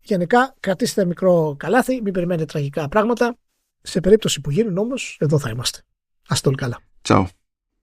[0.00, 3.36] Γενικά, κρατήστε μικρό καλάθι, μην περιμένετε τραγικά πράγματα.
[3.82, 5.78] Σε περίπτωση που γίνουν όμως, εδώ θα είμαστε.
[6.28, 6.78] Α το όλοι καλά.
[7.08, 7.24] Ciao.